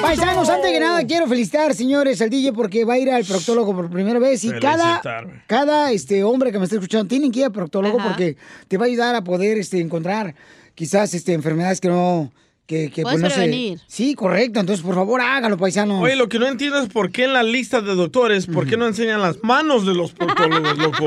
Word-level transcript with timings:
Paisanos, 0.00 0.48
antes 0.48 0.72
que 0.72 0.80
nada 0.80 1.04
quiero 1.04 1.26
felicitar, 1.26 1.74
señores, 1.74 2.22
al 2.22 2.30
DJ 2.30 2.52
porque 2.52 2.84
va 2.84 2.94
a 2.94 2.98
ir 2.98 3.10
al 3.10 3.24
proctólogo 3.24 3.74
por 3.74 3.90
primera 3.90 4.18
vez 4.18 4.42
y 4.44 4.50
cada, 4.52 5.02
cada 5.46 5.92
este 5.92 6.24
hombre 6.24 6.50
que 6.50 6.58
me 6.58 6.64
está 6.64 6.76
escuchando 6.76 7.06
tiene 7.06 7.30
que 7.30 7.40
ir 7.40 7.44
al 7.46 7.52
proctólogo 7.52 7.98
Ajá. 7.98 8.08
porque 8.08 8.36
te 8.68 8.78
va 8.78 8.84
a 8.84 8.88
ayudar 8.88 9.14
a 9.14 9.22
poder 9.22 9.58
este, 9.58 9.80
encontrar 9.80 10.34
quizás 10.74 11.12
este, 11.14 11.34
enfermedades 11.34 11.80
que 11.80 11.88
no... 11.88 12.32
Que, 12.68 12.90
que, 12.90 13.00
Puedes 13.00 13.22
no 13.22 13.28
prevenir. 13.28 13.80
Sí, 13.86 14.14
correcto. 14.14 14.60
Entonces, 14.60 14.84
por 14.84 14.94
favor, 14.94 15.22
hágalo, 15.22 15.56
paisanos. 15.56 16.02
Oye, 16.02 16.16
lo 16.16 16.28
que 16.28 16.38
no 16.38 16.46
entiendo 16.46 16.78
es 16.78 16.90
por 16.90 17.10
qué 17.10 17.24
en 17.24 17.32
la 17.32 17.42
lista 17.42 17.80
de 17.80 17.94
doctores, 17.94 18.46
por 18.46 18.66
qué 18.66 18.76
no 18.76 18.86
enseñan 18.86 19.22
las 19.22 19.42
manos 19.42 19.86
de 19.86 19.94
los 19.94 20.12
proctólogos, 20.12 20.76
loco. 20.76 21.06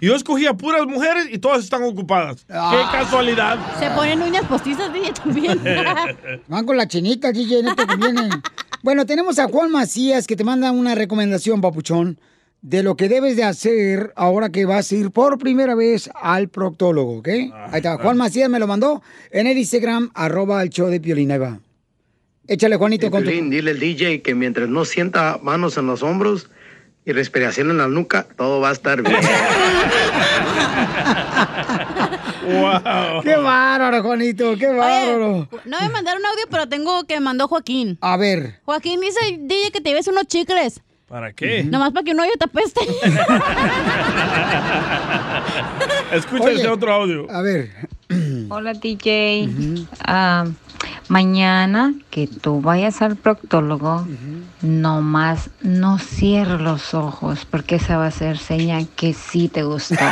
Yo 0.00 0.14
escogí 0.14 0.46
a 0.46 0.54
puras 0.54 0.86
mujeres 0.86 1.28
y 1.30 1.36
todas 1.36 1.62
están 1.62 1.82
ocupadas. 1.82 2.46
Ah. 2.48 2.72
¡Qué 2.72 2.98
casualidad! 2.98 3.58
Se 3.78 3.90
ponen 3.90 4.22
uñas 4.22 4.46
postizas, 4.46 4.90
DJ, 4.94 5.12
también. 5.12 5.60
Van 6.48 6.64
con 6.64 6.78
la 6.78 6.88
chinita, 6.88 7.32
DJ, 7.32 7.62
no 7.64 7.76
te 7.76 7.86
conviene. 7.86 8.30
bueno, 8.82 9.04
tenemos 9.04 9.38
a 9.38 9.46
Juan 9.46 9.70
Macías 9.70 10.26
que 10.26 10.36
te 10.36 10.44
manda 10.44 10.72
una 10.72 10.94
recomendación, 10.94 11.60
papuchón, 11.60 12.18
de 12.64 12.82
lo 12.82 12.96
que 12.96 13.10
debes 13.10 13.36
de 13.36 13.44
hacer 13.44 14.14
ahora 14.16 14.48
que 14.48 14.64
vas 14.64 14.90
a 14.90 14.94
ir 14.94 15.10
por 15.10 15.36
primera 15.36 15.74
vez 15.74 16.08
al 16.14 16.48
proctólogo, 16.48 17.18
¿ok? 17.18 17.28
Ahí 17.28 17.50
está, 17.74 17.98
Juan 17.98 18.16
Macías 18.16 18.48
me 18.48 18.58
lo 18.58 18.66
mandó 18.66 19.02
en 19.30 19.46
el 19.46 19.58
Instagram, 19.58 20.10
arroba 20.14 20.62
el 20.62 20.70
show 20.70 20.88
de 20.88 20.98
Piolín, 20.98 21.30
ahí 21.30 21.36
va. 21.38 21.58
Échale, 22.48 22.76
Juanito, 22.76 23.10
con 23.10 23.22
tu... 23.22 23.28
Piolín, 23.28 23.50
dile 23.50 23.72
al 23.72 23.80
DJ 23.80 24.22
que 24.22 24.34
mientras 24.34 24.66
no 24.70 24.86
sienta 24.86 25.38
manos 25.42 25.76
en 25.76 25.86
los 25.86 26.02
hombros 26.02 26.48
y 27.04 27.12
respiración 27.12 27.70
en 27.70 27.76
la 27.76 27.88
nuca, 27.88 28.26
todo 28.34 28.60
va 28.60 28.70
a 28.70 28.72
estar 28.72 29.02
bien. 29.02 29.14
¡Wow! 32.44 33.22
¡Qué 33.22 33.36
bárbaro, 33.36 34.02
Juanito! 34.02 34.56
¡Qué 34.56 34.68
bárbaro! 34.68 35.48
Oye, 35.50 35.60
no 35.66 35.80
me 35.82 35.90
mandaron 35.90 36.24
audio, 36.24 36.46
pero 36.50 36.66
tengo 36.66 37.04
que 37.04 37.20
mandó 37.20 37.46
Joaquín. 37.46 37.98
A 38.00 38.16
ver. 38.16 38.60
Joaquín 38.64 39.02
dice, 39.02 39.20
DJ, 39.38 39.70
que 39.70 39.82
te 39.82 39.90
lleves 39.90 40.08
unos 40.08 40.26
chicles. 40.28 40.80
¿Para 41.14 41.32
qué? 41.32 41.62
Nomás 41.62 41.92
para 41.92 42.02
que 42.02 42.10
un 42.10 42.18
hoyo 42.18 42.32
te 42.36 42.46
apeste. 42.46 42.80
Escucha 46.12 46.46
Oye. 46.46 46.56
ese 46.56 46.68
otro 46.68 46.92
audio. 46.92 47.30
A 47.30 47.40
ver. 47.40 47.70
Hola 48.48 48.72
DJ. 48.72 49.48
Ah, 50.04 50.44
mañana 51.06 51.94
que 52.10 52.26
tú 52.26 52.60
vayas 52.60 53.00
al 53.00 53.14
proctólogo, 53.14 54.04
nomás 54.60 55.50
no 55.62 56.00
cierres 56.00 56.60
los 56.60 56.94
ojos 56.94 57.46
porque 57.48 57.76
esa 57.76 57.96
va 57.96 58.06
a 58.06 58.10
ser 58.10 58.36
señal 58.36 58.88
que 58.96 59.12
sí 59.12 59.46
te 59.46 59.62
gustó. 59.62 59.94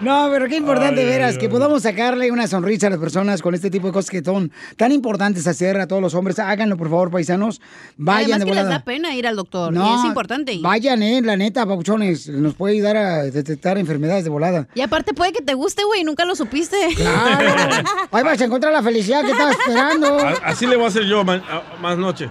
No, 0.00 0.28
pero 0.30 0.46
qué 0.48 0.56
importante, 0.56 1.00
Ay, 1.00 1.06
veras, 1.06 1.32
ay, 1.32 1.38
que 1.38 1.46
ay. 1.46 1.50
podamos 1.52 1.82
sacarle 1.82 2.30
una 2.30 2.46
sonrisa 2.46 2.86
a 2.88 2.90
las 2.90 2.98
personas 2.98 3.40
con 3.42 3.54
este 3.54 3.70
tipo 3.70 3.86
de 3.86 3.92
cosas 3.92 4.10
que 4.10 4.22
son 4.22 4.52
tan 4.76 4.92
importantes 4.92 5.46
hacer 5.46 5.78
a 5.80 5.86
todos 5.86 6.02
los 6.02 6.14
hombres. 6.14 6.38
Háganlo, 6.38 6.76
por 6.76 6.88
favor, 6.90 7.10
paisanos. 7.10 7.60
Vayan 7.96 8.24
Además 8.34 8.40
de 8.40 8.46
que 8.46 8.54
les 8.54 8.68
da 8.68 8.84
pena 8.84 9.14
ir 9.14 9.26
al 9.26 9.36
doctor. 9.36 9.72
No, 9.72 9.96
y 9.96 10.00
es 10.00 10.04
importante 10.04 10.52
ir. 10.52 10.62
Vayan, 10.62 11.02
eh, 11.02 11.22
la 11.22 11.36
neta, 11.36 11.66
papuchones. 11.66 12.28
Nos 12.28 12.54
puede 12.54 12.74
ayudar 12.74 12.96
a 12.96 13.22
detectar 13.24 13.78
enfermedades 13.78 14.24
de 14.24 14.30
volada. 14.30 14.68
Y 14.74 14.80
aparte 14.82 15.14
puede 15.14 15.32
que 15.32 15.42
te 15.42 15.54
guste, 15.54 15.82
güey, 15.84 16.04
nunca 16.04 16.24
lo 16.24 16.36
supiste. 16.36 16.76
Claro. 16.96 17.88
Ahí 18.12 18.22
vas 18.22 18.40
a 18.40 18.44
encontrar 18.44 18.72
la 18.72 18.82
felicidad 18.82 19.24
que 19.24 19.32
estabas 19.32 19.56
esperando. 19.58 20.18
A- 20.18 20.30
Así 20.44 20.66
le 20.66 20.76
voy 20.76 20.84
a 20.84 20.88
hacer 20.88 21.04
yo 21.04 21.20
a- 21.22 21.62
más 21.80 21.98
noche. 21.98 22.30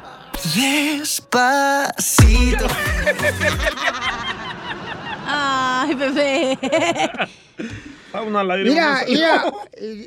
Despacito. 0.55 2.65
Ay, 5.47 5.93
bebé. 5.93 6.57
Mira, 8.63 9.03
mira, 9.07 9.43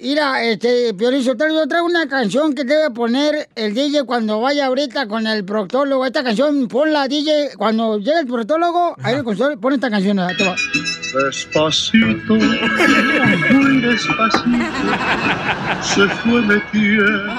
mira, 0.03 0.43
este, 0.44 0.94
Piolín 0.94 1.22
Sotelo, 1.22 1.54
yo 1.54 1.69
traigo 1.69 1.87
una 1.87 2.09
canción 2.09 2.54
que 2.54 2.65
debe 2.65 2.91
poner 2.91 3.48
el 3.54 3.75
DJ 3.75 4.04
cuando 4.04 4.41
vaya 4.41 4.66
ahorita 4.66 5.06
con 5.06 5.27
el 5.27 5.44
proctólogo. 5.44 6.06
Esta 6.06 6.25
canción, 6.25 6.66
ponla, 6.69 7.06
DJ, 7.06 7.50
cuando 7.56 7.98
llegue 7.98 8.21
el 8.21 8.27
proctólogo, 8.27 8.97
ahí 9.03 9.15
el 9.15 9.59
pon 9.59 9.72
esta 9.75 9.91
canción, 9.91 10.19
ahí 10.19 10.37
te 10.37 10.44
va. 10.44 10.56
Despacito, 11.15 12.35
muy 12.35 13.81
despacito, 13.81 14.67
se 15.83 16.07
fue 16.09 16.43
metiendo 16.43 17.33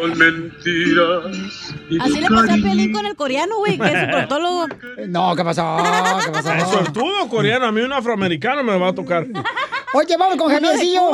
con 0.00 0.18
mentiras. 0.18 1.72
y 1.90 2.00
Así 2.00 2.20
le 2.20 2.28
pasó 2.28 2.52
a 2.52 2.56
Pelín 2.56 2.92
con 2.92 3.06
el 3.06 3.14
coreano, 3.16 3.58
güey, 3.58 3.78
que 3.78 3.86
es 3.86 4.00
su 4.04 4.10
proctólogo. 4.10 4.66
No, 5.08 5.36
¿qué 5.36 5.44
pasó? 5.44 5.76
¿Qué 6.24 6.30
pasó? 6.32 6.52
Es 6.52 6.68
sortudo 6.68 7.28
coreano, 7.28 7.66
a 7.66 7.72
mí 7.72 7.80
un 7.80 7.92
afroamericano 7.92 8.62
me 8.62 8.76
va 8.78 8.88
a 8.88 8.94
tocar. 8.94 9.26
Oye, 9.94 10.16
vamos 10.18 10.36
con 10.36 10.50
Javiercillo. 10.50 11.12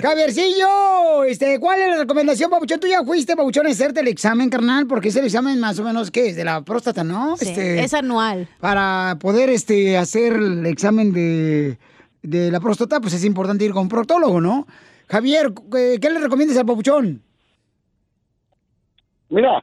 Javiercillo, 0.00 1.24
este, 1.24 1.60
¿cuál 1.60 1.80
es 1.80 1.88
la 1.90 1.96
recomendación, 1.96 2.50
Pabuchón? 2.50 2.80
Tú 2.80 2.86
ya 2.86 3.04
fuiste, 3.04 3.36
Pabuchón, 3.36 3.66
a 3.66 3.70
hacerte 3.70 4.00
el 4.00 4.08
examen, 4.08 4.48
carnal, 4.48 4.86
porque 4.86 5.08
es 5.08 5.16
el 5.16 5.26
examen 5.26 5.60
más 5.60 5.78
o 5.78 5.84
menos, 5.84 6.10
¿qué 6.10 6.28
es? 6.28 6.36
De 6.36 6.44
la 6.44 6.62
próstata, 6.62 7.04
¿no? 7.04 7.36
Sí, 7.36 7.48
Este, 7.50 7.84
Es 7.84 7.92
anual. 7.92 8.43
Para 8.60 9.16
poder 9.20 9.50
este, 9.50 9.96
hacer 9.98 10.34
el 10.34 10.66
examen 10.66 11.12
de, 11.12 11.78
de 12.22 12.50
la 12.50 12.60
próstata, 12.60 13.00
pues 13.00 13.14
es 13.14 13.24
importante 13.24 13.64
ir 13.64 13.72
con 13.72 13.82
un 13.82 13.88
proctólogo, 13.88 14.40
¿no? 14.40 14.66
Javier, 15.08 15.52
¿qué, 15.70 15.98
qué 16.00 16.10
le 16.10 16.18
recomiendas 16.20 16.56
al 16.58 16.66
Pabuchón? 16.66 17.22
Mira, 19.28 19.62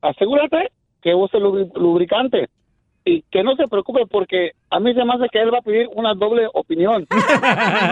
asegúrate 0.00 0.70
que 1.02 1.14
use 1.14 1.38
lubri- 1.38 1.70
lubricante 1.74 2.48
y 3.04 3.22
que 3.30 3.42
no 3.42 3.56
se 3.56 3.66
preocupe 3.68 4.00
porque 4.08 4.52
a 4.70 4.78
mí 4.78 4.94
se 4.94 5.04
me 5.04 5.12
hace 5.14 5.26
que 5.32 5.40
él 5.40 5.52
va 5.52 5.58
a 5.58 5.62
pedir 5.62 5.88
una 5.94 6.14
doble 6.14 6.46
opinión. 6.54 7.06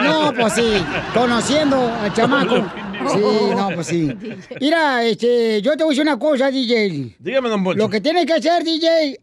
No, 0.04 0.32
pues 0.38 0.52
sí, 0.54 0.72
conociendo 1.14 1.76
al 1.76 2.12
chamaco. 2.12 2.56
Sí, 3.08 3.20
no, 3.56 3.68
pues 3.74 3.86
sí. 3.86 4.12
Mira, 4.60 5.02
este, 5.04 5.60
yo 5.62 5.72
te 5.76 5.82
voy 5.84 5.90
a 5.92 5.94
decir 5.96 6.02
una 6.02 6.18
cosa, 6.18 6.50
DJ. 6.50 7.16
Dígame, 7.18 7.48
don 7.48 7.64
Poncho. 7.64 7.78
Lo 7.78 7.88
que 7.88 8.00
tienes 8.00 8.26
que 8.26 8.34
hacer, 8.34 8.62
DJ, 8.62 9.18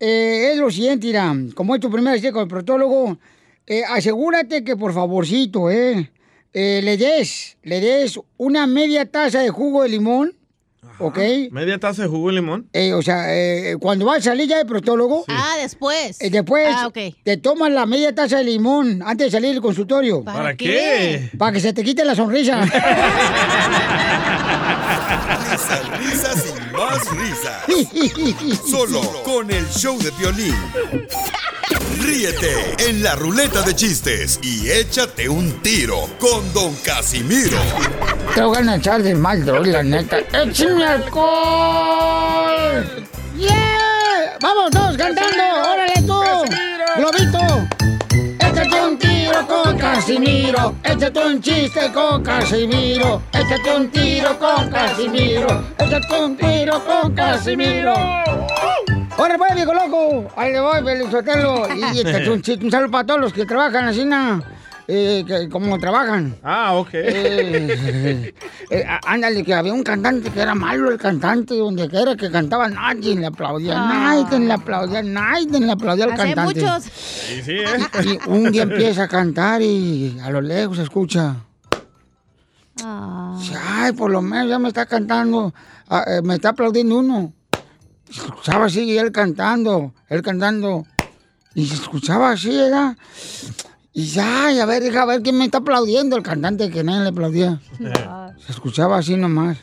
eh, 0.00 0.50
es 0.52 0.58
lo 0.58 0.70
siguiente, 0.70 1.06
mira, 1.06 1.34
como 1.54 1.74
es 1.74 1.80
tu 1.80 1.90
primera 1.90 2.12
vez 2.18 2.32
con 2.32 2.42
el 2.42 2.48
proctólogo, 2.48 3.18
eh, 3.66 3.82
asegúrate 3.88 4.64
que 4.64 4.76
por 4.76 4.92
favorcito, 4.92 5.70
eh, 5.70 6.10
eh, 6.52 6.80
le 6.82 6.96
des, 6.96 7.56
le 7.62 7.80
des 7.80 8.18
una 8.36 8.66
media 8.66 9.04
taza 9.08 9.40
de 9.40 9.50
jugo 9.50 9.82
de 9.84 9.90
limón, 9.90 10.34
¿ok? 10.98 11.18
¿Media 11.52 11.78
taza 11.78 12.02
de 12.02 12.08
jugo 12.08 12.28
de 12.28 12.34
limón? 12.34 12.68
Eh, 12.72 12.92
o 12.94 13.02
sea, 13.02 13.26
eh, 13.34 13.76
cuando 13.78 14.06
vas 14.06 14.18
a 14.18 14.22
salir 14.30 14.48
ya 14.48 14.56
del 14.58 14.66
proctólogo, 14.66 15.24
Ah, 15.28 15.54
después. 15.60 16.20
eh, 16.20 16.30
después 16.30 16.66
Ah, 16.76 16.88
ok. 16.88 16.98
te 17.22 17.36
tomas 17.36 17.70
la 17.70 17.86
media 17.86 18.14
taza 18.14 18.38
de 18.38 18.44
limón 18.44 19.02
antes 19.04 19.26
de 19.28 19.30
salir 19.30 19.50
del 19.52 19.60
consultorio. 19.62 20.24
¿Para, 20.24 20.38
¿Para 20.38 20.56
qué? 20.56 21.30
Para 21.38 21.52
que 21.52 21.60
se 21.60 21.72
te 21.72 21.84
quite 21.84 22.04
la 22.04 22.14
sonrisa. 22.16 22.60
Risas, 25.50 25.98
risas 25.98 26.46
y 26.46 26.59
más 26.80 27.10
risas. 27.10 27.62
Solo 28.68 29.02
con 29.22 29.50
el 29.50 29.68
show 29.68 29.98
de 29.98 30.10
violín. 30.12 30.56
Ríete 32.00 32.74
en 32.88 33.02
la 33.02 33.14
ruleta 33.16 33.60
de 33.62 33.76
chistes 33.76 34.40
y 34.42 34.70
échate 34.70 35.28
un 35.28 35.60
tiro 35.60 36.08
con 36.18 36.52
Don 36.54 36.74
Casimiro. 36.76 37.58
Te 38.34 38.42
voy 38.42 38.66
a 38.66 38.76
echar 38.76 39.02
de 39.02 39.14
mal, 39.14 39.44
droga, 39.44 39.70
la 39.70 39.82
neta. 39.82 40.20
¡Échame 40.32 40.86
alcohol! 40.86 42.26
¡Yeah! 43.36 44.38
¡Vamos 44.40 44.70
todos 44.70 44.96
cantando! 44.96 45.42
¡Órale 45.72 46.02
tú! 46.06 46.22
¡Globito! 46.96 47.79
Casimiro. 50.00 50.76
Échate 50.82 51.20
un 51.26 51.42
chiste 51.42 51.92
con 51.92 52.22
Casimiro. 52.22 53.20
Échate 53.34 53.76
un 53.76 53.90
tiro 53.90 54.38
con 54.38 54.70
Casimiro. 54.70 55.64
Échate 55.78 56.20
un 56.24 56.36
tiro 56.38 56.82
con 56.86 57.14
Casimiro. 57.14 57.92
¡Órale, 59.18 59.36
pues, 59.36 59.54
viejo 59.56 59.74
loco! 59.74 60.32
Ahí 60.36 60.52
le 60.52 60.60
voy, 60.60 60.82
Felizotelo. 60.82 61.68
Y 61.74 62.00
échate 62.00 62.30
un 62.30 62.40
chiste. 62.40 62.64
Un 62.64 62.70
saludo 62.70 62.90
para 62.90 63.04
todos 63.04 63.20
los 63.20 63.32
que 63.34 63.44
trabajan 63.44 63.88
así, 63.88 64.06
na, 64.06 64.42
eh, 64.92 65.24
que, 65.26 65.48
como 65.48 65.78
trabajan. 65.78 66.36
Ah, 66.42 66.74
ok. 66.74 66.88
Eh, 66.94 68.34
eh, 68.70 68.84
á- 68.88 69.00
ándale, 69.06 69.44
que 69.44 69.54
había 69.54 69.72
un 69.72 69.82
cantante 69.82 70.30
que 70.30 70.40
era 70.40 70.54
malo 70.54 70.90
el 70.90 70.98
cantante, 70.98 71.54
donde 71.56 71.88
quiera 71.88 72.16
que 72.16 72.30
cantaba, 72.30 72.68
nadie 72.68 73.14
le 73.14 73.26
aplaudía, 73.26 73.74
Ah. 73.76 73.88
nadie 74.24 74.40
le 74.46 74.52
aplaudía, 74.52 75.02
nadie 75.02 75.60
le 75.60 75.72
aplaudía 75.72 76.04
al 76.06 76.16
cantante. 76.16 76.60
muchos. 76.62 76.84
Sí, 76.84 77.42
sí, 77.42 77.52
¿eh? 77.52 77.64
Y 78.04 78.28
un 78.30 78.50
día 78.50 78.62
empieza 78.64 79.04
a 79.04 79.08
cantar 79.08 79.62
y 79.62 80.18
a 80.22 80.30
lo 80.30 80.40
lejos 80.40 80.76
se 80.78 80.82
escucha. 80.82 81.36
Ah. 82.82 83.38
Ay, 83.78 83.92
por 83.92 84.10
lo 84.10 84.22
menos 84.22 84.48
ya 84.48 84.58
me 84.58 84.68
está 84.68 84.86
cantando, 84.86 85.52
ah, 85.88 86.04
eh, 86.06 86.20
me 86.22 86.34
está 86.34 86.50
aplaudiendo 86.50 86.98
uno. 86.98 87.32
Escuchaba 88.08 88.66
así, 88.66 88.80
y 88.82 88.98
él 88.98 89.12
cantando, 89.12 89.94
él 90.08 90.22
cantando. 90.22 90.84
Y 91.54 91.66
se 91.66 91.74
escuchaba 91.74 92.30
así, 92.32 92.48
¿verdad? 92.56 92.96
Y 93.92 94.06
ya, 94.06 94.52
y 94.52 94.60
a 94.60 94.66
ver, 94.66 94.82
deja 94.82 95.04
ver 95.04 95.22
quién 95.22 95.36
me 95.36 95.46
está 95.46 95.58
aplaudiendo, 95.58 96.16
el 96.16 96.22
cantante 96.22 96.70
que 96.70 96.84
nadie 96.84 97.02
le 97.02 97.08
aplaudía. 97.08 97.60
Se 98.38 98.52
escuchaba 98.52 98.98
así 98.98 99.16
nomás. 99.16 99.58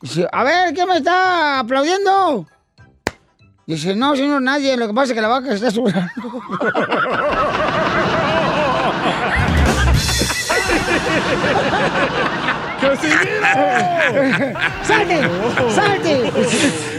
Dice, 0.00 0.28
a 0.30 0.44
ver, 0.44 0.74
¿quién 0.74 0.88
me 0.88 0.98
está 0.98 1.60
aplaudiendo? 1.60 2.46
Dice, 3.66 3.96
no, 3.96 4.14
señor, 4.14 4.42
nadie, 4.42 4.76
lo 4.76 4.86
que 4.86 4.94
pasa 4.94 5.12
es 5.12 5.14
que 5.14 5.20
la 5.20 5.28
vaca 5.28 5.52
está 5.52 5.70
sudando. 5.70 6.06
¡Salte! 14.82 15.20
¡Salte! 15.74 16.95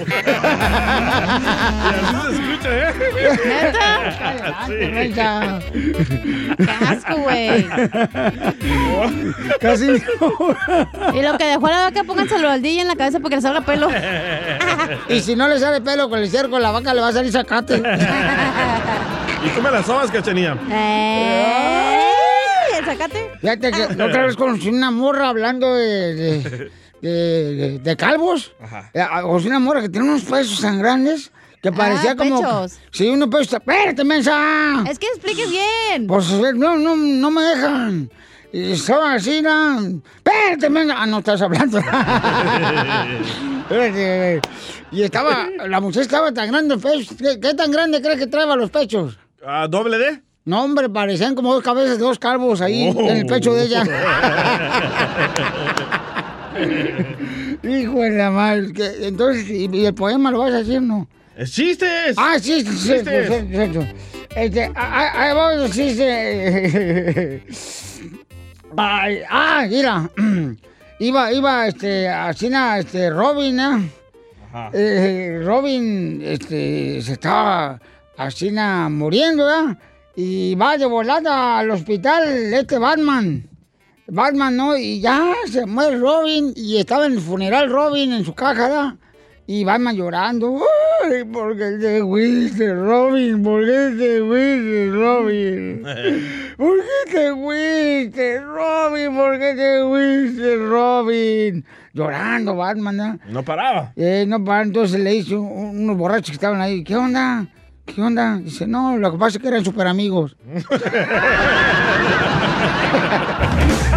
¿Neta? 4.91 5.59
¡Qué 6.57 6.71
asco, 6.87 7.15
güey! 7.17 7.67
Casi. 9.59 9.87
Y 11.13 11.21
lo 11.21 11.37
que 11.37 11.45
dejó 11.45 11.67
la 11.67 11.79
vaca, 11.79 12.03
pónganselo 12.03 12.49
al 12.49 12.61
DJ 12.61 12.81
en 12.81 12.87
la 12.87 12.95
cabeza 12.95 13.19
porque 13.19 13.35
le 13.35 13.41
salga 13.41 13.61
pelo. 13.61 13.89
Y 15.09 15.19
si 15.21 15.35
no 15.35 15.47
le 15.47 15.59
sale 15.59 15.81
pelo 15.81 16.09
con 16.09 16.19
el 16.19 16.29
cerco, 16.29 16.59
la 16.59 16.71
vaca 16.71 16.93
le 16.93 17.01
va 17.01 17.09
a 17.09 17.13
salir 17.13 17.31
sacate. 17.31 17.81
¿Y 19.45 19.49
cómo 19.49 19.69
las 19.69 19.85
sobas, 19.85 20.09
cachanía? 20.11 20.57
¡Ey! 20.69 22.79
¿El 22.79 22.85
sacate? 22.85 23.31
Fíjate 23.41 23.71
que 23.71 23.83
otra 24.03 24.25
vez 24.25 24.35
conocí 24.35 24.69
una 24.69 24.91
morra 24.91 25.29
hablando 25.29 25.75
de, 25.75 26.13
de, 26.15 26.71
de- 27.01 27.55
de- 27.55 27.79
de 27.79 27.97
calvos. 27.97 28.53
Eh, 28.93 29.05
Conocí 29.21 29.47
una 29.47 29.59
morra 29.59 29.81
que 29.81 29.89
tiene 29.89 30.07
unos 30.09 30.23
pesos 30.23 30.59
tan 30.61 30.79
grandes 30.79 31.31
que 31.61 31.71
parecía 31.71 32.15
como... 32.15 32.39
pechos. 32.41 32.77
Sí, 32.91 33.07
unos 33.09 33.29
pesos... 33.29 33.53
¡Espérate, 33.53 34.03
mensa! 34.03 34.83
Es 34.89 34.99
que 34.99 35.07
expliques 35.07 35.49
bien. 35.49 36.07
Pues 36.07 36.29
no, 36.31 36.77
no, 36.77 36.95
no 36.95 37.31
me 37.31 37.41
dejan. 37.41 38.09
Y 38.53 38.75
son 38.77 39.11
así, 39.11 39.41
¿no? 39.41 39.79
¡Espérate, 40.17 40.69
mensa! 40.69 40.95
Ah, 40.97 41.05
no 41.05 41.19
estás 41.19 41.41
hablando. 41.41 41.79
Espérate. 43.69 44.41
y 44.91 45.03
estaba... 45.03 45.47
La 45.67 45.79
muchacha 45.81 46.01
estaba 46.01 46.31
tan 46.33 46.49
grande 46.51 46.75
el 46.75 46.79
pecho. 46.79 47.15
¿Qué, 47.17 47.39
qué 47.39 47.53
tan 47.53 47.71
grande 47.71 48.01
crees 48.01 48.19
que 48.19 48.27
traeba 48.27 48.55
los 48.55 48.69
pechos? 48.69 49.17
Ah, 49.45 49.67
¿Doble 49.69 49.97
D? 49.97 50.21
No, 50.45 50.63
hombre, 50.63 50.87
parecían 50.89 51.35
como 51.35 51.53
dos 51.53 51.61
cabezas 51.61 51.97
de 51.97 52.03
dos 52.05 52.17
calvos 52.19 52.61
ahí 52.61 52.93
Oh. 52.95 53.01
en 53.01 53.17
el 53.17 53.25
pecho 53.25 53.53
de 53.53 53.63
ella. 53.65 53.83
Hijo 57.63 58.01
de 58.01 58.09
la 58.11 58.31
madre. 58.31 58.71
Entonces, 59.01 59.49
¿y, 59.49 59.85
el 59.85 59.93
poema 59.93 60.31
lo 60.31 60.39
vas 60.39 60.53
a 60.53 60.57
decir, 60.57 60.81
no? 60.81 61.07
¡Es 61.35 61.51
chistes! 61.51 62.15
Ah, 62.17 62.37
sí, 62.39 62.61
sí, 62.61 62.71
sí, 62.77 62.93
Chistes. 62.93 63.27
sí, 63.27 63.47
sí, 63.51 63.73
sí. 63.73 63.87
Este, 64.35 64.71
ah, 64.75 65.11
ahí 65.15 65.33
va 65.35 65.69
chiste. 65.69 67.43
Ay, 68.75 69.19
ah, 69.29 69.65
mira. 69.69 70.09
Iba, 70.99 71.31
iba, 71.31 71.67
este, 71.67 72.09
así, 72.09 72.49
este, 72.79 73.11
Robin, 73.11 73.59
¿eh? 73.59 73.91
Eh, 74.73 75.41
Robin, 75.43 76.19
este, 76.23 76.99
se 77.03 77.13
estaba 77.13 77.79
así, 78.17 78.51
muriendo, 78.89 79.45
¿verdad? 79.45 79.77
Y 80.15 80.55
va 80.55 80.75
de 80.75 80.87
volada 80.87 81.59
al 81.59 81.69
hospital 81.69 82.23
este 82.51 82.79
Batman. 82.79 83.47
Batman, 84.09 84.55
¿no? 84.55 84.77
Y 84.77 84.99
ya 85.01 85.33
se 85.51 85.65
muere 85.65 85.97
Robin 85.97 86.53
y 86.55 86.77
estaba 86.77 87.05
en 87.05 87.13
el 87.13 87.19
funeral 87.21 87.69
Robin 87.69 88.13
en 88.13 88.23
su 88.25 88.33
caja, 88.33 88.53
¿verdad? 88.67 88.93
Y 89.49 89.63
Batman 89.63 89.95
llorando. 89.95 90.59
¡Ay, 91.05 91.23
por 91.23 91.55
qué 91.57 91.77
te 91.79 92.01
fuiste, 92.01 92.73
Robin! 92.73 93.41
¿Por 93.41 93.63
qué 93.65 93.93
te 93.97 94.19
fuiste, 94.19 94.89
Robin? 94.91 95.83
¿Por 96.57 96.77
qué 96.79 97.11
te 97.13 97.31
fuiste, 97.33 98.41
Robin? 98.41 99.15
¿Por 99.15 99.39
qué 99.39 99.53
te 99.55 99.83
fuiste, 99.87 100.55
Robin? 100.57 101.63
Llorando 101.93 102.57
Batman, 102.57 102.97
¿no? 102.97 103.19
No 103.29 103.43
paraba. 103.43 103.93
Eh, 103.95 104.25
no, 104.27 104.43
para 104.43 104.63
entonces 104.63 104.99
le 104.99 105.23
un- 105.35 105.79
unos 105.81 105.95
borrachos 105.97 106.31
que 106.31 106.33
estaban 106.33 106.59
ahí, 106.59 106.83
¿qué 106.83 106.97
onda? 106.97 107.47
¿Qué 107.85 108.01
onda? 108.01 108.35
Dice, 108.37 108.67
no, 108.67 108.97
lo 108.97 109.13
que 109.13 109.17
pasa 109.17 109.37
es 109.37 109.41
que 109.41 109.47
eran 109.47 109.63
super 109.63 109.87
amigos. 109.87 110.35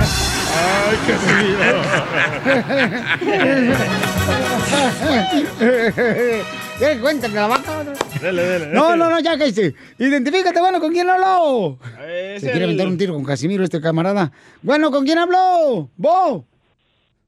¡Ay, 0.00 0.96
¿Qué 6.78 6.98
cuentas 7.00 7.30
de 7.32 7.38
la 7.38 7.46
vaca? 7.46 7.84
Dele, 8.20 8.42
dele. 8.42 8.66
No, 8.68 8.96
no, 8.96 9.10
no, 9.10 9.20
ya 9.20 9.36
que 9.36 9.48
hice. 9.48 9.74
Identifícate, 9.98 10.58
bueno, 10.60 10.80
¿con 10.80 10.92
quién 10.92 11.08
habló? 11.08 11.78
Es 12.08 12.40
Se 12.40 12.50
quiere 12.50 12.64
aventar 12.64 12.86
un 12.86 12.96
tiro 12.96 13.14
con 13.14 13.24
Casimiro, 13.24 13.62
este 13.64 13.80
camarada. 13.80 14.32
Bueno, 14.62 14.90
¿con 14.90 15.04
quién 15.04 15.18
habló? 15.18 15.90
¿Bo? 15.96 16.46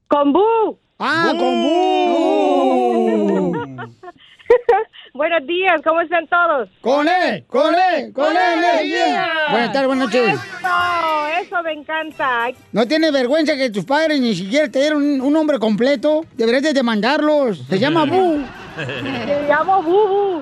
Con 0.07 0.33
Bu. 0.33 0.79
Ah, 0.97 1.33
con 1.37 1.63
Bu. 1.63 3.53
Buenos 5.15 5.45
días, 5.45 5.79
¿cómo 5.83 6.01
están 6.01 6.25
todos? 6.25 6.69
¡Con 6.81 7.07
él! 7.07 7.43
¡Con 7.45 7.75
él! 7.75 8.11
¡Con 8.13 8.35
él! 8.35 8.41
energía! 8.57 9.27
Buenas 9.51 9.71
tardes, 9.71 9.87
buenas 9.87 10.05
noches. 10.07 10.33
Eso, 10.33 11.27
eso 11.39 11.63
me 11.63 11.73
encanta. 11.73 12.47
¿No 12.71 12.87
tienes 12.87 13.11
vergüenza 13.11 13.55
que 13.55 13.69
tus 13.69 13.85
padres 13.85 14.19
ni 14.19 14.33
siquiera 14.33 14.67
te 14.71 14.79
dieron 14.79 15.03
un, 15.03 15.21
un 15.21 15.31
nombre 15.33 15.59
completo? 15.59 16.25
Deberías 16.35 16.63
de 16.63 16.73
demandarlos. 16.73 17.59
Se 17.69 17.77
llama 17.77 18.05
Bu. 18.05 18.39
Me 19.03 19.47
llamo 19.47 19.83
Bubu. 19.83 20.41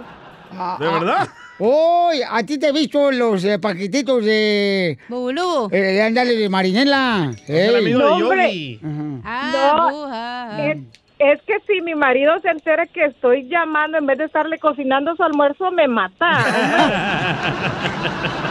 ¿De 0.79 0.87
verdad? 0.87 1.27
¡Uy! 1.59 2.21
a 2.27 2.41
ti 2.43 2.57
te 2.57 2.69
he 2.69 2.71
visto 2.71 3.11
los 3.11 3.43
eh, 3.43 3.59
paquetitos 3.59 4.23
de... 4.25 4.97
Bubulú. 5.09 5.67
Eh, 5.71 5.77
de 5.77 6.01
ándale, 6.01 6.35
de 6.35 6.49
Marinela. 6.49 7.31
el 7.45 7.75
amigo 7.75 7.99
de. 7.99 8.19
Yogi. 8.19 8.79
Ah, 9.23 9.51
No, 9.53 9.91
bu, 9.91 10.05
ah, 10.09 10.49
ah. 10.53 10.75
Es, 11.31 11.41
que 11.43 11.59
si 11.67 11.81
mi 11.81 11.95
marido 11.95 12.37
se 12.41 12.49
entera 12.49 12.85
que 12.87 13.05
estoy 13.05 13.47
llamando 13.47 13.97
en 13.97 14.05
vez 14.05 14.17
de 14.17 14.25
estarle 14.25 14.59
cocinando 14.59 15.15
su 15.15 15.23
almuerzo, 15.23 15.71
me 15.71 15.87
mata. 15.87 16.31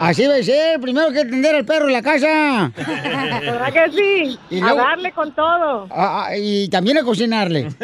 Así 0.00 0.22
debe 0.22 0.42
ser. 0.44 0.80
Primero 0.80 1.08
hay 1.08 1.12
que 1.12 1.20
atender 1.20 1.54
al 1.56 1.64
perro 1.64 1.86
en 1.86 1.92
la 1.92 2.02
casa. 2.02 2.70
¿Verdad 2.76 3.72
que 3.72 3.90
sí? 3.92 4.38
Y 4.50 4.58
A 4.60 4.66
luego- 4.66 4.76
darle 4.78 5.12
con 5.12 5.32
todo. 5.32 5.88
Ah, 5.90 6.26
ah, 6.28 6.36
y 6.36 6.68
también 6.68 6.98
a 6.98 7.02
cocinarle. 7.02 7.68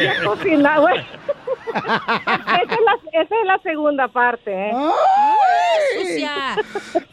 Y 0.00 0.06
a 0.06 0.24
cocinar, 0.24 0.80
güey. 0.80 0.98
Esa 1.00 2.62
es, 2.62 2.78
la, 2.84 3.20
esa 3.22 3.34
es 3.40 3.46
la 3.46 3.58
segunda 3.62 4.08
parte, 4.08 4.50
¿eh? 4.52 4.72
¡Ay! 4.74 6.06
Sucia. 6.06 6.32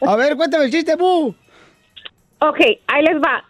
A 0.06 0.16
ver, 0.16 0.36
cuéntame 0.36 0.64
el 0.64 0.70
chiste, 0.70 0.96
Bu. 0.96 1.34
Ok, 2.40 2.58
ahí 2.86 3.02
les 3.04 3.16
va. 3.16 3.44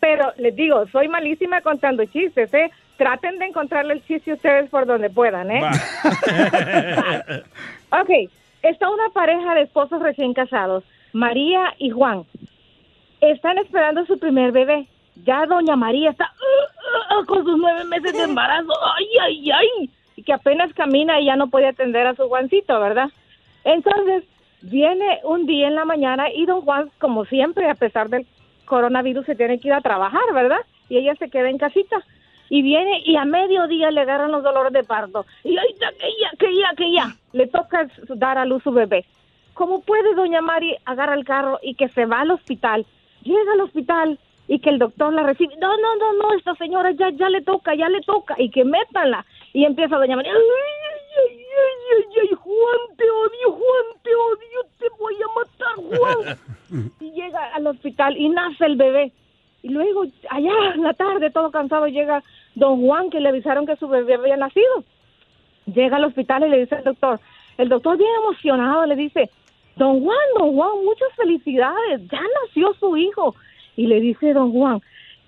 Pero 0.00 0.32
les 0.36 0.54
digo, 0.54 0.86
soy 0.88 1.08
malísima 1.08 1.60
contando 1.60 2.04
chistes, 2.06 2.52
¿eh? 2.54 2.70
Traten 2.96 3.38
de 3.38 3.46
encontrarle 3.46 3.94
el 3.94 4.04
chiste 4.04 4.32
ustedes 4.32 4.70
por 4.70 4.86
donde 4.86 5.10
puedan, 5.10 5.50
¿eh? 5.50 5.62
Ok, 7.90 8.10
está 8.62 8.90
una 8.90 9.08
pareja 9.14 9.54
de 9.54 9.62
esposos 9.62 10.02
recién 10.02 10.34
casados, 10.34 10.84
María 11.12 11.74
y 11.78 11.90
Juan. 11.90 12.24
Están 13.20 13.56
esperando 13.58 14.04
su 14.04 14.18
primer 14.18 14.52
bebé. 14.52 14.86
Ya 15.24 15.46
doña 15.46 15.74
María 15.74 16.10
está 16.10 16.30
uh, 16.30 17.16
uh, 17.16 17.20
uh, 17.20 17.26
con 17.26 17.44
sus 17.44 17.56
nueve 17.56 17.84
meses 17.84 18.12
de 18.12 18.24
embarazo. 18.24 18.72
¡Ay, 18.96 19.06
ay, 19.22 19.50
ay! 19.50 19.90
que 20.22 20.32
apenas 20.32 20.72
camina 20.74 21.20
y 21.20 21.26
ya 21.26 21.36
no 21.36 21.48
puede 21.48 21.68
atender 21.68 22.06
a 22.06 22.14
su 22.14 22.28
Juancito, 22.28 22.78
¿verdad? 22.80 23.08
Entonces, 23.64 24.24
viene 24.62 25.20
un 25.24 25.46
día 25.46 25.68
en 25.68 25.74
la 25.74 25.84
mañana 25.84 26.30
y 26.30 26.46
don 26.46 26.62
Juan, 26.62 26.90
como 26.98 27.24
siempre, 27.24 27.68
a 27.68 27.74
pesar 27.74 28.08
del 28.08 28.26
coronavirus, 28.68 29.26
se 29.26 29.34
tiene 29.34 29.58
que 29.58 29.68
ir 29.68 29.74
a 29.74 29.80
trabajar, 29.80 30.22
¿verdad? 30.32 30.60
Y 30.88 30.98
ella 30.98 31.14
se 31.16 31.28
queda 31.28 31.50
en 31.50 31.58
casita. 31.58 31.96
Y 32.50 32.62
viene 32.62 33.02
y 33.04 33.16
a 33.16 33.24
mediodía 33.24 33.90
le 33.90 34.02
agarran 34.02 34.32
los 34.32 34.42
dolores 34.42 34.72
de 34.72 34.84
parto. 34.84 35.26
Y 35.44 35.56
ahorita 35.58 35.90
que 35.98 36.08
ya, 36.20 36.30
que 36.38 36.56
ya, 36.56 36.74
que 36.76 36.92
ya, 36.92 37.16
le 37.32 37.46
toca 37.46 37.88
dar 38.16 38.38
a 38.38 38.44
luz 38.44 38.62
su 38.62 38.70
bebé. 38.70 39.04
¿Cómo 39.54 39.82
puede 39.82 40.14
doña 40.14 40.40
Mari 40.40 40.76
agarra 40.84 41.14
el 41.14 41.24
carro 41.24 41.58
y 41.62 41.74
que 41.74 41.88
se 41.88 42.06
va 42.06 42.20
al 42.20 42.30
hospital? 42.30 42.86
Llega 43.22 43.52
al 43.52 43.60
hospital 43.60 44.18
y 44.46 44.60
que 44.60 44.70
el 44.70 44.78
doctor 44.78 45.12
la 45.12 45.24
recibe. 45.24 45.56
No, 45.60 45.76
no, 45.76 45.96
no, 45.96 46.12
no, 46.14 46.32
esta 46.34 46.54
señora 46.54 46.92
ya, 46.92 47.10
ya 47.10 47.28
le 47.28 47.42
toca, 47.42 47.74
ya 47.74 47.88
le 47.88 48.00
toca. 48.00 48.34
Y 48.38 48.50
que 48.50 48.64
métanla. 48.64 49.26
Y 49.52 49.64
empieza 49.64 49.96
doña 49.96 50.16
ay, 50.16 50.24
ay, 50.24 50.34
ay, 51.96 52.04
ay, 52.22 52.34
Juan, 52.34 52.96
te 52.96 53.04
odio, 53.10 53.52
Juan, 53.52 54.02
te 54.02 54.14
odio, 54.14 54.60
te 54.78 54.86
voy 54.98 55.14
a 55.16 55.28
matar, 55.38 55.74
Juan. 55.98 56.38
Al 57.54 57.66
hospital 57.66 58.16
y 58.16 58.28
nace 58.28 58.64
el 58.66 58.76
bebé. 58.76 59.12
Y 59.62 59.70
luego, 59.70 60.04
allá 60.30 60.52
en 60.74 60.82
la 60.82 60.94
tarde, 60.94 61.30
todo 61.30 61.50
cansado, 61.50 61.88
llega 61.88 62.22
don 62.54 62.80
Juan, 62.80 63.10
que 63.10 63.20
le 63.20 63.28
avisaron 63.28 63.66
que 63.66 63.76
su 63.76 63.88
bebé 63.88 64.14
había 64.14 64.36
nacido. 64.36 64.84
Llega 65.66 65.96
al 65.96 66.04
hospital 66.04 66.44
y 66.44 66.48
le 66.48 66.60
dice 66.60 66.76
al 66.76 66.84
doctor, 66.84 67.20
el 67.58 67.68
doctor 67.68 67.98
bien 67.98 68.10
emocionado 68.22 68.86
le 68.86 68.96
dice, 68.96 69.30
don 69.76 70.02
Juan, 70.02 70.18
don 70.38 70.54
Juan, 70.54 70.84
muchas 70.84 71.08
felicidades, 71.16 72.08
ya 72.10 72.20
nació 72.44 72.72
su 72.74 72.96
hijo. 72.96 73.34
Y 73.76 73.86
le 73.86 74.00
dice 74.00 74.32
don 74.32 74.52
Juan, 74.52 74.80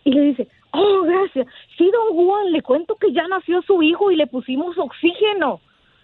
y 0.05 0.13
le 0.13 0.21
dice, 0.23 0.49
oh, 0.73 1.03
gracias, 1.03 1.47
sí, 1.77 1.91
don 1.91 2.25
Juan, 2.25 2.53
le 2.53 2.63
cuento 2.63 2.97
que 2.97 3.13
ya 3.13 3.27
nació 3.29 3.63
su 3.63 3.83
hijo 3.83 4.11
y 4.11 4.17
le 4.17 4.27
pusimos 4.27 4.79
oxígeno. 4.79 5.61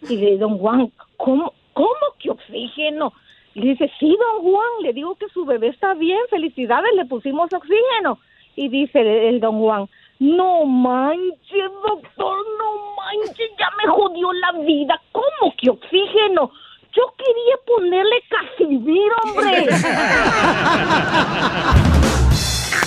Y 0.08 0.16
le 0.16 0.38
don 0.38 0.58
Juan, 0.58 0.92
¿cómo, 1.16 1.52
cómo 1.72 2.06
que 2.18 2.30
oxígeno? 2.30 3.12
Y 3.56 3.60
le 3.60 3.68
dice, 3.70 3.90
sí, 3.98 4.14
don 4.20 4.42
Juan, 4.42 4.68
le 4.82 4.92
digo 4.92 5.14
que 5.14 5.30
su 5.32 5.46
bebé 5.46 5.68
está 5.68 5.94
bien, 5.94 6.18
felicidades, 6.28 6.92
le 6.94 7.06
pusimos 7.06 7.50
oxígeno. 7.50 8.18
Y 8.54 8.68
dice 8.68 9.00
el, 9.00 9.06
el 9.06 9.40
don 9.40 9.58
Juan, 9.58 9.88
no 10.18 10.66
manches, 10.66 11.70
doctor, 11.88 12.36
no 12.58 12.94
manches, 12.96 13.50
ya 13.58 13.70
me 13.78 13.90
jodió 13.90 14.30
la 14.34 14.52
vida. 14.62 15.00
¿Cómo 15.10 15.54
que 15.56 15.70
oxígeno? 15.70 16.50
Yo 16.92 17.14
quería 17.16 17.56
ponerle 17.66 18.22
casivir, 18.28 19.10
hombre. 19.24 19.68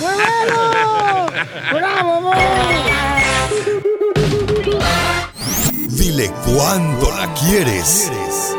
¡Muy 0.00 0.14
bueno! 0.14 1.26
¡Bravo, 1.72 2.12
amor! 2.12 2.36
Dile 5.98 6.30
cuándo 6.46 7.10
la 7.10 7.26
quieres. 7.34 8.08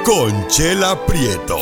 Conchela 0.03 0.97
Prieto. 1.05 1.61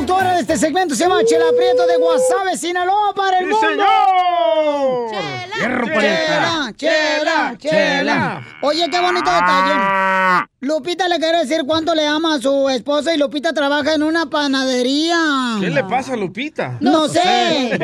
La 0.00 0.06
conductora 0.06 0.32
de 0.32 0.40
este 0.40 0.56
segmento 0.56 0.94
se 0.94 1.02
llama 1.02 1.22
Chela 1.26 1.52
Prieto 1.54 1.86
de 1.86 1.98
Guasave, 1.98 2.56
Sinaloa, 2.56 3.12
para 3.14 3.38
el 3.40 3.44
¡Sí, 3.44 3.50
mundo. 3.52 3.68
señor! 3.68 5.10
Chela, 5.10 6.72
chela, 6.74 6.74
chela, 6.74 7.54
chela. 7.58 8.42
Oye, 8.62 8.88
qué 8.90 8.98
bonito 8.98 9.30
detalle. 9.30 10.49
Lupita 10.62 11.08
le 11.08 11.16
quiere 11.18 11.38
decir 11.38 11.62
cuánto 11.66 11.94
le 11.94 12.06
ama 12.06 12.34
a 12.34 12.38
su 12.38 12.68
esposa 12.68 13.14
y 13.14 13.18
Lupita 13.18 13.54
trabaja 13.54 13.94
en 13.94 14.02
una 14.02 14.26
panadería. 14.26 15.16
¿Qué 15.58 15.70
le 15.70 15.82
pasa 15.84 16.12
a 16.12 16.16
Lupita? 16.16 16.76
No, 16.80 17.08
sé. 17.08 17.78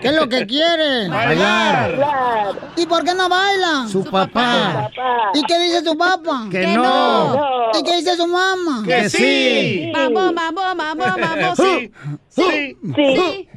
¿Qué 0.00 0.08
es 0.08 0.14
lo 0.14 0.28
que 0.28 0.44
quiere? 0.44 1.08
Bailar. 1.08 2.72
¿Y 2.76 2.86
por 2.86 3.04
qué 3.04 3.14
no 3.14 3.28
baila? 3.28 3.86
Su 3.86 4.02
papá. 4.02 4.90
¿Y 5.32 5.42
qué 5.44 5.60
dice 5.60 5.84
su 5.84 5.96
papá? 5.96 6.46
Que 6.50 6.62
Que 6.62 6.66
no. 6.74 7.34
no. 7.34 7.78
¿Y 7.78 7.84
qué 7.84 7.96
dice 7.98 8.16
su 8.16 8.26
mamá? 8.26 8.82
Que 8.84 9.08
sí. 9.08 9.92
Vamos, 9.94 10.34
vamos, 10.34 10.64
vamos, 10.76 11.06
vamos, 11.20 11.56
sí. 11.56 11.92
Sí. 12.30 12.76
Sí, 12.82 13.16
sí. 13.16 13.48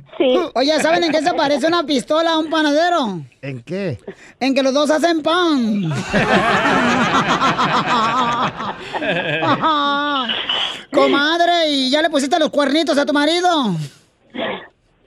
Oye, 0.53 0.80
¿saben 0.80 1.03
en 1.03 1.12
qué 1.12 1.22
se 1.22 1.34
parece 1.34 1.68
una 1.68 1.84
pistola 1.84 2.32
a 2.34 2.38
un 2.38 2.50
panadero? 2.50 3.22
¿En 3.41 3.62
qué? 3.63 3.98
En 4.39 4.53
que 4.53 4.63
los 4.63 4.74
dos 4.74 4.89
hacen 4.91 5.22
pan. 5.22 5.84
Comadre, 10.91 11.70
¿y 11.70 11.89
ya 11.89 12.01
le 12.01 12.10
pusiste 12.10 12.38
los 12.39 12.50
cuernitos 12.50 12.98
a 12.98 13.06
tu 13.06 13.13
marido? 13.13 13.50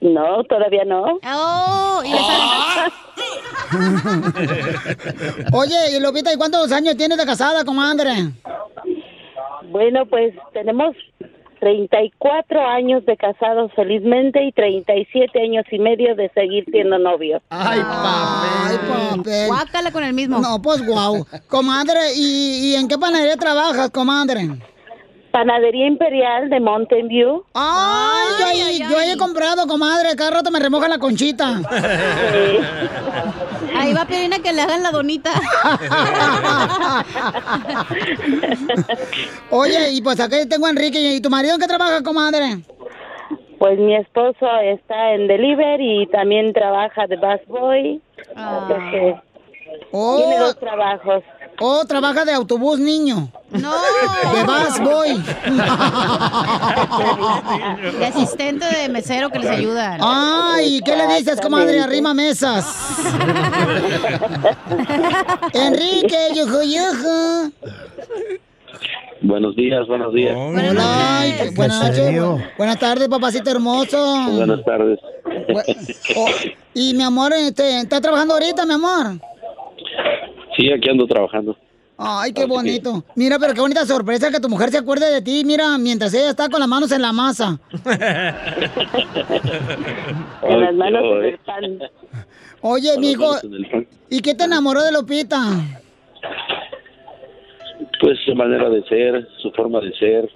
No, 0.01 0.43
todavía 0.43 0.83
no. 0.85 1.19
Oh, 1.23 2.01
y 2.03 2.11
Oye, 5.53 5.97
y 5.97 5.99
Lupita, 5.99 6.31
¿y 6.33 6.37
cuántos 6.37 6.71
años 6.71 6.95
tienes 6.97 7.17
de 7.17 7.25
casada, 7.25 7.63
comadre? 7.65 8.31
Bueno, 9.69 10.05
pues 10.05 10.33
tenemos 10.53 10.95
34 11.59 12.67
años 12.67 13.05
de 13.05 13.17
casados 13.17 13.71
felizmente 13.75 14.43
y 14.43 14.51
37 14.51 15.41
años 15.41 15.65
y 15.71 15.79
medio 15.79 16.15
de 16.15 16.29
seguir 16.33 16.65
siendo 16.71 16.97
novios. 16.99 17.41
Ay, 17.49 17.79
papel. 17.81 17.91
Ay, 18.67 19.17
papel. 19.17 19.47
Guácala 19.47 19.91
con 19.91 20.03
el 20.03 20.13
mismo. 20.13 20.39
No, 20.39 20.61
pues 20.61 20.85
guau. 20.85 21.25
Comadre, 21.47 22.13
¿y, 22.15 22.71
y 22.71 22.75
en 22.75 22.87
qué 22.87 22.97
panadería 22.97 23.37
trabajas, 23.37 23.89
comadre? 23.91 24.49
Panadería 25.39 25.85
Imperial 25.87 26.49
de 26.49 26.61
Mountain 26.61 27.09
View. 27.09 27.43
Ay, 27.53 28.27
yo, 28.39 28.45
ahí- 28.45 28.79
yo 28.89 28.97
ahí 28.97 29.11
he 29.11 29.17
comprado, 29.17 29.67
comadre. 29.67 30.15
Cada 30.15 30.31
rato 30.31 30.49
me 30.49 30.59
remoja 30.61 30.87
la 30.87 30.97
conchita. 30.97 31.59
Ahí 33.77 33.93
va 33.93 34.05
Pirina 34.05 34.39
que 34.39 34.53
le 34.53 34.61
hagan 34.61 34.81
la 34.81 34.91
donita. 34.91 35.31
Oye, 39.49 39.91
y 39.91 40.01
pues 40.01 40.19
aquí 40.21 40.45
tengo 40.47 40.67
a 40.67 40.69
Enrique. 40.69 40.97
¿Y 41.15 41.19
tu 41.21 41.29
marido 41.29 41.55
en 41.55 41.59
qué 41.61 41.67
trabaja, 41.67 42.01
comadre? 42.01 42.59
Pues 43.59 43.77
mi 43.77 43.93
esposo 43.95 44.47
está 44.63 45.13
en 45.15 45.27
delivery 45.27 46.03
y 46.03 46.07
también 46.07 46.53
trabaja 46.53 47.07
de 47.07 47.17
busboy. 47.17 48.01
Así 48.35 48.73
que 48.91 49.15
Oh. 49.91 50.17
Tiene 50.17 50.39
dos 50.39 50.57
trabajos. 50.59 51.23
Oh, 51.59 51.85
trabaja 51.85 52.25
de 52.25 52.33
autobús, 52.33 52.79
niño. 52.79 53.29
No. 53.51 53.71
De 54.33 54.43
bus 54.43 54.79
boy. 54.81 55.13
De 57.99 58.05
asistente 58.05 58.65
de 58.65 58.89
mesero 58.89 59.29
que 59.29 59.39
les 59.39 59.49
ayuda. 59.49 59.97
Ay, 60.01 60.81
¿qué 60.83 60.95
le 60.97 61.07
dices, 61.17 61.39
comadre? 61.39 61.79
Arrima 61.79 62.13
mesas. 62.13 62.65
Enrique, 65.53 66.17
yuju, 66.35 66.61
yuju. 66.63 67.51
Buenos 69.21 69.55
días, 69.55 69.87
buenos 69.87 70.13
días. 70.13 70.35
Qué- 70.35 71.51
buenas 71.55 71.83
noches. 71.83 72.21
Buenas 72.57 72.79
tardes, 72.79 73.07
papacito 73.07 73.49
hermoso. 73.49 73.97
Buenas 74.31 74.63
tardes. 74.65 74.99
Oh, 76.15 76.27
y 76.73 76.93
mi 76.93 77.03
amor, 77.03 77.33
este, 77.33 77.79
¿está 77.79 78.01
trabajando 78.01 78.33
ahorita, 78.35 78.65
mi 78.65 78.73
amor? 78.73 79.19
Sí, 80.55 80.71
aquí 80.71 80.89
ando 80.89 81.05
trabajando. 81.07 81.57
Ay, 81.97 82.33
qué 82.33 82.45
bonito. 82.45 83.03
Mira, 83.15 83.39
pero 83.39 83.53
qué 83.53 83.61
bonita 83.61 83.85
sorpresa 83.85 84.29
que 84.29 84.39
tu 84.41 84.49
mujer 84.49 84.69
se 84.69 84.79
acuerde 84.79 85.09
de 85.13 85.21
ti, 85.21 85.43
mira, 85.45 85.77
mientras 85.77 86.13
ella 86.13 86.29
está 86.29 86.49
con 86.49 86.59
las 86.59 86.67
manos 86.67 86.91
en 86.91 87.01
la 87.01 87.13
masa. 87.13 87.57
En 90.47 90.61
las 90.61 90.73
manos 90.75 91.03
en 91.03 91.25
el 91.25 91.37
pan. 91.39 91.79
Oye, 92.61 92.91
Con 92.93 93.01
mijo. 93.01 93.31
¿y 94.09 94.21
qué 94.21 94.35
te 94.35 94.43
enamoró 94.43 94.83
de 94.83 94.91
Lupita? 94.91 95.39
Pues 97.99 98.19
su 98.25 98.35
manera 98.35 98.69
de 98.69 98.83
ser, 98.83 99.27
su 99.41 99.51
forma 99.51 99.79
de 99.79 99.91
ser. 99.97 100.29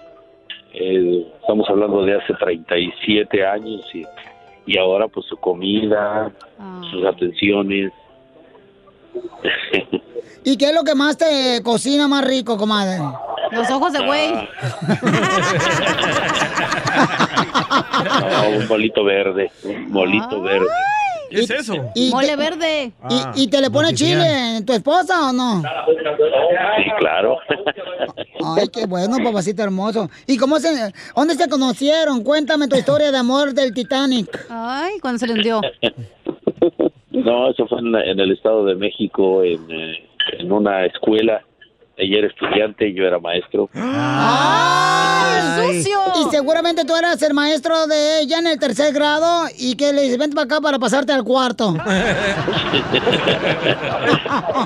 Eh, 0.72 1.26
estamos 1.40 1.68
hablando 1.68 2.04
de 2.04 2.16
hace 2.16 2.34
37 2.34 3.46
años 3.46 3.82
y, 3.94 4.04
y 4.66 4.78
ahora 4.78 5.06
pues 5.08 5.26
su 5.26 5.36
comida, 5.36 6.32
sus 6.90 7.04
atenciones. 7.04 7.92
¿Y 10.44 10.56
qué 10.56 10.66
es 10.70 10.74
lo 10.74 10.84
que 10.84 10.94
más 10.94 11.16
te 11.18 11.60
cocina 11.62 12.08
más 12.08 12.24
rico, 12.24 12.56
comadre? 12.56 12.98
Los 13.52 13.70
ojos 13.70 13.92
de 13.92 14.04
güey. 14.04 14.32
No, 18.30 18.48
un 18.58 18.68
bolito 18.68 19.04
verde, 19.04 19.50
un 19.64 19.92
bolito 19.92 20.40
verde. 20.42 20.66
¿Qué 21.30 21.40
es 21.40 21.50
eso? 21.50 21.74
Y 21.94 22.10
Mole 22.10 22.28
te- 22.28 22.36
verde. 22.36 22.92
¿Y, 23.08 23.42
y 23.42 23.48
te 23.48 23.60
le 23.60 23.70
pone 23.70 23.94
chile 23.94 24.62
tu 24.66 24.72
esposa 24.72 25.28
o 25.28 25.32
no? 25.32 25.62
Sí, 25.62 26.90
claro. 26.98 27.36
Ay, 28.56 28.68
qué 28.68 28.86
bueno, 28.86 29.16
papacito 29.22 29.62
hermoso. 29.62 30.10
¿Y 30.26 30.36
cómo 30.36 30.58
se, 30.58 30.92
dónde 31.14 31.34
se 31.36 31.48
conocieron? 31.48 32.24
Cuéntame 32.24 32.66
tu 32.66 32.74
historia 32.76 33.12
de 33.12 33.18
amor 33.18 33.52
del 33.54 33.72
Titanic. 33.72 34.46
Ay, 34.50 34.98
cuando 35.00 35.18
se 35.20 35.28
le 35.28 35.34
hundió. 35.34 35.60
No, 37.30 37.48
eso 37.48 37.64
fue 37.68 37.78
en, 37.78 37.94
en 37.94 38.18
el 38.18 38.32
Estado 38.32 38.64
de 38.64 38.74
México, 38.74 39.44
en, 39.44 39.70
eh, 39.70 40.08
en 40.40 40.50
una 40.50 40.84
escuela. 40.84 41.44
Ella 41.96 42.18
era 42.18 42.26
estudiante 42.26 42.88
y 42.88 42.94
yo 42.94 43.04
era 43.04 43.20
maestro. 43.20 43.70
¡Ay! 43.72 44.80
Y 45.78 46.24
seguramente 46.30 46.84
tú 46.84 46.96
eras 46.96 47.22
el 47.22 47.32
maestro 47.32 47.86
de 47.86 48.22
ella 48.22 48.40
en 48.40 48.48
el 48.48 48.58
tercer 48.58 48.92
grado 48.92 49.44
y 49.56 49.76
que 49.76 49.92
le 49.92 50.02
dices, 50.02 50.18
vente 50.18 50.34
para 50.34 50.46
acá 50.46 50.60
para 50.60 50.80
pasarte 50.80 51.12
al 51.12 51.22
cuarto. 51.22 51.76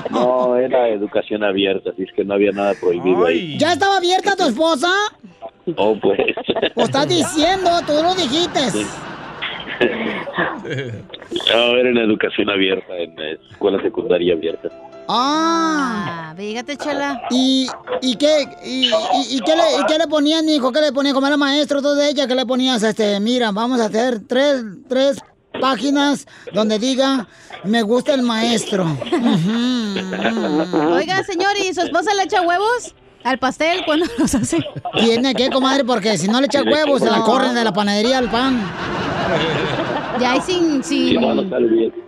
No, 0.09 0.55
era 0.55 0.87
educación 0.89 1.43
abierta, 1.43 1.89
así 1.91 2.03
es 2.03 2.11
que 2.13 2.23
no 2.23 2.33
había 2.35 2.51
nada 2.51 2.73
prohibido 2.79 3.25
ahí. 3.25 3.57
¿Ya 3.57 3.73
estaba 3.73 3.97
abierta 3.97 4.35
tu 4.35 4.43
esposa? 4.45 4.89
Oh, 5.75 5.95
pues. 5.99 6.19
¿O 6.75 6.83
estás 6.83 7.07
diciendo? 7.07 7.69
Tú 7.85 7.93
lo 8.01 8.15
dijiste. 8.15 8.85
No, 9.79 11.77
era 11.77 11.89
en 11.89 11.97
educación 11.97 12.49
abierta, 12.49 12.95
en 12.97 13.11
eh, 13.19 13.37
escuela 13.51 13.81
secundaria 13.81 14.33
abierta. 14.33 14.69
Ah. 15.07 16.33
Fíjate, 16.35 16.75
chela. 16.77 17.21
¿Y, 17.29 17.67
y 18.01 18.15
qué, 18.15 18.47
y, 18.65 18.87
y- 18.87 18.91
y 19.37 19.39
qué, 19.41 19.55
le, 19.55 19.63
y 19.81 19.85
qué 19.87 19.97
le 19.99 20.07
ponías, 20.07 20.43
hijo? 20.43 20.71
¿Qué 20.71 20.81
le 20.81 20.91
ponías? 20.91 21.13
Como 21.13 21.27
era 21.27 21.37
maestro 21.37 21.81
todo 21.81 21.95
de 21.95 22.09
ella, 22.09 22.27
¿qué 22.27 22.35
le 22.35 22.45
ponías? 22.45 22.81
Este, 22.83 23.19
mira, 23.19 23.51
vamos 23.51 23.79
a 23.79 23.85
hacer 23.85 24.19
tres, 24.27 24.63
tres 24.89 25.19
páginas 25.61 26.25
donde 26.53 26.79
diga, 26.79 27.27
me 27.63 27.81
gusta 27.83 28.13
el 28.13 28.23
maestro. 28.23 28.85
Oiga, 30.91 31.23
señor, 31.23 31.51
¿y 31.63 31.73
su 31.73 31.81
esposa 31.81 32.13
le 32.15 32.23
echa 32.23 32.41
huevos 32.41 32.95
al 33.23 33.37
pastel 33.39 33.83
cuando 33.85 34.05
los 34.17 34.33
hace? 34.35 34.59
Tiene 34.97 35.33
que, 35.35 35.49
comadre, 35.49 35.85
porque 35.85 36.17
si 36.17 36.27
no 36.27 36.39
le 36.41 36.47
echa 36.47 36.63
huevos, 36.63 37.01
se 37.01 37.09
la 37.11 37.21
corren 37.21 37.53
de 37.53 37.63
la 37.63 37.71
panadería 37.73 38.17
al 38.17 38.29
pan. 38.29 38.59
Ya 40.19 40.33
hay 40.33 40.41
sin, 40.41 40.83
sin, 40.83 41.19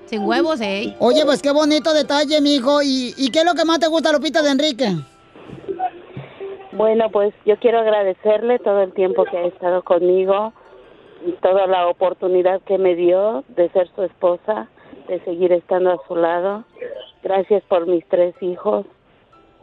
sin 0.05 0.25
huevos, 0.25 0.61
¿eh? 0.61 0.95
Oye, 0.99 1.25
pues 1.25 1.41
qué 1.41 1.51
bonito 1.51 1.93
detalle, 1.93 2.39
mijo. 2.41 2.81
¿Y, 2.81 3.13
¿Y 3.17 3.31
qué 3.31 3.39
es 3.39 3.45
lo 3.45 3.53
que 3.53 3.65
más 3.65 3.79
te 3.79 3.87
gusta, 3.87 4.11
Lupita, 4.11 4.41
de 4.41 4.51
Enrique? 4.51 4.95
Bueno, 6.71 7.09
pues 7.11 7.33
yo 7.45 7.57
quiero 7.57 7.79
agradecerle 7.79 8.59
todo 8.59 8.81
el 8.83 8.93
tiempo 8.93 9.25
que 9.25 9.37
ha 9.37 9.45
estado 9.47 9.83
conmigo 9.83 10.53
y 11.25 11.31
toda 11.33 11.65
la 11.67 11.87
oportunidad 11.87 12.61
que 12.61 12.77
me 12.77 12.95
dio 12.95 13.43
de 13.49 13.69
ser 13.69 13.89
su 13.95 14.03
esposa, 14.03 14.69
de 15.07 15.19
seguir 15.25 15.51
estando 15.51 15.91
a 15.91 16.07
su 16.07 16.15
lado. 16.15 16.63
Gracias 17.23 17.63
por 17.63 17.87
mis 17.87 18.05
tres 18.07 18.35
hijos 18.41 18.85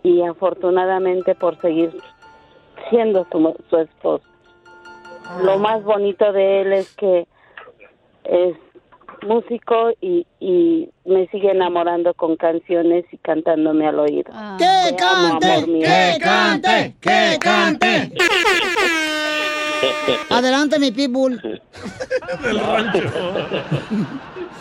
y 0.02 0.22
afortunadamente 0.22 1.34
por 1.34 1.60
seguir 1.60 1.96
siendo 2.90 3.26
su, 3.30 3.56
su 3.70 3.76
esposa. 3.76 4.26
Lo 5.42 5.58
más 5.58 5.82
bonito 5.84 6.32
de 6.32 6.62
él 6.62 6.72
es 6.72 6.94
que 6.96 7.26
es 8.24 8.56
músico 9.26 9.90
y, 10.00 10.26
y 10.40 10.88
me 11.04 11.26
sigue 11.28 11.50
enamorando 11.50 12.12
con 12.14 12.36
canciones 12.36 13.04
y 13.12 13.16
cantándome 13.18 13.86
al 13.86 13.98
oído. 13.98 14.30
¡Que 14.58 14.94
Te 14.96 15.04
amo, 15.04 15.38
cante! 15.40 15.80
¡Que 15.80 16.18
cante! 16.20 16.94
¡Que 17.00 17.38
cante! 17.40 18.12
Adelante, 20.30 20.78
mi 20.78 20.90
pitbull. 20.90 21.40
Del 22.42 22.58
rancho. 22.58 23.00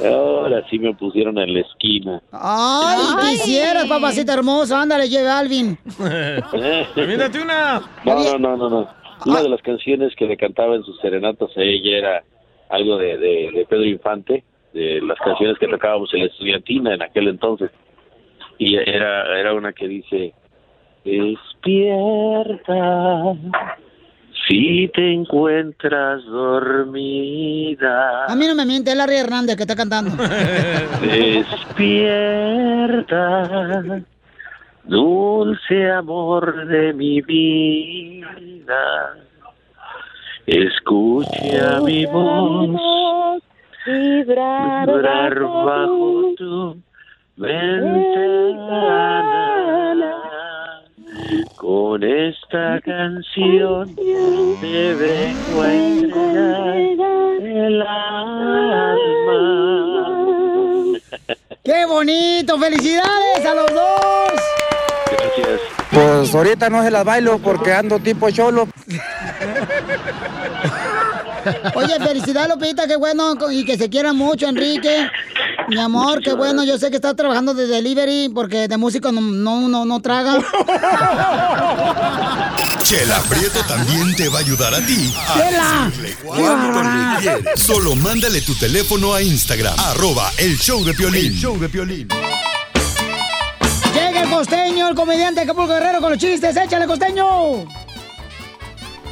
Ahora 0.03 0.63
sí 0.69 0.79
me 0.79 0.93
pusieron 0.95 1.37
en 1.37 1.53
la 1.53 1.59
esquina. 1.61 2.21
Ay, 2.31 2.99
quisieras, 3.21 3.85
papacita 3.85 4.33
hermoso. 4.33 4.75
Ándale, 4.75 5.07
lleve 5.07 5.29
a 5.29 5.39
Alvin. 5.39 5.77
Mírate 6.95 7.41
una. 7.41 7.81
No, 8.05 8.23
no, 8.23 8.37
no, 8.37 8.57
no, 8.57 8.69
no. 8.69 8.87
Una 9.25 9.41
de 9.41 9.49
las 9.49 9.61
canciones 9.61 10.13
que 10.17 10.25
le 10.25 10.35
cantaba 10.35 10.75
en 10.75 10.83
sus 10.83 10.99
serenatas 10.99 11.49
a 11.55 11.61
ella 11.61 11.97
era 11.97 12.23
algo 12.73 12.97
de, 12.97 13.17
de, 13.17 13.51
de 13.53 13.65
Pedro 13.69 13.85
Infante, 13.85 14.43
de 14.73 14.99
las 15.01 15.17
canciones 15.19 15.57
que 15.59 15.67
tocábamos 15.67 16.11
en 16.13 16.21
la 16.21 16.25
estudiantina 16.25 16.95
en 16.95 17.03
aquel 17.03 17.27
entonces. 17.27 17.69
Y 18.57 18.75
era, 18.75 19.39
era 19.39 19.53
una 19.53 19.73
que 19.73 19.87
dice, 19.87 20.33
despierta 21.05 22.65
si 24.47 24.89
te 24.93 25.13
encuentras 25.13 26.25
dormida. 26.25 28.25
A 28.25 28.35
mí 28.35 28.47
no 28.47 28.55
me 28.55 28.65
miente, 28.65 28.89
es 28.89 28.97
Larry 28.97 29.17
Hernández 29.17 29.55
que 29.55 29.61
está 29.63 29.75
cantando. 29.75 30.11
Despierta, 31.01 32.23
dulce 34.83 35.91
amor 35.91 36.65
de 36.67 36.93
mi 36.93 37.21
vida. 37.21 39.15
Escucha 40.45 41.79
mi 41.81 42.05
voz 42.05 43.41
vibrar, 43.85 44.87
vibrar 44.87 45.39
bajo 45.39 46.33
tu 46.37 46.77
ventana. 47.37 48.59
Con 51.55 52.03
esta 52.03 52.81
canción 52.81 53.95
te 53.95 54.93
vengo 54.95 55.61
a 55.61 55.73
entregar 55.73 56.77
el 57.41 57.81
alma. 57.81 58.99
¡Qué 61.63 61.85
bonito! 61.85 62.59
¡Felicidades 62.59 63.45
a 63.45 63.55
los 63.55 63.73
dos! 63.73 64.33
Gracias. 65.09 65.72
Pues 65.93 66.33
ahorita 66.33 66.69
no 66.69 66.83
se 66.83 66.91
las 66.91 67.05
bailo 67.05 67.37
porque 67.39 67.73
ando 67.73 67.99
tipo 67.99 68.29
cholo. 68.31 68.67
Oye, 71.75 71.99
felicidades, 71.99 72.49
Lupita, 72.49 72.87
qué 72.87 72.95
bueno 72.95 73.35
y 73.51 73.65
que 73.65 73.77
se 73.77 73.89
quieran 73.89 74.15
mucho, 74.15 74.47
Enrique. 74.47 75.09
Mi 75.67 75.79
amor, 75.79 76.21
qué 76.21 76.33
bueno. 76.33 76.63
Yo 76.63 76.77
sé 76.77 76.89
que 76.89 76.95
estás 76.95 77.15
trabajando 77.15 77.53
de 77.53 77.67
delivery 77.67 78.29
porque 78.33 78.67
de 78.67 78.77
músico 78.77 79.11
no, 79.11 79.21
no, 79.21 79.67
no, 79.67 79.85
no 79.85 80.01
traga. 80.01 80.37
Chela 82.83 83.21
Prieto 83.29 83.63
también 83.67 84.15
te 84.15 84.29
va 84.29 84.39
a 84.39 84.41
ayudar 84.41 84.73
a 84.73 84.85
ti 84.85 85.13
a 85.15 85.33
Chela. 85.33 85.85
decirle 85.89 86.15
cuánto 86.23 86.83
le 86.83 87.19
quieres. 87.21 87.59
Solo 87.61 87.95
mándale 87.95 88.41
tu 88.41 88.55
teléfono 88.55 89.13
a 89.13 89.21
Instagram, 89.21 89.75
arroba 89.77 90.31
el 90.37 90.57
show 90.57 90.83
de 90.83 90.93
Piolín. 90.93 91.25
El 91.27 91.35
show 91.35 91.57
de 91.59 91.69
Piolín. 91.69 92.07
El 94.23 94.29
costeño, 94.29 94.87
el 94.87 94.95
comediante 94.95 95.41
Acapulco 95.41 95.73
Guerrero 95.73 95.99
con 95.99 96.11
los 96.11 96.17
chistes. 96.17 96.55
¡Échale, 96.55 96.87
costeño! 96.87 97.65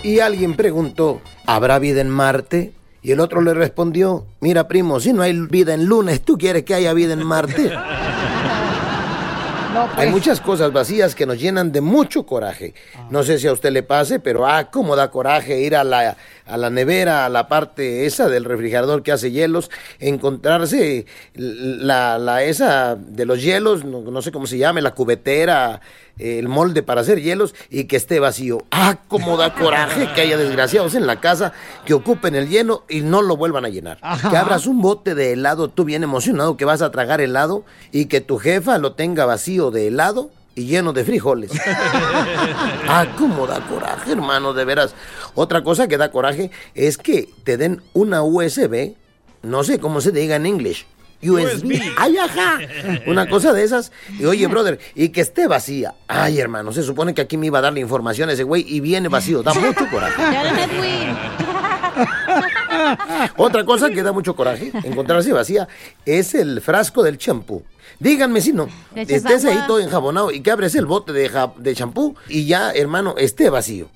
Y 0.03 0.19
alguien 0.19 0.55
preguntó, 0.55 1.19
¿habrá 1.45 1.79
vida 1.79 1.99
en 1.99 2.09
Marte? 2.09 2.71
Y 3.01 3.11
el 3.11 3.19
otro 3.19 3.41
le 3.41 3.53
respondió, 3.53 4.25
mira 4.39 4.69
primo, 4.69 5.01
si 5.01 5.11
no 5.11 5.21
hay 5.21 5.37
vida 5.37 5.73
en 5.73 5.85
lunes, 5.85 6.21
¿tú 6.21 6.37
quieres 6.37 6.63
que 6.63 6.75
haya 6.75 6.93
vida 6.93 7.11
en 7.11 7.25
Marte? 7.25 7.71
Hay 9.95 10.09
muchas 10.09 10.41
cosas 10.41 10.73
vacías 10.73 11.15
que 11.15 11.25
nos 11.25 11.39
llenan 11.39 11.71
de 11.71 11.81
mucho 11.81 12.25
coraje. 12.25 12.73
No 13.09 13.23
sé 13.23 13.39
si 13.39 13.47
a 13.47 13.53
usted 13.53 13.71
le 13.71 13.83
pase, 13.83 14.19
pero 14.19 14.45
ah, 14.45 14.69
cómo 14.69 14.95
da 14.95 15.11
coraje 15.11 15.61
ir 15.61 15.75
a 15.75 15.83
la, 15.83 16.17
a 16.45 16.57
la 16.57 16.69
nevera, 16.69 17.25
a 17.25 17.29
la 17.29 17.47
parte 17.47 18.05
esa 18.05 18.27
del 18.27 18.45
refrigerador 18.45 19.03
que 19.03 19.11
hace 19.11 19.31
hielos, 19.31 19.71
encontrarse 19.99 21.05
la, 21.35 22.17
la 22.19 22.43
esa 22.43 22.95
de 22.95 23.25
los 23.25 23.41
hielos, 23.41 23.85
no, 23.85 24.01
no 24.01 24.21
sé 24.21 24.31
cómo 24.31 24.45
se 24.45 24.57
llame, 24.57 24.81
la 24.81 24.93
cubetera, 24.93 25.81
el 26.17 26.47
molde 26.47 26.83
para 26.83 27.01
hacer 27.01 27.21
hielos 27.21 27.55
y 27.69 27.85
que 27.85 27.95
esté 27.95 28.19
vacío. 28.19 28.65
Ah, 28.71 28.97
cómo 29.07 29.37
da 29.37 29.53
coraje 29.53 30.09
que 30.13 30.21
haya 30.21 30.37
desgraciados 30.37 30.95
en 30.95 31.07
la 31.07 31.19
casa 31.19 31.53
que 31.85 31.93
ocupen 31.93 32.35
el 32.35 32.49
lleno 32.49 32.83
y 32.89 33.01
no 33.01 33.21
lo 33.21 33.37
vuelvan 33.37 33.65
a 33.65 33.69
llenar. 33.69 33.99
Que 34.29 34.37
abras 34.37 34.67
un 34.67 34.81
bote 34.81 35.15
de 35.15 35.33
helado, 35.33 35.69
tú 35.69 35.83
bien 35.83 36.03
emocionado 36.03 36.57
que 36.57 36.65
vas 36.65 36.81
a 36.81 36.91
tragar 36.91 37.21
helado 37.21 37.63
y 37.91 38.05
que 38.05 38.21
tu 38.21 38.37
jefa 38.37 38.77
lo 38.77 38.93
tenga 38.93 39.25
vacío 39.25 39.71
de 39.71 39.87
helado 39.87 40.31
y 40.55 40.65
lleno 40.65 40.93
de 40.93 41.05
frijoles. 41.05 41.51
ah, 42.87 43.05
cómo 43.17 43.47
da 43.47 43.61
coraje, 43.67 44.11
hermano, 44.11 44.53
de 44.53 44.65
veras. 44.65 44.95
Otra 45.35 45.63
cosa 45.63 45.87
que 45.87 45.97
da 45.97 46.11
coraje 46.11 46.51
es 46.75 46.97
que 46.97 47.29
te 47.43 47.57
den 47.57 47.81
una 47.93 48.23
USB, 48.23 48.95
no 49.43 49.63
sé 49.63 49.79
cómo 49.79 50.01
se 50.01 50.11
diga 50.11 50.35
en 50.35 50.45
inglés. 50.45 50.85
USB. 51.23 51.81
Ay, 51.97 52.17
ajá. 52.17 52.59
Una 53.07 53.29
cosa 53.29 53.53
de 53.53 53.63
esas. 53.63 53.91
Y 54.19 54.25
oye, 54.25 54.47
brother, 54.47 54.79
y 54.95 55.09
que 55.09 55.21
esté 55.21 55.47
vacía. 55.47 55.93
Ay, 56.07 56.39
hermano, 56.39 56.71
se 56.73 56.83
supone 56.83 57.13
que 57.13 57.21
aquí 57.21 57.37
me 57.37 57.47
iba 57.47 57.59
a 57.59 57.61
dar 57.61 57.73
la 57.73 57.79
información 57.79 58.29
ese 58.29 58.43
güey 58.43 58.65
y 58.67 58.79
viene 58.79 59.07
vacío. 59.07 59.43
Da 59.43 59.53
mucho 59.53 59.87
coraje. 59.89 60.21
Otra 63.37 63.65
cosa 63.65 63.89
que 63.89 64.03
da 64.03 64.11
mucho 64.11 64.35
coraje, 64.35 64.71
encontrarse 64.83 65.33
vacía, 65.33 65.67
es 66.05 66.33
el 66.33 66.61
frasco 66.61 67.03
del 67.03 67.17
champú. 67.17 67.63
Díganme 67.99 68.41
si 68.41 68.53
no, 68.53 68.67
estés 68.95 69.45
ahí 69.45 69.59
todo 69.67 69.79
enjabonado 69.79 70.31
y 70.31 70.41
que 70.41 70.51
abres 70.51 70.73
el 70.75 70.85
bote 70.85 71.11
de 71.13 71.75
champú 71.75 72.15
y 72.27 72.45
ya, 72.45 72.71
hermano, 72.71 73.15
esté 73.17 73.49
vacío. 73.49 73.89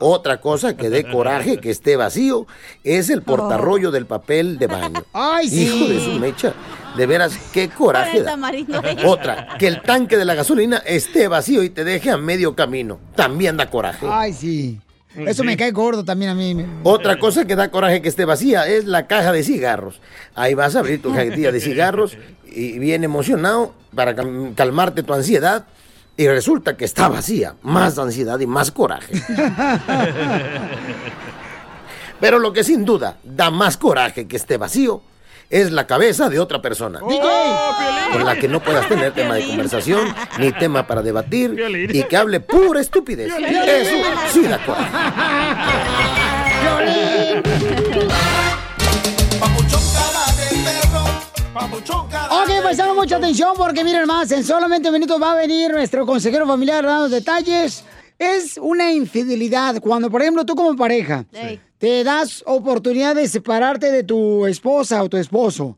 Otra 0.00 0.40
cosa 0.40 0.76
que 0.76 0.90
dé 0.90 1.10
coraje 1.10 1.58
que 1.58 1.70
esté 1.70 1.96
vacío 1.96 2.46
es 2.84 3.10
el 3.10 3.22
portarrollo 3.22 3.90
del 3.90 4.06
papel 4.06 4.58
de 4.58 4.66
baño. 4.66 5.04
Ay, 5.12 5.48
sí. 5.48 5.62
Hijo 5.66 5.88
de 5.88 6.00
su 6.04 6.12
mecha. 6.18 6.52
De 6.96 7.06
veras, 7.06 7.32
qué 7.52 7.68
coraje 7.70 8.22
da. 8.22 8.36
Otra, 9.06 9.56
que 9.58 9.66
el 9.66 9.80
tanque 9.82 10.16
de 10.18 10.24
la 10.24 10.34
gasolina 10.34 10.78
esté 10.84 11.28
vacío 11.28 11.62
y 11.62 11.70
te 11.70 11.84
deje 11.84 12.10
a 12.10 12.16
medio 12.18 12.54
camino. 12.54 12.98
También 13.14 13.56
da 13.56 13.70
coraje. 13.70 14.06
Ay, 14.10 14.32
sí. 14.32 14.80
Eso 15.14 15.44
me 15.44 15.56
cae 15.58 15.72
gordo 15.72 16.04
también 16.04 16.30
a 16.30 16.34
mí. 16.34 16.56
Otra 16.82 17.18
cosa 17.18 17.44
que 17.46 17.54
da 17.54 17.70
coraje 17.70 18.00
que 18.02 18.08
esté 18.08 18.24
vacía 18.24 18.66
es 18.66 18.86
la 18.86 19.06
caja 19.06 19.30
de 19.32 19.42
cigarros. 19.44 20.00
Ahí 20.34 20.54
vas 20.54 20.74
a 20.74 20.80
abrir 20.80 21.00
tu 21.02 21.12
cajetilla 21.14 21.52
de 21.52 21.60
cigarros 21.60 22.16
y 22.46 22.78
bien 22.78 23.04
emocionado 23.04 23.74
para 23.94 24.14
cal- 24.14 24.52
calmarte 24.54 25.02
tu 25.02 25.12
ansiedad 25.14 25.66
y 26.16 26.28
resulta 26.28 26.76
que 26.76 26.84
está 26.84 27.08
vacía. 27.08 27.54
Más 27.62 27.98
ansiedad 27.98 28.38
y 28.40 28.46
más 28.46 28.70
coraje. 28.70 29.12
Pero 32.20 32.38
lo 32.38 32.52
que 32.52 32.62
sin 32.62 32.84
duda 32.84 33.18
da 33.24 33.50
más 33.50 33.76
coraje 33.76 34.28
que 34.28 34.36
esté 34.36 34.56
vacío 34.56 35.02
es 35.50 35.70
la 35.70 35.86
cabeza 35.86 36.28
de 36.28 36.38
otra 36.38 36.62
persona. 36.62 37.00
Con 37.00 38.24
la 38.24 38.36
que 38.36 38.48
no 38.48 38.60
puedas 38.60 38.88
tener 38.88 39.12
tema 39.12 39.34
de 39.34 39.46
conversación, 39.46 40.14
ni 40.38 40.52
tema 40.52 40.86
para 40.86 41.02
debatir, 41.02 41.88
y 41.92 42.04
que 42.04 42.16
hable 42.16 42.40
pura 42.40 42.80
estupidez. 42.80 43.32
Eso 43.36 43.96
sí 44.32 44.42
da 44.42 44.64
coraje. 44.64 44.90
Ok, 51.54 52.50
pues 52.62 52.78
mucha 52.94 53.16
atención 53.16 53.52
porque 53.56 53.84
miren 53.84 54.06
más, 54.06 54.30
en 54.32 54.42
solamente 54.42 54.90
minutos 54.90 55.20
va 55.20 55.32
a 55.32 55.36
venir 55.36 55.70
nuestro 55.70 56.06
consejero 56.06 56.46
familiar 56.46 56.84
dando 56.84 57.10
detalles. 57.10 57.84
Es 58.18 58.56
una 58.56 58.92
infidelidad 58.92 59.80
cuando, 59.80 60.10
por 60.10 60.22
ejemplo, 60.22 60.46
tú 60.46 60.54
como 60.54 60.74
pareja 60.76 61.26
te 61.78 62.04
das 62.04 62.42
oportunidad 62.46 63.14
de 63.16 63.28
separarte 63.28 63.90
de 63.90 64.02
tu 64.02 64.46
esposa 64.46 65.02
o 65.02 65.08
tu 65.08 65.16
esposo. 65.18 65.76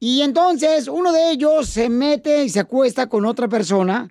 Y 0.00 0.22
entonces 0.22 0.88
uno 0.88 1.12
de 1.12 1.30
ellos 1.30 1.68
se 1.68 1.88
mete 1.88 2.42
y 2.42 2.48
se 2.48 2.58
acuesta 2.58 3.06
con 3.06 3.24
otra 3.24 3.46
persona. 3.46 4.08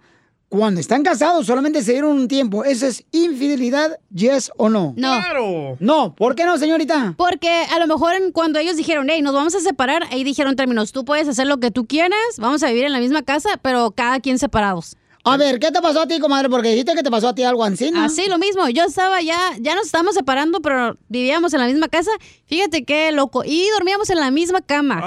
Cuando 0.51 0.81
están 0.81 1.01
casados, 1.01 1.45
solamente 1.45 1.81
se 1.81 1.93
dieron 1.93 2.11
un 2.11 2.27
tiempo. 2.27 2.65
¿Eso 2.65 2.85
es 2.85 3.05
infidelidad, 3.13 3.97
yes 4.13 4.51
o 4.57 4.67
no? 4.67 4.93
No. 4.97 5.77
No, 5.79 6.13
¿por 6.13 6.35
qué 6.35 6.43
no, 6.43 6.57
señorita? 6.57 7.13
Porque 7.15 7.63
a 7.73 7.79
lo 7.79 7.87
mejor 7.87 8.11
cuando 8.33 8.59
ellos 8.59 8.75
dijeron, 8.75 9.07
hey, 9.09 9.21
nos 9.21 9.33
vamos 9.33 9.55
a 9.55 9.61
separar, 9.61 10.03
ahí 10.11 10.25
dijeron 10.25 10.57
términos, 10.57 10.91
tú 10.91 11.05
puedes 11.05 11.29
hacer 11.29 11.47
lo 11.47 11.61
que 11.61 11.71
tú 11.71 11.87
quieras, 11.87 12.19
vamos 12.37 12.63
a 12.63 12.67
vivir 12.67 12.83
en 12.83 12.91
la 12.91 12.99
misma 12.99 13.21
casa, 13.21 13.51
pero 13.61 13.91
cada 13.91 14.19
quien 14.19 14.39
separados. 14.39 14.97
A 15.23 15.37
ver, 15.37 15.57
¿qué 15.57 15.71
te 15.71 15.81
pasó 15.81 16.01
a 16.01 16.07
ti, 16.07 16.19
comadre? 16.19 16.49
Porque 16.49 16.71
dijiste 16.71 16.95
que 16.95 17.03
te 17.03 17.11
pasó 17.11 17.29
a 17.29 17.35
ti 17.35 17.43
algo 17.43 17.63
así, 17.63 17.89
¿no? 17.89 18.01
Así, 18.03 18.27
lo 18.27 18.37
mismo. 18.37 18.67
Yo 18.67 18.83
estaba 18.83 19.21
ya, 19.21 19.37
ya 19.61 19.73
nos 19.75 19.85
estábamos 19.85 20.15
separando, 20.15 20.61
pero 20.61 20.97
vivíamos 21.07 21.53
en 21.53 21.61
la 21.61 21.67
misma 21.67 21.87
casa. 21.87 22.11
Fíjate 22.47 22.83
qué 22.83 23.13
loco. 23.13 23.43
Y 23.45 23.69
dormíamos 23.69 24.09
en 24.09 24.17
la 24.17 24.31
misma 24.31 24.59
cama. 24.59 25.01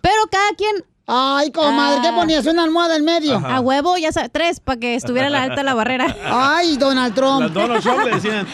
Pero 0.00 0.16
cada 0.28 0.50
quien. 0.56 0.84
Ay, 1.10 1.50
comadre, 1.52 2.02
¿qué 2.02 2.12
ponías? 2.12 2.44
¿Una 2.44 2.64
almohada 2.64 2.96
en 2.96 3.04
medio? 3.04 3.36
A 3.42 3.60
huevo, 3.60 3.96
ya 3.96 4.12
sabes, 4.12 4.28
tres, 4.30 4.60
para 4.60 4.78
que 4.78 4.94
estuviera 4.94 5.30
la 5.30 5.42
alta 5.44 5.62
la 5.62 5.72
barrera. 5.72 6.14
Ay, 6.26 6.76
Donald 6.76 7.14
Trump. 7.14 7.40
Las 7.40 7.54
Donald 7.54 7.82
Trump 7.82 8.04
le 8.04 8.10
decían. 8.10 8.46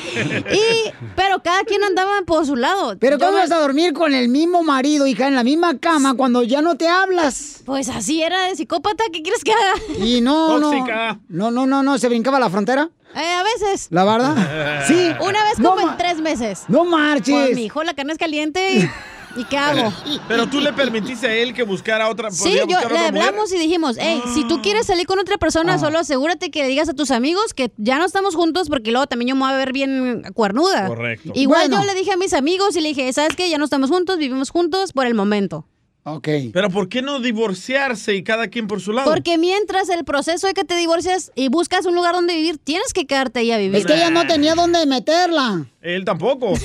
Y, 0.53 0.91
pero 1.17 1.43
cada 1.43 1.65
quien 1.65 1.83
andaba 1.83 2.13
por 2.25 2.47
su 2.47 2.55
lado. 2.55 2.97
Pero 3.01 3.19
Yo 3.19 3.27
¿cómo 3.27 3.33
me- 3.39 3.41
vas 3.43 3.51
a 3.51 3.59
dormir 3.59 3.93
con 3.93 4.15
el 4.15 4.29
mismo 4.29 4.63
marido, 4.63 5.05
hija, 5.09 5.27
en 5.27 5.35
la 5.35 5.43
misma 5.43 5.79
cama 5.79 6.15
cuando 6.15 6.45
ya 6.45 6.63
no 6.63 6.77
te 6.77 6.89
hablas? 6.89 7.63
Pues 7.67 7.89
así 7.89 8.23
era 8.23 8.45
de 8.45 8.55
psicópata, 8.55 9.03
¿qué 9.13 9.23
quieres 9.23 9.43
que 9.43 9.53
haga? 9.53 10.05
Y 10.07 10.21
no, 10.21 10.61
Tóxica. 10.61 11.19
no. 11.29 11.51
No, 11.51 11.51
no, 11.51 11.67
no, 11.67 11.83
no, 11.83 11.99
¿se 11.99 12.09
brincaba 12.09 12.39
la 12.39 12.51
frontera? 12.51 12.89
Eh, 13.17 13.33
a 13.35 13.43
veces. 13.43 13.89
¿La 13.91 14.05
verdad? 14.05 14.37
Sí. 14.87 15.09
Una 15.21 15.43
vez 15.45 15.55
como 15.63 15.81
en 15.81 15.97
tres 15.97 16.21
meses. 16.21 16.65
No 16.69 16.85
marches. 16.85 17.35
Pues, 17.35 17.57
mi 17.57 17.65
hijo, 17.65 17.83
la 17.83 17.95
carne 17.95 18.13
es 18.13 18.19
caliente. 18.19 18.75
¿Y, 18.75 18.91
¿y 19.37 19.45
qué 19.45 19.57
hago? 19.59 19.93
Pero 20.29 20.47
tú 20.49 20.61
le 20.61 20.73
permitiste 20.73 21.27
a 21.27 21.35
él 21.35 21.55
que 21.55 21.63
buscara 21.63 22.09
otra. 22.09 22.31
Sí, 22.31 22.55
yo 22.55 22.67
le 22.67 22.77
otra 22.77 22.89
mujer? 22.89 23.07
hablamos 23.07 23.53
y 23.53 23.59
dijimos, 23.59 23.97
hey, 23.99 24.23
si 24.35 24.47
tú 24.47 24.63
quieres 24.63 24.87
salir 24.87 25.07
con 25.07 25.19
otra 25.19 25.39
persona, 25.39 25.79
solo 25.79 25.99
asegúrate 25.99 26.51
que 26.51 26.63
le 26.63 26.69
digas 26.69 26.89
a 26.89 26.95
tus 26.95 27.11
amigos 27.11 27.55
que 27.55 27.71
ya 27.77 27.99
no 27.99 28.05
estamos 28.05 28.35
juntos 28.35 28.69
porque 28.69 28.91
luego 28.91 29.07
también 29.07 29.31
yo 29.31 29.35
me 29.35 29.43
voy 29.43 29.53
a 29.53 29.57
ver 29.57 29.73
bien 29.73 30.23
cuernuda. 30.35 30.87
Correcto. 30.87 31.33
Igual 31.35 31.69
Bueno. 31.69 31.85
yo 31.85 31.93
le 31.93 31.99
dije 31.99 32.13
a 32.13 32.17
mis 32.17 32.33
amigos 32.35 32.77
y 32.77 32.81
le 32.81 32.89
dije, 32.89 33.13
¿sabes 33.13 33.37
qué? 33.37 33.49
Ya 33.51 33.59
no 33.59 33.65
estamos 33.65 33.91
juntos, 33.91 34.19
vivimos 34.19 34.51
juntos 34.51 34.93
por 34.93 35.07
el 35.07 35.15
momento. 35.15 35.67
Ok. 36.07 36.29
Pero 36.53 36.69
¿por 36.69 36.91
qué 36.91 37.01
no 37.01 37.19
divorciarse 37.19 38.15
y 38.15 38.23
cada 38.23 38.49
quien 38.49 38.67
por 38.67 38.83
su 38.83 38.93
lado? 38.93 39.11
Porque 39.11 39.39
mientras 39.39 39.89
el 39.89 40.05
proceso 40.05 40.47
de 40.47 40.53
que 40.53 40.63
te 40.65 40.77
divorcias 40.77 41.33
y 41.35 41.49
buscas 41.49 41.87
un 41.87 41.95
lugar 41.95 42.15
donde 42.15 42.35
vivir, 42.35 42.59
tienes 42.59 42.93
que 42.93 43.07
quedarte 43.07 43.41
ahí 43.41 43.51
a 43.53 43.57
vivir. 43.57 43.77
Es 43.77 43.87
que 43.87 43.95
ella 43.95 44.11
no 44.11 44.27
tenía 44.27 44.55
dónde 44.55 44.85
meterla. 44.85 45.67
Él 45.81 46.05
tampoco. 46.05 46.53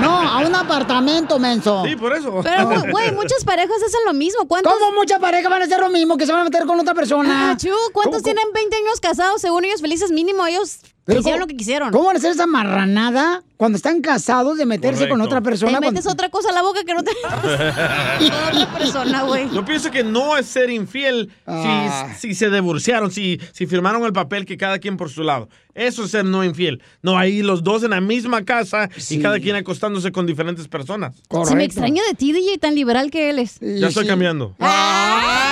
No, 0.00 0.18
a 0.18 0.38
un 0.38 0.54
apartamento, 0.54 1.38
menso. 1.38 1.84
Sí, 1.86 1.96
por 1.96 2.14
eso. 2.16 2.40
Pero, 2.42 2.66
güey, 2.90 3.12
muchas 3.12 3.44
parejas 3.44 3.76
hacen 3.76 4.00
lo 4.06 4.14
mismo. 4.14 4.48
¿Cuántos? 4.48 4.72
¿Cómo 4.72 4.92
muchas 4.96 5.20
parejas 5.20 5.50
van 5.50 5.62
a 5.62 5.64
hacer 5.66 5.80
lo 5.80 5.90
mismo 5.90 6.16
que 6.16 6.26
se 6.26 6.32
van 6.32 6.40
a 6.40 6.44
meter 6.44 6.66
con 6.66 6.80
otra 6.80 6.94
persona? 6.94 7.50
Ah, 7.50 7.56
chu, 7.56 7.70
¿Cuántos 7.92 8.22
tienen 8.22 8.44
20 8.52 8.74
años 8.74 9.00
casados? 9.00 9.40
Según 9.40 9.64
ellos 9.64 9.80
felices, 9.80 10.10
mínimo 10.10 10.46
ellos 10.46 10.78
hicieron 11.08 11.22
¿cómo- 11.24 11.36
lo 11.38 11.46
que 11.46 11.56
quisieron. 11.56 11.90
¿Cómo 11.92 12.04
van 12.06 12.16
a 12.16 12.18
hacer 12.18 12.30
esa 12.32 12.46
marranada 12.46 13.42
cuando 13.56 13.76
están 13.76 14.00
casados 14.00 14.56
de 14.58 14.66
meterse 14.66 15.08
con 15.08 15.18
Correcto. 15.18 15.24
otra 15.24 15.40
persona? 15.40 15.72
Te 15.80 15.80
metes 15.86 16.04
cuando- 16.04 16.10
otra 16.12 16.28
cosa 16.30 16.50
a 16.50 16.52
la 16.52 16.62
boca 16.62 16.84
que 16.84 16.94
no 16.94 17.02
te... 17.02 17.10
otra 18.52 18.72
persona, 18.78 19.22
güey. 19.22 19.48
Yo 19.52 19.64
pienso 19.64 19.90
que 19.90 20.04
no 20.04 20.36
es 20.36 20.46
ser 20.46 20.70
infiel 20.70 21.30
Ah. 21.46 22.14
si, 22.18 22.28
si 22.28 22.34
se 22.34 22.50
divorciaron, 22.50 23.10
si, 23.10 23.40
si 23.52 23.66
firmaron 23.66 24.04
el 24.04 24.12
papel 24.12 24.44
que 24.46 24.56
cada 24.56 24.78
quien 24.78 24.96
por 24.96 25.10
su 25.10 25.22
lado. 25.22 25.48
Eso 25.74 26.04
es 26.04 26.10
ser 26.10 26.24
no 26.24 26.44
infiel. 26.44 26.82
No, 27.02 27.16
ahí 27.18 27.42
los 27.42 27.62
dos 27.64 27.82
en 27.82 27.90
la 27.90 28.00
misma 28.00 28.44
casa 28.44 28.90
y 29.08 29.18
cada 29.20 29.38
quien 29.40 29.56
acostándose 29.56 30.12
con 30.12 30.26
diferentes 30.26 30.68
personas. 30.68 31.14
Se 31.46 31.54
me 31.56 31.64
extraña 31.64 32.02
de 32.08 32.14
ti, 32.14 32.32
DJ, 32.32 32.58
tan 32.58 32.74
liberal 32.74 33.10
que 33.10 33.30
él 33.30 33.38
es. 33.38 33.58
Ya 33.60 33.88
estoy 33.88 34.06
cambiando. 34.06 34.54
¡Ay! 34.58 35.51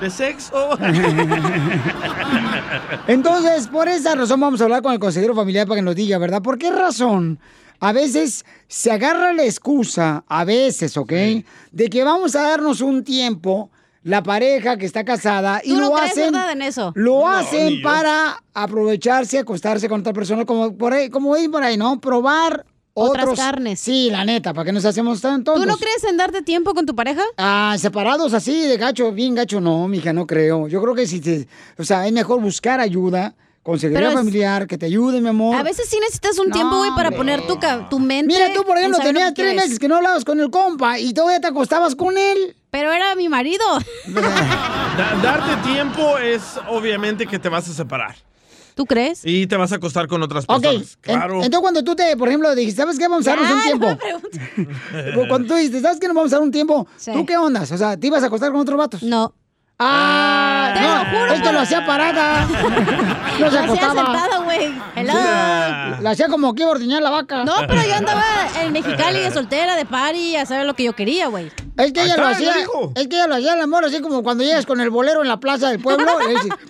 ¿De 0.00 0.10
sexo? 0.10 0.70
Entonces, 3.06 3.68
por 3.68 3.88
esa 3.88 4.14
razón 4.14 4.40
vamos 4.40 4.60
a 4.60 4.64
hablar 4.64 4.82
con 4.82 4.92
el 4.92 4.98
consejero 4.98 5.34
familiar 5.34 5.66
para 5.66 5.76
que 5.78 5.82
nos 5.82 5.94
diga, 5.96 6.18
¿verdad? 6.18 6.42
¿Por 6.42 6.58
qué 6.58 6.70
razón? 6.70 7.38
A 7.80 7.92
veces 7.92 8.44
se 8.68 8.92
agarra 8.92 9.32
la 9.32 9.44
excusa, 9.44 10.24
a 10.28 10.44
veces, 10.44 10.96
¿ok? 10.96 11.12
De 11.72 11.88
que 11.90 12.04
vamos 12.04 12.36
a 12.36 12.42
darnos 12.42 12.80
un 12.80 13.02
tiempo, 13.02 13.70
la 14.04 14.22
pareja 14.22 14.76
que 14.76 14.86
está 14.86 15.04
casada, 15.04 15.60
y 15.64 15.70
¿Tú 15.70 15.76
no 15.80 15.88
lo 15.88 15.94
crees, 15.96 16.12
hacen. 16.12 16.32
verdad, 16.32 16.52
en 16.52 16.62
eso? 16.62 16.92
Lo 16.94 17.20
No, 17.22 17.28
hacen 17.30 17.82
para 17.82 18.36
aprovecharse, 18.54 19.38
acostarse 19.40 19.88
con 19.88 20.00
otra 20.00 20.12
persona, 20.12 20.44
como 20.44 20.76
por 20.76 20.92
ahí, 20.92 21.10
como 21.10 21.34
dicen 21.34 21.50
por 21.50 21.62
ahí, 21.64 21.76
¿no? 21.76 22.00
Probar 22.00 22.64
Otras 22.94 23.24
otros- 23.24 23.38
carnes. 23.38 23.80
Sí, 23.80 24.10
la 24.10 24.24
neta, 24.24 24.52
para 24.52 24.66
que 24.66 24.72
nos 24.72 24.84
hacemos 24.84 25.20
tan 25.20 25.42
tontos. 25.44 25.62
¿Tú 25.64 25.68
no 25.68 25.76
crees 25.78 26.04
en 26.04 26.16
darte 26.16 26.42
tiempo 26.42 26.74
con 26.74 26.84
tu 26.86 26.94
pareja? 26.94 27.22
Ah, 27.38 27.74
separados 27.78 28.34
así, 28.34 28.66
de 28.66 28.76
gacho, 28.76 29.12
bien 29.12 29.34
gacho, 29.34 29.60
no, 29.60 29.88
mija, 29.88 30.12
no 30.12 30.26
creo. 30.26 30.68
Yo 30.68 30.82
creo 30.82 30.94
que 30.94 31.06
si 31.06 31.20
te, 31.20 31.48
o 31.78 31.84
sea, 31.84 32.06
es 32.06 32.12
mejor 32.12 32.40
buscar 32.42 32.80
ayuda, 32.80 33.34
consejería 33.62 33.98
Pero 34.00 34.10
es- 34.10 34.14
familiar, 34.16 34.66
que 34.66 34.76
te 34.76 34.86
ayude, 34.86 35.20
mi 35.22 35.28
amor. 35.28 35.56
A 35.56 35.62
veces 35.62 35.88
sí 35.88 35.96
necesitas 36.00 36.38
un 36.38 36.48
No, 36.48 36.54
tiempo, 36.54 36.76
güey, 36.78 36.90
para 36.94 37.10
poner 37.12 37.46
tu, 37.46 37.58
tu 37.88 37.98
mente. 37.98 38.34
Mira, 38.34 38.52
tú, 38.52 38.62
por 38.64 38.76
ejemplo, 38.76 38.98
tenías 39.02 39.32
tres 39.32 39.54
meses 39.54 39.78
que 39.78 39.88
no 39.88 39.96
hablabas 39.96 40.24
con 40.24 40.38
el 40.40 40.50
compa 40.50 40.98
y 40.98 41.14
todavía 41.14 41.40
te 41.40 41.46
acostabas 41.46 41.94
con 41.94 42.18
él. 42.18 42.56
Pero 42.70 42.92
era 42.92 43.14
mi 43.14 43.28
marido. 43.28 43.64
Da- 44.96 45.16
darte 45.22 45.56
tiempo 45.70 46.18
es 46.18 46.42
obviamente 46.68 47.26
que 47.26 47.38
te 47.38 47.48
vas 47.48 47.68
a 47.68 47.72
separar. 47.72 48.14
¿Tú 48.74 48.86
crees? 48.86 49.20
Y 49.24 49.46
te 49.46 49.56
vas 49.56 49.70
a 49.72 49.76
acostar 49.76 50.08
con 50.08 50.22
otras 50.22 50.44
Ok, 50.48 50.62
personas. 50.62 50.98
en- 51.04 51.14
Claro. 51.14 51.34
entonces 51.36 51.60
cuando 51.60 51.84
tú 51.84 51.94
te, 51.94 52.16
por 52.16 52.28
ejemplo, 52.28 52.54
dijiste, 52.54 52.80
¿sabes 52.82 52.98
qué? 52.98 53.06
Vamos 53.08 53.26
a 53.26 53.36
darnos 53.36 53.50
un 53.50 53.62
tiempo. 53.62 53.86
no 53.86 55.22
me 55.22 55.28
Cuando 55.28 55.48
tú 55.48 55.54
dijiste, 55.54 55.80
¿sabes 55.80 55.98
qué? 56.00 56.06
Nos 56.08 56.16
vamos 56.16 56.32
a 56.32 56.36
dar 56.36 56.42
un 56.42 56.50
tiempo. 56.52 56.86
¿Tú 57.12 57.26
qué 57.26 57.36
ondas? 57.36 57.70
O 57.72 57.76
sea, 57.78 57.96
¿te 57.96 58.06
ibas 58.06 58.22
a 58.22 58.26
acostar 58.26 58.50
con 58.52 58.60
otros 58.60 58.78
vatos? 58.78 59.02
No. 59.02 59.34
Ah, 59.78 60.70
Te 60.74 60.80
no, 60.80 60.88
lo 60.88 61.04
juro 61.10 61.42
por- 61.44 61.52
lo 61.54 61.60
hacía 61.60 61.84
parada. 61.84 62.46
no 62.46 62.56
se 62.56 63.40
Lo 63.40 63.46
hacía 63.48 63.62
acostaba. 63.64 63.94
sentada, 63.94 64.38
güey. 64.44 64.72
Hello. 64.94 65.12
La 66.00 66.10
hacía 66.10 66.28
como 66.28 66.54
que 66.54 66.62
iba 66.62 66.70
a 66.70 66.74
ordeñar 66.74 67.02
la 67.02 67.10
vaca. 67.10 67.42
No, 67.44 67.54
pero 67.66 67.82
yo 67.82 67.94
andaba 67.96 68.22
en 68.62 68.72
Mexicali 68.72 69.18
de 69.20 69.30
soltera, 69.32 69.74
de 69.74 69.84
party, 69.84 70.36
a 70.36 70.46
saber 70.46 70.66
lo 70.66 70.74
que 70.74 70.84
yo 70.84 70.92
quería, 70.94 71.26
güey. 71.26 71.50
Es 71.78 71.92
que 71.92 72.02
ella 72.04 72.16
lo 72.16 72.22
está, 72.28 72.36
hacía, 72.36 72.54
lo 72.72 72.92
es 72.94 73.08
que 73.08 73.16
ella 73.16 73.26
lo 73.26 73.34
hacía 73.36 73.54
el 73.54 73.60
amor, 73.62 73.84
así 73.84 74.00
como 74.00 74.22
cuando 74.22 74.44
llegas 74.44 74.66
con 74.66 74.80
el 74.80 74.90
bolero 74.90 75.22
en 75.22 75.28
la 75.28 75.40
plaza 75.40 75.68
del 75.70 75.80
pueblo, 75.80 76.06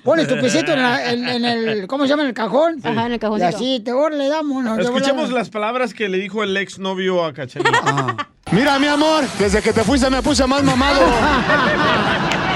pones 0.04 0.26
tu 0.28 0.38
pisito 0.40 0.72
en, 0.72 0.82
la- 0.82 1.10
en- 1.12 1.28
en 1.28 1.44
el, 1.44 1.86
¿cómo 1.88 2.04
se 2.04 2.10
llama? 2.10 2.22
En 2.22 2.28
el 2.28 2.34
cajón. 2.34 2.76
Ajá, 2.82 3.00
en 3.06 3.12
el 3.12 3.14
Y 3.14 3.18
cajoncito. 3.18 3.56
así, 3.56 3.80
te 3.80 3.90
ahora 3.90 4.16
le 4.16 4.28
damos. 4.28 4.62
no, 4.64 4.78
Escuchemos 4.78 5.30
las 5.30 5.50
palabras 5.50 5.92
que 5.92 6.08
le 6.08 6.16
dijo 6.18 6.42
el 6.44 6.56
ex 6.56 6.78
novio 6.78 7.24
a 7.24 7.34
Cachanilla. 7.34 8.16
Mira, 8.52 8.78
mi 8.78 8.86
amor, 8.86 9.24
desde 9.38 9.60
que 9.60 9.72
te 9.72 9.82
fuiste 9.82 10.08
me 10.08 10.22
puse 10.22 10.46
más 10.46 10.62
mamado. 10.62 11.00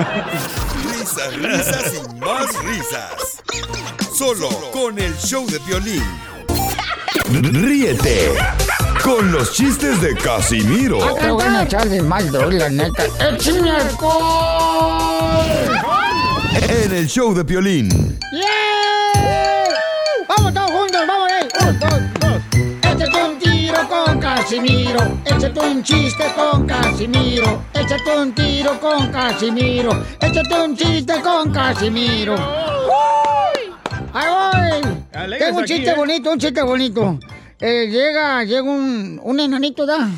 Risas, 0.00 1.36
risas 1.36 1.94
y 1.94 2.14
más 2.20 2.46
risas. 2.64 3.42
Solo 4.16 4.48
con 4.72 4.98
el 4.98 5.16
show 5.18 5.46
de 5.46 5.58
violín. 5.60 6.04
Ríete 7.30 8.32
con 9.02 9.32
los 9.32 9.52
chistes 9.52 10.00
de 10.00 10.14
Casimiro 10.16 10.98
Ah, 11.02 11.14
te 11.18 11.30
voy 11.30 11.44
a 11.44 11.62
echar 11.62 11.88
de 11.88 12.02
mal, 12.02 12.30
doy, 12.30 12.58
la 12.58 12.68
neta. 12.68 13.04
¡Échame 13.18 13.70
alcohol! 13.70 15.00
en 16.68 16.92
el 16.92 17.08
show 17.08 17.34
de 17.34 17.44
Piolín. 17.44 17.88
¡Yeah! 18.32 18.69
Casimiro. 24.50 24.98
Échate 25.26 25.60
un 25.60 25.80
chiste 25.80 26.24
con 26.34 26.66
Casimiro. 26.66 27.62
Échate 27.72 28.18
un 28.18 28.34
tiro 28.34 28.80
con 28.80 29.06
Casimiro. 29.12 29.92
Échate 30.20 30.60
un 30.64 30.76
chiste 30.76 31.20
con 31.22 31.52
Casimiro. 31.52 32.34
¡Ahí 34.12 34.26
voy! 34.28 35.38
Tengo 35.38 35.58
un 35.58 35.62
aquí, 35.62 35.74
chiste 35.74 35.90
¿eh? 35.90 35.94
bonito, 35.96 36.32
un 36.32 36.38
chiste 36.40 36.62
bonito. 36.62 37.20
Eh, 37.60 37.86
llega, 37.92 38.42
llega 38.42 38.62
un, 38.62 39.20
un 39.22 39.38
enanito, 39.38 39.86
¿da? 39.86 40.08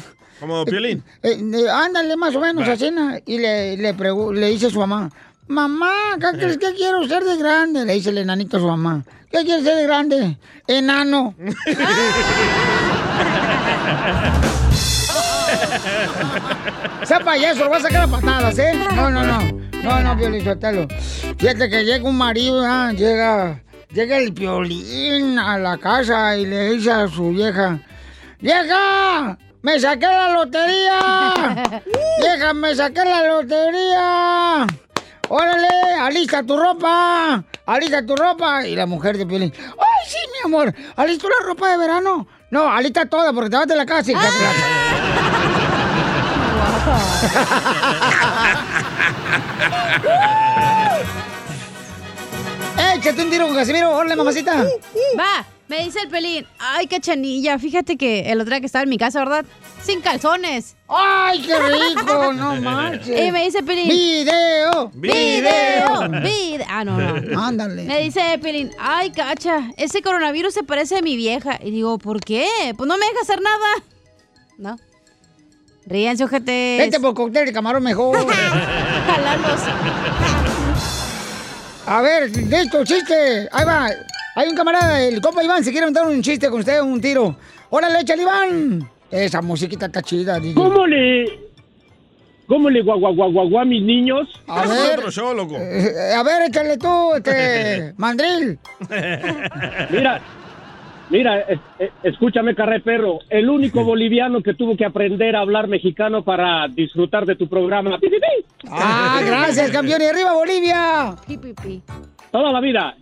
Como 0.40 0.64
Piolín. 0.64 1.04
Eh, 1.22 1.38
eh, 1.38 1.68
ándale, 1.70 2.16
más 2.16 2.34
o 2.34 2.40
menos, 2.40 2.66
Va. 2.66 2.72
así, 2.72 2.90
¿no? 2.90 3.14
y 3.26 3.36
le, 3.36 3.76
le, 3.76 3.92
le 3.92 4.48
dice 4.48 4.68
a 4.68 4.70
su 4.70 4.78
mamá, 4.78 5.10
mamá, 5.46 5.92
¿qué 6.18 6.38
crees 6.38 6.56
que 6.56 6.72
quiero 6.72 7.06
ser 7.06 7.22
de 7.22 7.36
grande? 7.36 7.84
Le 7.84 7.92
dice 7.92 8.08
el 8.08 8.16
enanito 8.16 8.56
a 8.56 8.60
su 8.60 8.66
mamá, 8.66 9.04
¿qué 9.30 9.44
quieres 9.44 9.62
ser 9.62 9.76
de 9.76 9.82
grande? 9.82 10.38
Enano. 10.66 11.34
sea 17.04 17.20
payaso, 17.20 17.64
lo 17.64 17.70
va 17.70 17.76
a 17.76 17.80
sacar 17.80 18.02
a 18.02 18.06
patadas, 18.06 18.58
¿eh? 18.58 18.72
No, 18.94 19.10
no, 19.10 19.22
no. 19.22 19.62
No, 19.82 20.00
no, 20.00 20.16
Piolín, 20.16 20.44
suéltalo. 20.44 20.86
Fíjate 21.38 21.68
que 21.68 21.84
llega 21.84 22.08
un 22.08 22.16
marido, 22.16 22.62
llega, 22.92 23.62
llega 23.92 24.16
el 24.18 24.32
Piolín 24.32 25.38
a 25.38 25.58
la 25.58 25.76
casa 25.78 26.36
y 26.36 26.46
le 26.46 26.72
dice 26.72 26.92
a 26.92 27.08
su 27.08 27.30
vieja, 27.30 27.80
¡Vieja! 28.42 29.38
¡Me 29.62 29.78
saqué 29.78 30.06
la 30.06 30.32
lotería! 30.32 31.62
¡Vieja, 32.18 32.52
me 32.52 32.74
saqué 32.74 33.04
la 33.04 33.22
lotería! 33.28 34.66
¡Órale! 35.28 35.68
¡Alista 36.00 36.42
tu 36.42 36.56
ropa! 36.56 37.44
¡Alista 37.66 38.04
tu 38.04 38.16
ropa! 38.16 38.66
Y 38.66 38.74
la 38.74 38.86
mujer 38.86 39.16
de 39.16 39.26
Piolín, 39.26 39.52
¡ay, 39.56 40.08
sí, 40.08 40.18
mi 40.32 40.52
amor! 40.52 40.74
¿Alistó 40.96 41.28
la 41.28 41.46
ropa 41.46 41.70
de 41.70 41.78
verano? 41.78 42.26
No, 42.52 42.70
alista 42.70 43.06
toda 43.06 43.32
porque 43.32 43.48
te 43.48 43.56
vas 43.56 43.66
de 43.66 43.74
la 43.76 43.86
casa, 43.86 44.12
la- 44.12 44.20
¡Échate 52.94 53.22
un 53.22 53.30
tiro 53.30 53.46
con 53.46 53.56
Casimiro! 53.56 53.90
¡Órale, 53.94 54.16
mamacita! 54.16 54.64
Va, 55.18 55.44
me 55.72 55.84
dice 55.84 56.00
el 56.00 56.08
pelín. 56.10 56.46
Ay, 56.58 56.86
qué 56.86 57.00
chanilla. 57.00 57.58
Fíjate 57.58 57.96
que 57.96 58.30
el 58.30 58.38
otro 58.42 58.50
día 58.50 58.60
que 58.60 58.66
estaba 58.66 58.82
en 58.82 58.90
mi 58.90 58.98
casa, 58.98 59.20
¿verdad? 59.20 59.46
Sin 59.82 60.02
calzones. 60.02 60.76
¡Ay, 60.86 61.40
qué 61.40 61.58
rico! 61.58 62.32
No 62.42 62.56
marches. 62.56 63.28
Y 63.28 63.32
me 63.32 63.44
dice 63.44 63.62
Pelín. 63.62 63.88
¡Video! 63.88 64.90
¡Video! 64.92 66.08
¡Video! 66.10 66.66
Ah, 66.68 66.84
no, 66.84 66.98
no. 66.98 67.42
Ándale. 67.42 67.84
Me 67.84 68.00
dice 68.00 68.20
Pelín, 68.42 68.70
ay, 68.78 69.12
cacha, 69.12 69.70
ese 69.78 70.02
coronavirus 70.02 70.52
se 70.52 70.62
parece 70.62 70.98
a 70.98 71.02
mi 71.02 71.16
vieja. 71.16 71.58
Y 71.62 71.70
digo, 71.70 71.96
¿por 71.96 72.20
qué? 72.20 72.46
Pues 72.76 72.86
no 72.86 72.98
me 72.98 73.06
deja 73.06 73.22
hacer 73.22 73.40
nada. 73.40 73.66
No. 74.58 74.76
Ríense, 75.86 76.24
ojete. 76.24 76.76
Vete 76.80 77.00
por 77.00 77.14
cóctel 77.14 77.46
de 77.46 77.52
camarón 77.52 77.82
mejor. 77.82 78.26
Jalalos. 79.06 79.60
A 81.86 82.02
ver, 82.02 82.30
listo, 82.36 82.84
chiste. 82.84 83.48
Ahí 83.50 83.64
va. 83.64 83.88
Hay 84.34 84.48
un 84.48 84.56
camarada, 84.56 85.02
el 85.02 85.20
compa 85.20 85.44
Iván, 85.44 85.62
se 85.62 85.70
quiere 85.72 85.86
montar 85.86 86.06
un 86.06 86.22
chiste 86.22 86.48
con 86.48 86.60
usted, 86.60 86.80
un 86.80 87.00
tiro. 87.00 87.36
¡Órale, 87.70 88.00
échale, 88.00 88.22
Iván! 88.22 88.88
Esa 89.10 89.42
musiquita 89.42 89.86
está 89.86 90.00
chida, 90.02 90.38
DJ. 90.38 90.54
¿Cómo 90.54 90.86
le, 90.86 91.26
cómo 92.46 92.70
le 92.70 92.80
guagua 92.82 93.10
guagua 93.10 93.26
guagua 93.44 93.62
a 93.62 93.64
mis 93.66 93.82
niños? 93.82 94.26
A 94.48 94.66
ver. 94.66 95.00
Eh, 95.60 96.14
a 96.16 96.22
ver, 96.22 96.42
échale 96.48 96.78
tú, 96.78 97.14
este, 97.14 97.92
mandril. 97.98 98.58
Mira, 99.90 100.20
mira, 101.10 101.40
es- 101.42 101.60
es- 101.78 101.90
escúchame, 102.02 102.54
carré 102.54 102.80
perro. 102.80 103.18
El 103.28 103.50
único 103.50 103.84
boliviano 103.84 104.42
que 104.42 104.54
tuvo 104.54 104.78
que 104.78 104.86
aprender 104.86 105.36
a 105.36 105.40
hablar 105.40 105.68
mexicano 105.68 106.24
para 106.24 106.68
disfrutar 106.68 107.26
de 107.26 107.36
tu 107.36 107.48
programa. 107.50 107.98
Pi, 107.98 108.08
pi, 108.08 108.16
pi. 108.16 108.66
Ah, 108.70 109.20
gracias, 109.26 109.70
campeón. 109.70 110.00
Y 110.00 110.04
arriba, 110.06 110.32
Bolivia. 110.32 111.16
Toda 112.30 112.50
la 112.50 112.60
vida. 112.62 112.96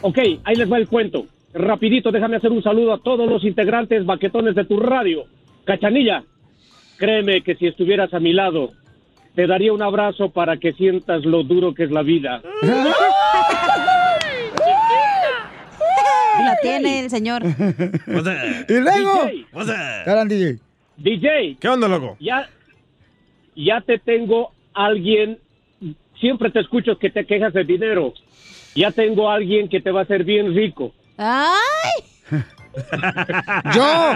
Ok, 0.00 0.18
ahí 0.44 0.56
les 0.56 0.70
va 0.70 0.78
el 0.78 0.88
cuento. 0.88 1.26
Rapidito, 1.52 2.10
déjame 2.10 2.36
hacer 2.36 2.50
un 2.50 2.62
saludo 2.62 2.94
a 2.94 2.98
todos 2.98 3.28
los 3.28 3.44
integrantes 3.44 4.04
baquetones 4.04 4.54
de 4.54 4.64
tu 4.64 4.80
radio. 4.80 5.24
Cachanilla, 5.64 6.24
créeme 6.98 7.42
que 7.42 7.54
si 7.54 7.66
estuvieras 7.66 8.12
a 8.12 8.20
mi 8.20 8.32
lado, 8.32 8.72
te 9.34 9.46
daría 9.46 9.72
un 9.72 9.82
abrazo 9.82 10.30
para 10.30 10.56
que 10.56 10.72
sientas 10.72 11.24
lo 11.24 11.42
duro 11.42 11.74
que 11.74 11.84
es 11.84 11.90
la 11.90 12.02
vida. 12.02 12.42
La 16.44 16.56
tiene 16.60 17.00
el 17.00 17.10
señor. 17.10 17.42
Y 17.44 18.72
luego. 18.80 19.30
DJ. 20.26 20.58
DJ. 20.96 21.56
¿Qué 21.60 21.68
onda, 21.68 21.88
loco? 21.88 22.16
Ya, 22.20 22.48
ya 23.54 23.80
te 23.80 23.98
tengo 23.98 24.52
alguien. 24.72 25.38
Siempre 26.20 26.50
te 26.50 26.60
escucho 26.60 26.98
que 26.98 27.10
te 27.10 27.24
quejas 27.24 27.52
de 27.52 27.64
dinero. 27.64 28.14
Ya 28.74 28.90
tengo 28.90 29.30
alguien 29.30 29.68
que 29.68 29.80
te 29.80 29.90
va 29.90 30.00
a 30.00 30.02
hacer 30.04 30.24
bien 30.24 30.54
rico. 30.54 30.92
¡Ay! 31.16 32.04
¡Yo! 33.74 34.12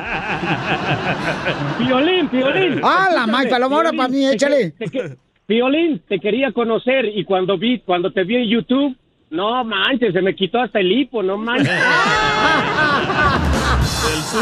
Piolín, 1.79 2.29
Piolín. 2.29 2.81
Ah, 2.83 3.09
la 3.15 3.27
May 3.27 3.49
Palomora 3.49 3.93
para 3.93 4.09
mí, 4.09 4.21
te 4.27 4.35
échale. 4.35 4.71
te 4.73 4.87
que- 4.87 5.17
Piolín, 5.47 6.03
te 6.09 6.19
quería 6.19 6.53
conocer 6.53 7.07
y 7.07 7.25
cuando 7.25 7.57
vi, 7.57 7.79
cuando 7.81 8.13
te 8.13 8.25
vi 8.25 8.37
en 8.37 8.49
YouTube, 8.51 8.97
no 9.31 9.65
manches, 9.65 10.13
se 10.13 10.21
me 10.23 10.35
quitó 10.35 10.61
hasta 10.61 10.81
el 10.81 10.91
hipo, 10.93 11.23
no 11.23 11.39
manches. 11.39 11.71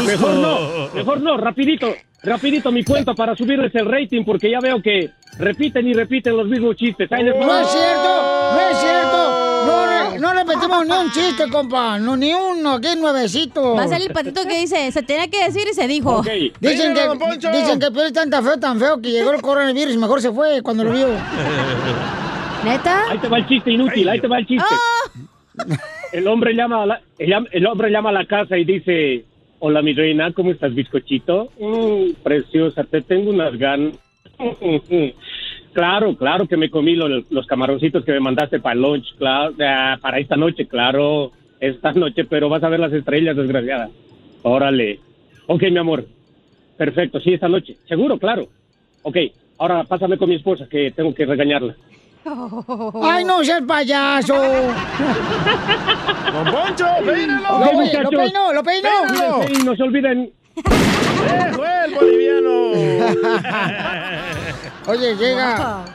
Mejor 0.05 0.33
no, 0.35 0.59
mejor 0.93 1.21
no, 1.21 1.37
rapidito, 1.37 1.93
rapidito 2.23 2.71
mi 2.71 2.83
cuento 2.83 3.15
para 3.15 3.35
subirles 3.35 3.73
el 3.75 3.85
rating 3.85 4.23
porque 4.25 4.49
ya 4.51 4.59
veo 4.59 4.81
que 4.81 5.11
repiten 5.39 5.87
y 5.87 5.93
repiten 5.93 6.35
los 6.35 6.47
mismos 6.47 6.75
chistes. 6.75 7.09
Les. 7.09 7.35
No 7.35 7.59
es 7.59 7.67
cierto, 7.71 8.51
no 8.53 8.59
es 8.69 8.77
cierto. 8.79 9.36
No, 10.19 10.33
re- 10.33 10.43
no 10.43 10.51
repetimos 10.51 10.85
ni 10.87 10.93
un 10.93 11.11
chiste, 11.11 11.49
compa. 11.49 11.97
No, 11.99 12.15
ni 12.17 12.33
uno, 12.33 12.73
aquí 12.73 12.89
nuevecito. 12.97 13.75
Va 13.75 13.83
a 13.83 13.87
salir 13.87 14.07
el 14.07 14.13
patito 14.13 14.43
que 14.43 14.59
dice, 14.59 14.91
se 14.91 15.03
tenía 15.03 15.27
que 15.27 15.43
decir 15.45 15.63
y 15.69 15.73
se 15.73 15.87
dijo. 15.87 16.21
Dicen 16.59 16.93
que, 16.93 17.01
dicen 17.51 17.79
que 17.79 17.91
Piolín 17.91 18.13
tan 18.13 18.43
feo, 18.43 18.57
tan 18.59 18.79
feo 18.79 19.01
que 19.01 19.11
llegó 19.11 19.31
el 19.31 19.41
coronavirus 19.41 19.93
y 19.93 19.97
mejor 19.97 20.21
se 20.21 20.31
fue 20.31 20.61
cuando 20.61 20.83
lo 20.83 20.91
vio. 20.91 21.07
¿Neta? 22.63 23.11
Ahí 23.11 23.17
te 23.19 23.27
va 23.27 23.37
el 23.37 23.47
chiste 23.47 23.71
inútil, 23.71 24.09
ahí 24.09 24.19
te 24.19 24.27
va 24.27 24.39
el 24.39 24.47
chiste. 24.47 24.65
El 26.11 26.27
hombre 26.27 26.53
llama 26.53 26.83
a 26.83 26.85
la, 26.85 27.01
el 27.17 27.65
hombre 27.67 27.89
llama 27.91 28.09
a 28.09 28.13
la 28.13 28.25
casa 28.25 28.57
y 28.57 28.65
dice, 28.65 29.25
hola 29.59 29.81
mi 29.81 29.93
reina, 29.93 30.31
¿cómo 30.33 30.51
estás, 30.51 30.73
bizcochito? 30.73 31.49
"Mm, 31.59 32.21
preciosa, 32.23 32.83
te 32.83 33.01
tengo 33.01 33.29
unas 33.31 33.57
ganas. 33.57 33.93
claro, 35.77 36.15
claro 36.17 36.47
que 36.47 36.57
me 36.57 36.71
comí 36.71 36.95
lo- 36.95 37.23
los 37.29 37.45
camaroncitos 37.45 38.03
que 38.03 38.11
me 38.11 38.19
mandaste 38.19 38.59
para 38.59 38.73
el 38.73 38.81
lunch, 38.81 39.15
claro, 39.15 39.53
ah, 39.63 39.95
para 40.01 40.17
esta 40.17 40.35
noche, 40.35 40.65
claro, 40.67 41.31
esta 41.59 41.91
noche, 41.91 42.25
pero 42.25 42.49
vas 42.49 42.63
a 42.63 42.69
ver 42.69 42.79
las 42.79 42.91
estrellas, 42.93 43.35
desgraciada. 43.37 43.87
Órale. 44.41 44.99
Ok, 45.45 45.61
mi 45.69 45.77
amor. 45.77 46.03
Perfecto, 46.77 47.19
sí, 47.19 47.33
esta 47.35 47.47
noche. 47.47 47.77
Seguro, 47.87 48.17
claro. 48.17 48.47
Ok, 49.03 49.17
ahora 49.59 49.83
pásame 49.83 50.17
con 50.17 50.29
mi 50.29 50.35
esposa 50.35 50.65
que 50.67 50.89
tengo 50.95 51.13
que 51.13 51.27
regañarla. 51.27 51.75
¡Ay, 53.03 53.23
no 53.23 53.43
seas 53.43 53.61
payaso! 53.61 54.33
¡Don 54.33 54.73
Poncho, 56.51 56.85
peínalo! 57.05 57.59
Lo, 57.65 57.73
muchachos. 57.73 58.11
lo 58.11 58.17
peinó, 58.19 58.51
lo 58.53 58.63
peinó. 58.63 58.89
Cuídense 59.07 59.61
y 59.61 59.63
no 59.63 59.75
se 59.75 59.83
olviden. 59.83 60.31
¡Eso 60.55 61.65
es, 61.65 61.95
boliviano! 61.95 62.71
Oye, 64.87 65.15
llega. 65.15 65.85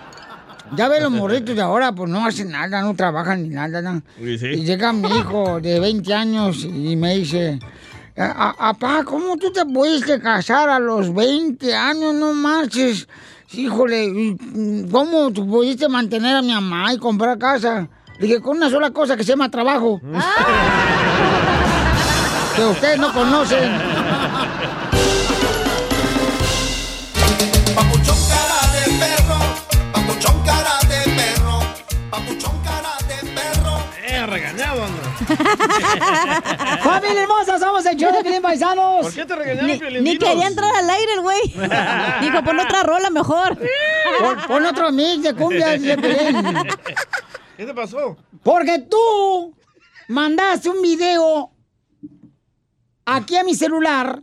Ya 0.76 0.88
ve 0.88 1.00
los 1.00 1.10
morritos 1.10 1.54
de 1.54 1.60
ahora, 1.62 1.92
pues 1.92 2.08
no 2.10 2.24
hacen 2.24 2.50
nada, 2.50 2.80
no 2.80 2.94
trabajan 2.94 3.42
ni 3.42 3.50
nada. 3.50 4.00
sí. 4.18 4.46
Y 4.46 4.64
llega 4.64 4.92
mi 4.92 5.08
hijo 5.08 5.60
de 5.60 5.78
20 5.80 6.14
años 6.14 6.64
y 6.64 6.96
me 6.96 7.14
dice, 7.16 7.58
"A- 8.16 8.54
a- 8.58 8.68
apá, 8.70 9.02
¿cómo 9.04 9.36
tú 9.36 9.52
te 9.52 9.64
pudiste 9.66 10.18
casar 10.20 10.70
a 10.70 10.78
los 10.78 11.12
20 11.14 11.74
años? 11.74 12.14
No 12.14 12.32
marches. 12.32 13.06
Híjole, 13.52 14.04
¿y 14.06 14.86
¿cómo 14.90 15.30
tú 15.30 15.46
pudiste 15.46 15.88
mantener 15.90 16.36
a 16.36 16.42
mi 16.42 16.54
mamá 16.54 16.94
y 16.94 16.98
comprar 16.98 17.36
casa? 17.38 17.86
Le 18.18 18.26
dije, 18.26 18.40
con 18.40 18.56
una 18.56 18.70
sola 18.70 18.90
cosa 18.92 19.14
que 19.14 19.24
se 19.24 19.30
llama 19.32 19.50
trabajo. 19.50 20.00
que 22.56 22.64
ustedes 22.64 22.98
no 22.98 23.12
conocen. 23.12 23.72
¡Familia 36.82 37.22
hermosa! 37.22 37.58
¡Somos 37.58 37.84
el 37.86 37.96
show 37.96 38.12
de 38.12 38.22
Pilín 38.22 38.42
Paisanos! 38.42 39.02
¿Por 39.02 39.14
qué 39.14 39.24
te 39.24 39.36
regañaron, 39.36 39.66
Ni, 39.70 39.78
Piolín? 39.78 40.04
ni 40.04 40.18
quería 40.18 40.46
entrar 40.46 40.74
al 40.74 40.88
aire 40.90 41.12
el 41.14 41.20
güey. 41.20 41.40
Dijo, 42.20 42.42
pon 42.44 42.58
otra 42.60 42.82
rola 42.82 43.10
mejor. 43.10 43.58
Pon, 44.20 44.36
pon 44.48 44.66
otro 44.66 44.90
mix 44.92 45.22
de 45.22 45.34
cumbia, 45.34 45.66
Piolín. 45.78 45.98
¿Qué 47.56 47.66
te 47.66 47.74
pasó? 47.74 48.16
Porque 48.42 48.78
tú 48.80 49.54
mandaste 50.08 50.68
un 50.70 50.82
video 50.82 51.50
aquí 53.04 53.36
a 53.36 53.44
mi 53.44 53.54
celular 53.54 54.22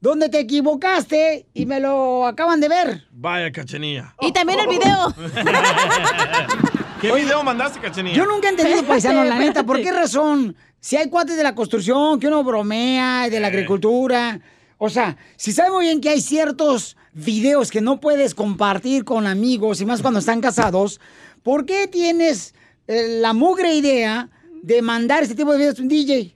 donde 0.00 0.28
te 0.28 0.38
equivocaste 0.40 1.46
y 1.52 1.66
me 1.66 1.80
lo 1.80 2.26
acaban 2.26 2.60
de 2.60 2.68
ver. 2.68 3.06
Vaya 3.10 3.50
cachanilla. 3.50 4.14
Y 4.20 4.32
también 4.32 4.60
el 4.60 4.68
video. 4.68 5.14
¿Qué 7.00 7.12
Oye, 7.12 7.24
video 7.24 7.42
mandaste, 7.42 7.78
Cachanilla? 7.78 8.16
Yo 8.16 8.26
nunca 8.26 8.48
he 8.48 8.50
entendido, 8.50 8.82
paisano, 8.84 9.24
la 9.24 9.38
neta, 9.38 9.64
¿por 9.64 9.80
qué 9.82 9.92
razón? 9.92 10.56
Si 10.80 10.96
hay 10.96 11.08
cuates 11.08 11.36
de 11.36 11.42
la 11.42 11.54
construcción, 11.54 12.18
que 12.18 12.28
uno 12.28 12.42
bromea, 12.42 13.26
y 13.26 13.30
de 13.30 13.40
la 13.40 13.48
agricultura. 13.48 14.40
O 14.78 14.88
sea, 14.88 15.16
si 15.36 15.52
sabe 15.52 15.70
muy 15.70 15.86
bien 15.86 16.00
que 16.00 16.10
hay 16.10 16.20
ciertos 16.20 16.96
videos 17.12 17.70
que 17.70 17.80
no 17.80 18.00
puedes 18.00 18.34
compartir 18.34 19.04
con 19.04 19.26
amigos, 19.26 19.80
y 19.80 19.86
más 19.86 20.00
cuando 20.00 20.20
están 20.20 20.40
casados, 20.40 21.00
¿por 21.42 21.66
qué 21.66 21.86
tienes 21.86 22.54
eh, 22.86 23.18
la 23.20 23.32
mugre 23.32 23.74
idea 23.74 24.30
de 24.62 24.80
mandar 24.82 25.22
este 25.22 25.34
tipo 25.34 25.52
de 25.52 25.58
videos 25.58 25.78
a 25.78 25.82
un 25.82 25.88
DJ? 25.88 26.35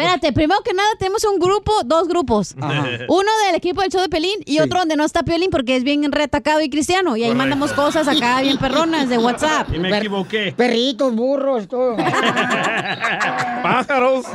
Espérate, 0.00 0.32
primero 0.32 0.60
que 0.62 0.72
nada 0.72 0.88
tenemos 0.98 1.24
un 1.24 1.38
grupo, 1.38 1.72
dos 1.84 2.08
grupos. 2.08 2.54
Ajá. 2.60 2.84
Uno 3.08 3.30
del 3.46 3.54
equipo 3.54 3.82
del 3.82 3.90
show 3.90 4.00
de 4.00 4.08
Pelín 4.08 4.40
y 4.46 4.58
otro 4.60 4.78
donde 4.80 4.96
no 4.96 5.04
está 5.04 5.22
Pelín 5.22 5.50
porque 5.50 5.76
es 5.76 5.84
bien 5.84 6.10
retacado 6.10 6.60
y 6.60 6.70
cristiano. 6.70 7.16
Y 7.16 7.22
ahí 7.22 7.28
Correcto. 7.30 7.38
mandamos 7.38 7.72
cosas 7.72 8.08
acá 8.08 8.40
bien 8.40 8.58
perronas 8.58 9.08
de 9.08 9.18
WhatsApp. 9.18 9.68
Y 9.74 9.78
me 9.78 9.96
equivoqué. 9.96 10.52
Perritos, 10.56 11.14
burros, 11.14 11.68
todo. 11.68 11.96
Pájaros. 13.62 14.26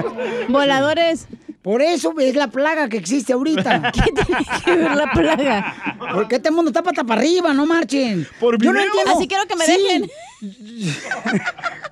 Voladores. 0.49 1.27
Por 1.65 1.81
eso 1.81 2.13
es 2.19 2.35
la 2.35 2.47
plaga 2.47 2.87
que 2.87 2.97
existe 2.97 3.33
ahorita. 3.33 3.91
¿Qué 3.91 4.11
tiene 4.23 4.45
que 4.63 4.75
ver 4.75 4.95
la 4.95 5.11
plaga? 5.11 5.75
Porque 6.13 6.35
este 6.35 6.51
mundo 6.51 6.69
está 6.69 6.83
pata 6.83 7.03
para 7.03 7.19
arriba, 7.21 7.55
no 7.55 7.65
marchen. 7.65 8.27
Por 8.39 8.61
Yo 8.61 8.71
no 8.71 8.79
entiendo. 8.79 9.13
Así 9.15 9.27
quiero 9.27 9.47
que 9.47 9.55
me 9.55 9.65
Sí. 9.65 9.71
dejen. 9.81 10.07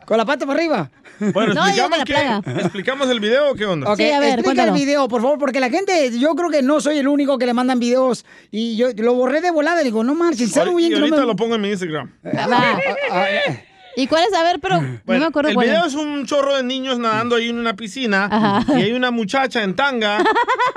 Con 0.05 0.17
la 0.17 0.25
pata 0.25 0.45
para 0.45 0.59
arriba. 0.59 0.91
Bueno, 1.33 1.55
No, 1.55 1.65
¿explicamos, 1.65 1.97
la 1.97 2.05
qué? 2.05 2.13
plaga. 2.13 2.41
¿explicamos 2.61 3.09
el 3.09 3.19
video 3.19 3.49
o 3.49 3.55
qué 3.55 3.65
onda? 3.65 3.91
Ok, 3.91 3.99
explica 3.99 4.63
el 4.65 4.71
video, 4.73 5.07
por 5.07 5.23
favor, 5.23 5.39
porque 5.39 5.59
la 5.59 5.71
gente, 5.71 6.19
yo 6.19 6.35
creo 6.35 6.49
que 6.51 6.61
no 6.61 6.79
soy 6.79 6.99
el 6.99 7.07
único 7.07 7.39
que 7.39 7.47
le 7.47 7.53
mandan 7.55 7.79
videos 7.79 8.25
y 8.51 8.75
yo 8.75 8.89
lo 8.95 9.15
borré 9.15 9.41
de 9.41 9.49
volada, 9.49 9.81
digo, 9.81 10.03
no 10.03 10.13
marchen, 10.13 10.49
sabe 10.49 10.71
y 10.71 10.75
bien 10.75 10.91
no 10.91 10.97
ahorita 10.99 11.21
me... 11.21 11.25
lo 11.25 11.35
pongo 11.35 11.55
en 11.55 11.61
mi 11.61 11.69
Instagram. 11.69 12.11
Va. 12.25 12.77
¿Y 13.95 14.07
cuál 14.07 14.23
es? 14.27 14.33
A 14.33 14.43
ver, 14.43 14.59
pero 14.59 14.81
no 14.81 14.99
me 15.05 15.25
acuerdo 15.25 15.49
el 15.49 15.55
cuál 15.55 15.67
video 15.67 15.81
es. 15.85 15.93
es 15.93 15.95
un 15.95 16.25
chorro 16.25 16.55
de 16.55 16.63
niños 16.63 16.97
nadando 16.99 17.35
ahí 17.35 17.49
en 17.49 17.59
una 17.59 17.75
piscina 17.75 18.27
Ajá. 18.31 18.79
y 18.79 18.83
hay 18.83 18.91
una 18.93 19.11
muchacha 19.11 19.63
en 19.63 19.75
tanga 19.75 20.23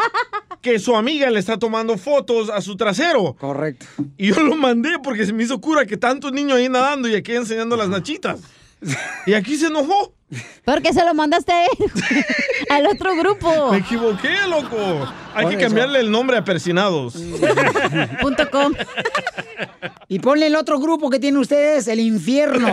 que 0.60 0.78
su 0.78 0.96
amiga 0.96 1.30
le 1.30 1.38
está 1.38 1.58
tomando 1.58 1.96
fotos 1.96 2.50
a 2.50 2.60
su 2.60 2.76
trasero. 2.76 3.34
Correcto. 3.38 3.86
Y 4.16 4.32
yo 4.32 4.42
lo 4.42 4.54
mandé 4.56 4.98
porque 5.02 5.24
se 5.24 5.32
me 5.32 5.44
hizo 5.44 5.60
cura 5.60 5.86
que 5.86 5.96
tantos 5.96 6.32
niños 6.32 6.58
ahí 6.58 6.68
nadando 6.68 7.08
y 7.08 7.14
aquí 7.14 7.34
enseñando 7.34 7.76
las 7.76 7.88
nachitas. 7.88 8.40
Y 9.26 9.34
aquí 9.34 9.56
se 9.56 9.68
enojó. 9.68 10.12
Porque 10.64 10.92
se 10.92 11.04
lo 11.04 11.14
mandaste 11.14 11.52
a 11.52 11.64
él, 11.64 11.70
al 12.70 12.86
otro 12.88 13.14
grupo. 13.16 13.70
Me 13.70 13.78
equivoqué, 13.78 14.34
loco. 14.48 15.06
Hay 15.36 15.46
que 15.48 15.56
cambiarle 15.58 16.00
el 16.00 16.10
nombre 16.10 16.36
a 16.36 16.44
persinados. 16.44 17.14
Punto 18.20 18.50
com. 18.50 18.72
Y 20.08 20.18
ponle 20.20 20.46
el 20.46 20.56
otro 20.56 20.78
grupo 20.78 21.10
que 21.10 21.18
tienen 21.18 21.40
ustedes, 21.40 21.88
el 21.88 22.00
infierno. 22.00 22.68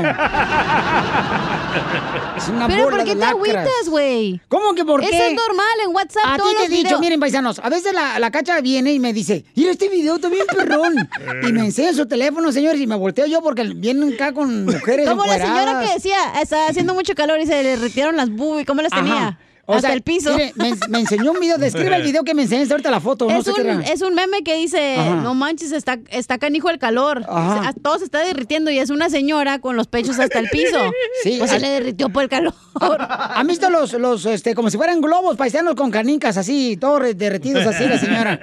Es 2.38 2.48
una 2.50 2.68
Pero 2.68 2.86
bola 2.86 2.98
¿por 2.98 3.06
qué 3.06 3.10
de 3.12 3.16
te 3.16 3.26
lacras. 3.26 3.32
agüitas, 3.34 3.90
güey? 3.90 4.42
¿Cómo 4.48 4.74
que 4.74 4.86
por 4.86 5.02
qué? 5.02 5.08
Eso 5.08 5.24
es 5.24 5.34
normal 5.34 5.66
en 5.86 5.96
WhatsApp. 5.96 6.24
A 6.26 6.36
ti 6.38 6.44
te 6.58 6.66
he 6.66 6.70
dicho, 6.70 6.84
videos. 6.84 7.00
miren, 7.02 7.20
paisanos, 7.20 7.60
a 7.60 7.70
veces 7.70 7.94
la, 7.94 8.20
la 8.20 8.32
cacha 8.32 8.60
viene 8.62 8.94
y 8.94 9.00
me 9.00 9.14
dice, 9.14 9.46
mira, 9.56 9.72
este 9.72 9.90
video 9.90 10.18
bien 10.20 10.46
perrón. 10.48 11.10
y 11.48 11.52
me 11.52 11.62
enseña 11.66 11.94
su 11.94 12.06
teléfono, 12.08 12.52
señores, 12.52 12.80
y 12.82 12.88
me 12.88 12.96
volteo 12.96 13.26
yo 13.26 13.42
porque 13.42 13.64
vienen 13.76 14.14
acá 14.14 14.34
con 14.34 14.66
mujeres 14.66 15.08
Como 15.10 15.26
la 15.26 15.38
señora 15.38 15.82
que 15.82 15.94
decía, 15.96 16.18
está 16.42 16.68
haciendo 16.68 16.94
mucho 16.94 17.14
calor 17.16 17.40
y 17.40 17.46
se 17.46 17.62
le 17.64 17.76
retiraron 17.76 18.16
las 18.18 18.30
boobies, 18.30 18.66
¿cómo 18.66 18.82
las 18.82 18.92
Ajá. 18.94 19.02
tenía? 19.02 19.40
O 19.66 19.76
Hasta 19.76 19.88
sea, 19.88 19.96
el 19.96 20.02
piso. 20.02 20.34
mire, 20.34 20.52
me, 20.56 20.74
me 20.90 21.00
enseñó 21.00 21.32
un 21.32 21.40
video, 21.40 21.58
describe 21.58 21.96
el 21.96 22.04
video 22.04 22.26
que 22.26 22.34
me 22.34 22.42
enseñaste 22.42 22.74
ahorita 22.74 22.92
la 22.92 23.00
foto, 23.00 23.30
no 23.30 23.38
es, 23.40 23.46
sé 23.46 23.52
un, 23.54 23.60
era. 23.62 23.80
es 23.82 24.02
un 24.02 24.14
meme 24.14 24.44
que 24.44 24.58
dice, 24.58 24.98
Ajá. 24.98 25.16
no 25.16 25.36
manches, 25.36 25.72
está, 25.72 26.00
está 26.10 26.38
canijo 26.38 26.70
el 26.70 26.80
calor. 26.80 27.24
Ajá. 27.30 27.60
O 27.60 27.64
sea, 27.64 27.74
todo 27.82 27.98
se 27.98 28.04
está 28.04 28.20
derritiendo 28.26 28.72
y 28.72 28.80
es 28.80 28.90
una 28.90 29.10
señora 29.10 29.60
con 29.60 29.78
los 29.78 29.88
pechos 29.88 30.20
hasta 30.20 30.40
el 30.40 30.50
piso. 30.50 30.78
Sí, 31.24 31.38
Pues 31.40 31.50
se 31.50 31.56
al- 31.56 31.62
le 31.62 31.70
derritió 31.70 32.10
por 32.10 32.24
el 32.24 32.30
calor. 32.30 32.54
¿Han 33.00 33.48
visto 33.48 33.70
los, 33.70 33.94
los, 33.94 34.26
este, 34.26 34.54
como 34.54 34.70
si 34.70 34.76
fueran 34.76 35.00
globos 35.00 35.38
paisanos 35.38 35.76
con 35.76 35.92
canicas 35.92 36.36
así, 36.36 36.76
todos 36.76 37.00
re- 37.02 37.14
derretidos 37.14 37.66
así, 37.66 37.86
la 37.86 37.98
señora? 38.00 38.34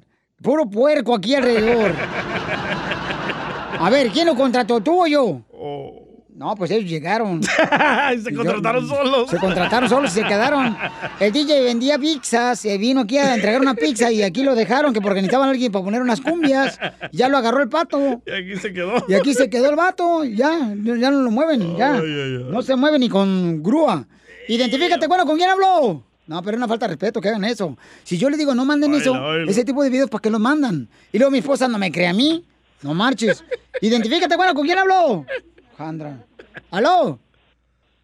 Puro 0.41 0.69
puerco 0.69 1.15
aquí 1.15 1.35
alrededor. 1.35 1.93
A 3.79 3.89
ver, 3.89 4.09
¿quién 4.09 4.27
lo 4.27 4.35
contrató, 4.35 4.81
tú 4.81 5.03
o 5.03 5.07
yo? 5.07 5.41
No, 6.35 6.55
pues 6.55 6.71
ellos 6.71 6.89
llegaron. 6.89 7.41
se 8.23 8.33
contrataron 8.33 8.87
solos. 8.87 9.29
Se 9.29 9.37
contrataron 9.37 9.87
solos 9.87 10.11
y 10.11 10.21
se 10.21 10.27
quedaron. 10.27 10.75
El 11.19 11.31
DJ 11.31 11.63
vendía 11.63 11.99
pizzas, 11.99 12.59
se 12.59 12.77
vino 12.77 13.01
aquí 13.01 13.17
a 13.17 13.35
entregar 13.35 13.61
una 13.61 13.75
pizza 13.75 14.11
y 14.11 14.23
aquí 14.23 14.43
lo 14.43 14.55
dejaron 14.55 14.93
que 14.93 14.99
porque 14.99 15.21
necesitaban 15.21 15.47
a 15.47 15.51
alguien 15.51 15.71
para 15.71 15.85
poner 15.85 16.01
unas 16.01 16.21
cumbias. 16.21 16.79
Ya 17.11 17.29
lo 17.29 17.37
agarró 17.37 17.61
el 17.61 17.69
pato. 17.69 18.21
Y 18.25 18.31
aquí 18.31 18.55
se 18.57 18.73
quedó. 18.73 19.05
Y 19.07 19.13
aquí 19.13 19.33
se 19.33 19.49
quedó 19.49 19.69
el 19.69 19.75
vato, 19.75 20.23
ya, 20.23 20.73
ya 20.75 21.11
no 21.11 21.21
lo 21.21 21.31
mueven, 21.31 21.77
ya. 21.77 22.01
No 22.01 22.61
se 22.61 22.75
mueve 22.75 22.99
ni 22.99 23.09
con 23.09 23.61
grúa. 23.61 24.07
Identifícate, 24.47 25.07
bueno, 25.07 25.25
¿con 25.25 25.37
quién 25.37 25.49
habló? 25.49 26.03
No, 26.25 26.41
pero 26.41 26.51
es 26.55 26.57
una 26.57 26.67
falta 26.67 26.87
de 26.87 26.93
respeto 26.93 27.19
que 27.19 27.29
hagan 27.29 27.43
eso. 27.43 27.77
Si 28.03 28.17
yo 28.17 28.29
le 28.29 28.37
digo 28.37 28.55
no 28.55 28.63
manden 28.65 28.93
eso, 28.93 29.35
ese 29.47 29.65
tipo 29.65 29.83
de 29.83 29.89
videos, 29.89 30.09
¿para 30.09 30.21
qué 30.21 30.29
los 30.29 30.39
mandan? 30.39 30.87
Y 31.11 31.17
luego 31.17 31.31
mi 31.31 31.39
esposa 31.39 31.67
no 31.67 31.77
me 31.77 31.91
cree 31.91 32.07
a 32.07 32.13
mí. 32.13 32.45
No 32.81 32.93
marches. 32.93 33.43
Identifícate, 33.81 34.35
bueno, 34.35 34.53
¿con 34.53 34.65
quién 34.65 34.77
habló? 34.77 35.25
Jandra. 35.77 36.25
¿Aló? 36.71 37.19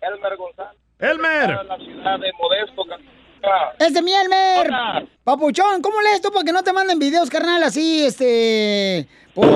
Elmer 0.02 0.38
González. 0.38 0.80
Elmer. 1.00 1.66
La 1.66 1.78
ciudad 1.78 2.20
de 2.20 2.32
Modesto, 2.40 2.86
¡Es 3.80 3.94
de 3.94 4.02
mi 4.02 4.12
Elmer! 4.14 4.72
Papuchón, 5.24 5.82
¿cómo 5.82 6.02
lees 6.02 6.22
tú 6.22 6.30
para 6.32 6.44
que 6.44 6.52
no 6.52 6.64
te 6.64 6.74
manden 6.74 7.00
videos, 7.00 7.30
carnal, 7.30 7.64
así, 7.64 8.04
este... 8.06 9.08
Pues, 9.34 9.50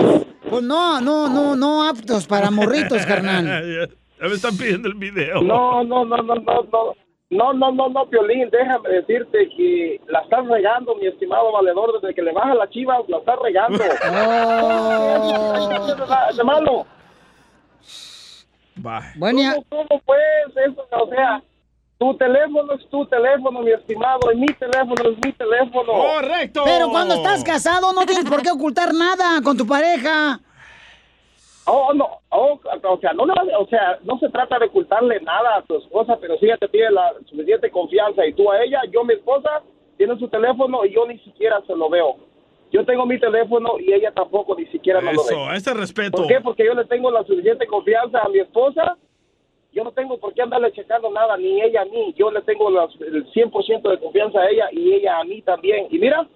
pues 0.50 0.64
no, 0.64 1.02
no, 1.02 1.28
no, 1.28 1.56
no 1.56 1.84
aptos 1.88 2.26
para 2.28 2.50
morritos, 2.50 3.06
carnal. 3.06 3.90
ya, 4.24 4.30
me 4.30 4.36
están 4.36 4.58
pidiendo 4.58 4.88
el 4.88 4.96
video. 4.96 5.42
No, 5.42 5.84
no, 5.84 6.06
no, 6.06 6.18
no, 6.18 6.36
no, 6.36 6.64
no. 6.72 6.96
No, 7.30 7.52
no, 7.52 7.72
no, 7.72 7.90
no, 7.90 8.06
Piolín, 8.10 8.50
déjame 8.52 8.90
decirte 8.90 9.50
que 9.58 10.00
la 10.08 10.20
estás 10.20 10.46
regando, 10.46 10.96
mi 10.96 11.08
estimado 11.08 11.52
valedor, 11.52 12.00
desde 12.00 12.14
que 12.14 12.22
le 12.22 12.32
baja 12.32 12.54
la 12.54 12.70
chiva, 12.70 13.00
la 13.08 13.18
estás 13.18 13.40
regando. 13.42 13.84
Oh. 16.36 16.46
malo. 16.46 16.86
Bueno, 19.16 19.40
¿Cómo, 19.70 19.88
cómo 19.88 20.02
pues 20.06 20.20
eso? 20.56 20.88
O 20.92 21.08
sea, 21.10 21.42
tu 21.98 22.16
teléfono 22.18 22.74
es 22.74 22.90
tu 22.90 23.06
teléfono, 23.08 23.62
mi 23.62 23.72
estimado, 23.72 24.32
y 24.32 24.38
mi 24.38 24.48
teléfono 24.48 25.10
es 25.10 25.18
mi 25.26 25.32
teléfono. 25.34 25.94
¡Correcto! 25.94 26.64
Pero 26.66 26.90
cuando 26.90 27.16
estás 27.16 27.44
casado 27.44 27.94
no 27.94 28.06
tienes 28.06 28.26
por 28.26 28.42
qué 28.42 28.52
ocultar 28.52 28.94
nada 28.94 29.42
con 29.42 29.58
tu 29.58 29.66
pareja. 29.66 30.40
Oh, 31.66 31.94
no, 31.94 32.20
oh, 32.30 32.60
o 32.84 32.98
sea, 33.00 33.14
no, 33.14 33.24
o 33.24 33.68
sea, 33.68 33.98
no 34.04 34.20
se 34.20 34.30
trata 34.30 34.60
de 34.60 34.66
ocultarle 34.66 35.20
nada 35.22 35.58
a 35.58 35.62
tu 35.62 35.78
esposa, 35.78 36.18
pero 36.20 36.38
si 36.38 36.46
ella 36.46 36.58
te 36.58 36.68
tiene 36.68 36.92
la 36.92 37.14
suficiente 37.26 37.72
confianza 37.72 38.26
y 38.26 38.34
tú 38.34 38.52
a 38.52 38.62
ella, 38.64 38.82
yo 38.92 39.04
mi 39.06 39.14
esposa 39.14 39.62
tiene 39.98 40.18
su 40.20 40.28
teléfono 40.28 40.84
y 40.86 40.94
yo 40.94 41.06
ni 41.08 41.18
siquiera 41.20 41.62
se 41.66 41.76
lo 41.76 41.90
veo. 41.90 42.18
Yo 42.72 42.84
tengo 42.86 43.06
mi 43.06 43.20
teléfono 43.20 43.80
y 43.80 43.94
ella 43.94 44.12
tampoco 44.12 44.56
ni 44.56 44.66
siquiera 44.68 45.00
me 45.00 45.14
lo 45.14 45.24
ve. 45.24 45.34
Eso, 45.34 45.54
ese 45.54 45.74
respeto. 45.74 46.18
¿Por 46.18 46.28
qué? 46.28 46.42
Porque 46.42 46.66
yo 46.66 46.74
le 46.74 46.86
tengo 46.86 47.12
la 47.12 47.24
suficiente 47.24 47.66
confianza 47.68 48.20
a 48.20 48.30
mi 48.30 48.40
esposa. 48.40 48.98
Yo 49.72 49.84
no 49.84 49.92
tengo 49.92 50.18
por 50.18 50.34
qué 50.34 50.42
andarle 50.42 50.72
checando 50.74 51.10
nada, 51.12 51.38
ni 51.38 51.62
ella 51.62 51.82
a 51.84 51.86
mí. 51.86 52.14
Yo 52.18 52.30
le 52.32 52.42
tengo 52.42 52.70
las- 52.72 52.94
el 53.00 53.26
100% 53.32 53.90
de 53.90 54.00
confianza 54.00 54.40
a 54.42 54.50
ella 54.50 54.68
y 54.72 54.94
ella 54.94 55.20
a 55.20 55.24
mí 55.24 55.42
también. 55.44 55.88
Y 55.92 55.98
mira, 56.00 56.28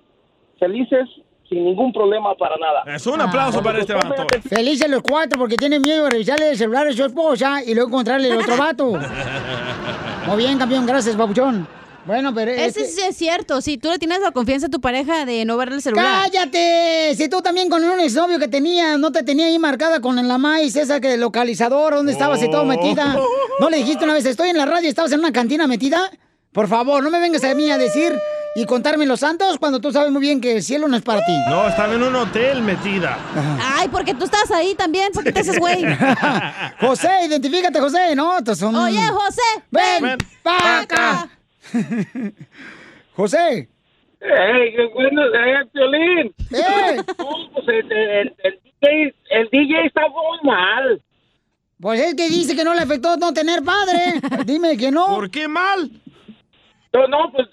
felices 0.60 1.08
sin 1.50 1.64
ningún 1.64 1.94
problema 1.94 2.36
para 2.36 2.58
nada. 2.58 2.84
Es 2.96 3.06
un 3.08 3.22
aplauso 3.22 3.62
para 3.62 3.80
este 3.80 3.94
vato. 3.94 4.26
Felices 4.50 4.90
los 4.90 5.02
cuatro 5.02 5.40
porque 5.40 5.56
tienen 5.56 5.82
miedo 5.82 6.04
de 6.04 6.10
revisarle 6.10 6.52
el 6.52 6.58
celular 6.58 6.88
a 6.88 6.94
su 6.94 7.06
esposa 7.06 7.64
y 7.66 7.74
luego 7.74 7.90
encontrarle 7.90 8.30
el 8.30 8.38
otro 8.38 8.58
vato. 8.58 8.94
Muy 10.28 10.38
bien, 10.38 10.58
campeón, 10.58 10.86
gracias, 10.86 11.16
papuchón. 11.16 11.68
Bueno, 12.06 12.34
pero 12.34 12.52
es 12.52 12.78
Ese 12.78 12.86
sí 12.86 13.02
es 13.02 13.18
cierto. 13.18 13.60
Si 13.60 13.78
tú 13.78 13.90
le 13.90 14.00
tienes 14.00 14.22
la 14.22 14.32
confianza 14.32 14.68
a 14.68 14.70
tu 14.70 14.80
pareja 14.80 15.26
de 15.26 15.44
no 15.44 15.58
verle 15.58 15.76
el 15.76 15.82
celular. 15.82 16.24
¡Cállate! 16.24 17.14
Si 17.16 17.28
tú 17.28 17.42
también 17.42 17.70
con 17.70 17.84
un 17.84 18.00
exnovio 18.00 18.40
que 18.40 18.48
tenía, 18.48 18.98
no 18.98 19.12
te 19.12 19.24
tenía 19.24 19.48
ahí 19.48 19.60
marcada 19.60 20.00
con 20.00 20.16
la 20.26 20.38
maíz, 20.38 20.78
esa 20.78 21.02
que 21.02 21.18
localizador, 21.18 21.96
¿dónde 21.96 22.14
estabas 22.14 22.42
y 22.42 22.50
todo 22.50 22.64
metida? 22.64 23.18
¿No 23.60 23.70
le 23.70 23.78
dijiste 23.78 24.06
una 24.06 24.14
vez, 24.14 24.26
estoy 24.26 24.50
en 24.50 24.58
la 24.58 24.66
radio 24.66 24.86
y 24.86 24.90
estabas 24.90 25.12
en 25.12 25.20
una 25.20 25.34
cantina 25.34 25.68
metida? 25.68 26.10
Por 26.54 26.70
favor, 26.70 27.04
no 27.04 27.10
me 27.10 27.20
vengas 27.20 27.44
a 27.44 27.54
mí 27.54 27.70
a 27.70 27.78
decir 27.78 28.18
y 28.56 28.66
contarme 28.66 29.06
los 29.06 29.20
santos 29.20 29.58
cuando 29.60 29.80
tú 29.80 29.92
sabes 29.92 30.12
muy 30.12 30.22
bien 30.22 30.42
que 30.42 30.54
el 30.58 30.64
cielo 30.64 30.88
no 30.88 30.96
es 30.98 31.04
para 31.04 31.20
ti. 31.26 31.32
No, 31.50 31.68
estaba 31.68 31.94
en 31.94 32.04
un 32.04 32.16
hotel 32.16 32.62
metida. 32.62 33.18
Ay, 33.62 33.88
porque 33.90 34.14
tú 34.16 34.26
estás 34.26 34.50
ahí 34.52 34.74
también. 34.76 35.12
¿Por 35.14 35.24
qué 35.24 35.32
te 35.32 35.42
haces 35.42 35.60
güey? 35.60 35.84
José, 36.80 37.10
identifícate, 37.28 37.80
José, 37.80 38.16
¿no? 38.16 38.44
Tú 38.44 38.56
son- 38.56 38.76
Oye, 38.76 39.00
José. 39.10 39.42
¡Ven, 39.70 40.04
Ven 40.04 40.18
pa' 40.44 40.80
acá! 40.82 41.30
José. 43.16 43.70
¡Ey, 44.20 44.76
qué 44.76 44.88
bueno! 44.94 45.22
¡Eh, 45.26 45.66
Piolín! 45.72 46.34
¡Eh! 46.52 46.98
No, 47.20 47.52
pues 47.54 47.68
el, 47.68 47.92
el- 47.92 48.36
el 48.44 48.60
DJ, 48.82 49.16
el 49.30 49.50
DJ 49.52 49.86
está 49.86 50.02
muy 50.10 50.40
mal. 50.44 51.02
Pues 51.80 52.00
es 52.00 52.16
que 52.16 52.28
dice 52.30 52.56
que 52.56 52.64
no 52.64 52.74
le 52.74 52.82
afectó 52.82 53.18
no 53.18 53.32
tener 53.34 53.62
padre. 53.64 54.20
Dime 54.46 54.76
que 54.78 54.90
no. 54.90 55.08
¿Por 55.08 55.30
qué 55.30 55.48
mal? 55.48 55.92
No, 56.94 57.08
no, 57.08 57.32
pues... 57.32 57.48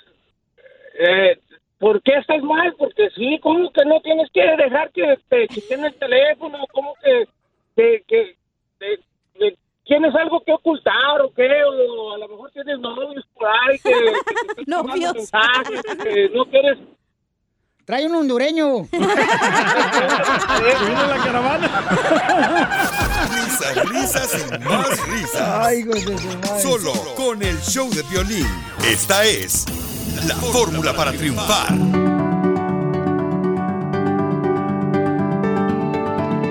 Eh, 0.99 1.39
¿Por 1.79 2.01
qué 2.03 2.13
estás 2.19 2.43
mal? 2.43 2.75
Porque 2.79 3.11
sí, 3.15 3.39
¿cómo 3.43 3.71
que 3.73 3.85
no 3.85 4.01
tienes 4.01 4.31
que 4.33 4.41
dejar 4.43 4.91
que 4.93 5.19
te 5.29 5.49
chequen 5.49 5.85
el 5.85 5.95
teléfono? 5.95 6.59
¿Cómo 6.73 6.95
que, 7.03 7.27
que, 7.77 8.03
que, 8.09 8.37
que- 8.79 9.01
que 9.39 9.57
tienes 9.85 10.15
algo 10.15 10.41
que 10.47 10.53
ocultar 10.53 11.21
o 11.23 11.33
qué? 11.35 11.49
O 11.65 12.15
a 12.15 12.19
lo 12.19 12.29
mejor 12.29 12.51
tienes 12.53 12.79
novios 12.79 13.25
por 13.35 13.47
ahí 13.49 13.79
que, 13.81 13.91
que 13.91 14.63
están 14.63 14.87
mandando 14.87 15.15
mensajes, 15.15 15.83
que 16.03 16.29
no 16.33 16.45
quieres... 16.47 16.79
Trae 17.85 18.07
un 18.07 18.15
hondureño. 18.15 18.79
Vino 18.93 19.03
la 21.07 21.17
caravana. 21.23 21.69
Risas, 23.35 23.89
risas 23.91 24.47
y 24.49 24.59
más 24.65 25.07
risas. 25.09 25.67
Ay, 25.67 25.83
de. 25.83 26.19
Solo 26.63 26.93
con 27.15 27.43
el 27.43 27.59
show 27.61 27.91
de 27.91 28.03
violín. 28.05 28.47
Esta 28.91 29.25
es 29.27 29.67
la 30.27 30.35
fórmula 30.37 30.95
para 30.95 31.13
triunfar. 31.13 31.73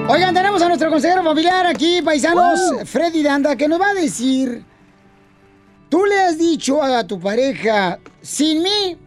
Oigan, 0.07 0.33
tenemos 0.33 0.61
a 0.61 0.67
nuestro 0.67 0.89
consejero 0.89 1.23
familiar 1.23 1.65
aquí, 1.65 2.01
paisanos, 2.01 2.59
Freddy 2.85 3.23
Danda, 3.23 3.55
que 3.55 3.67
nos 3.67 3.79
va 3.79 3.89
a 3.89 3.93
decir, 3.93 4.63
tú 5.89 6.05
le 6.05 6.19
has 6.21 6.37
dicho 6.37 6.83
a 6.83 7.05
tu 7.05 7.19
pareja, 7.19 7.99
sin 8.21 8.61
mí 8.61 8.97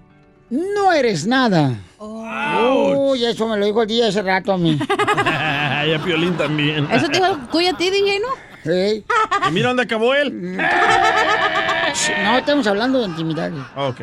no 0.51 0.93
eres 0.93 1.27
nada. 1.27 1.75
Uy, 1.99 3.25
eso 3.25 3.47
me 3.49 3.57
lo 3.57 3.67
dijo 3.67 3.83
el 3.83 3.89
día 3.89 4.09
hace 4.09 4.23
rato 4.23 4.53
a 4.53 4.59
mí. 4.59 4.79
y 5.87 5.93
a 5.93 6.01
Piolín 6.05 6.37
también. 6.37 6.89
Eso 6.91 7.09
te 7.09 7.19
dijo 7.19 7.39
Cuya 7.51 7.71
a 7.71 7.77
ti, 7.77 7.91
DJ, 7.91 8.21
¿no? 8.21 8.46
Y 8.67 9.53
mira 9.53 9.69
dónde 9.69 9.83
acabó 9.85 10.15
él. 10.15 10.57
No, 12.25 12.39
estamos 12.39 12.67
hablando 12.67 13.01
de 13.01 13.07
intimidad. 13.07 13.51
Ok. 13.77 14.01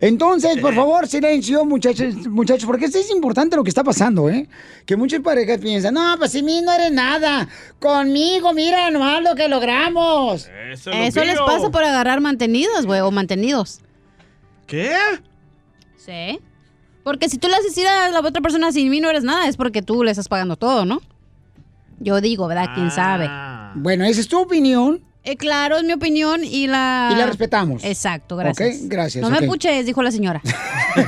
Entonces, 0.00 0.58
por 0.58 0.74
favor, 0.74 1.06
silencio, 1.06 1.64
muchachos, 1.64 2.14
muchachos, 2.28 2.64
porque 2.64 2.86
esto 2.86 2.98
es 2.98 3.10
importante 3.10 3.56
lo 3.56 3.64
que 3.64 3.68
está 3.68 3.84
pasando, 3.84 4.30
¿eh? 4.30 4.48
Que 4.86 4.96
muchas 4.96 5.20
parejas 5.20 5.58
piensan, 5.58 5.94
no, 5.94 6.16
pues 6.18 6.32
sin 6.32 6.44
mí 6.44 6.62
no 6.62 6.72
eres 6.72 6.92
nada. 6.92 7.48
Conmigo, 7.78 8.52
mira 8.54 8.90
nomás 8.90 9.22
lo 9.22 9.34
que 9.34 9.48
logramos. 9.48 10.48
Eso, 10.70 10.90
Eso 10.92 11.24
les 11.24 11.38
pasa 11.40 11.70
por 11.70 11.84
agarrar 11.84 12.20
mantenidas, 12.20 12.86
güey, 12.86 13.00
o 13.00 13.10
mantenidos. 13.10 13.80
¿Qué? 14.66 14.96
Sí. 15.96 16.40
Porque 17.02 17.28
si 17.28 17.36
tú 17.36 17.48
le 17.48 17.56
haces 17.56 17.78
a 17.86 18.08
la 18.08 18.20
otra 18.20 18.40
persona 18.40 18.72
sin 18.72 18.88
mí 18.88 19.00
no 19.00 19.10
eres 19.10 19.24
nada, 19.24 19.46
es 19.46 19.58
porque 19.58 19.82
tú 19.82 20.02
le 20.02 20.10
estás 20.10 20.28
pagando 20.28 20.56
todo, 20.56 20.86
¿no? 20.86 21.02
Yo 22.00 22.20
digo, 22.20 22.48
¿verdad? 22.48 22.70
¿Quién 22.74 22.90
sabe? 22.90 23.28
Bueno, 23.74 24.04
esa 24.04 24.20
es 24.20 24.28
tu 24.28 24.40
opinión. 24.40 25.02
Eh, 25.24 25.36
claro, 25.36 25.78
es 25.78 25.84
mi 25.84 25.94
opinión 25.94 26.44
y 26.44 26.66
la... 26.66 27.10
Y 27.10 27.16
la 27.16 27.26
respetamos. 27.26 27.82
Exacto, 27.82 28.36
gracias. 28.36 28.76
Ok, 28.76 28.82
gracias, 28.88 29.22
No 29.22 29.30
me 29.30 29.42
puches, 29.46 29.86
dijo 29.86 30.02
la 30.02 30.10
señora. 30.10 30.42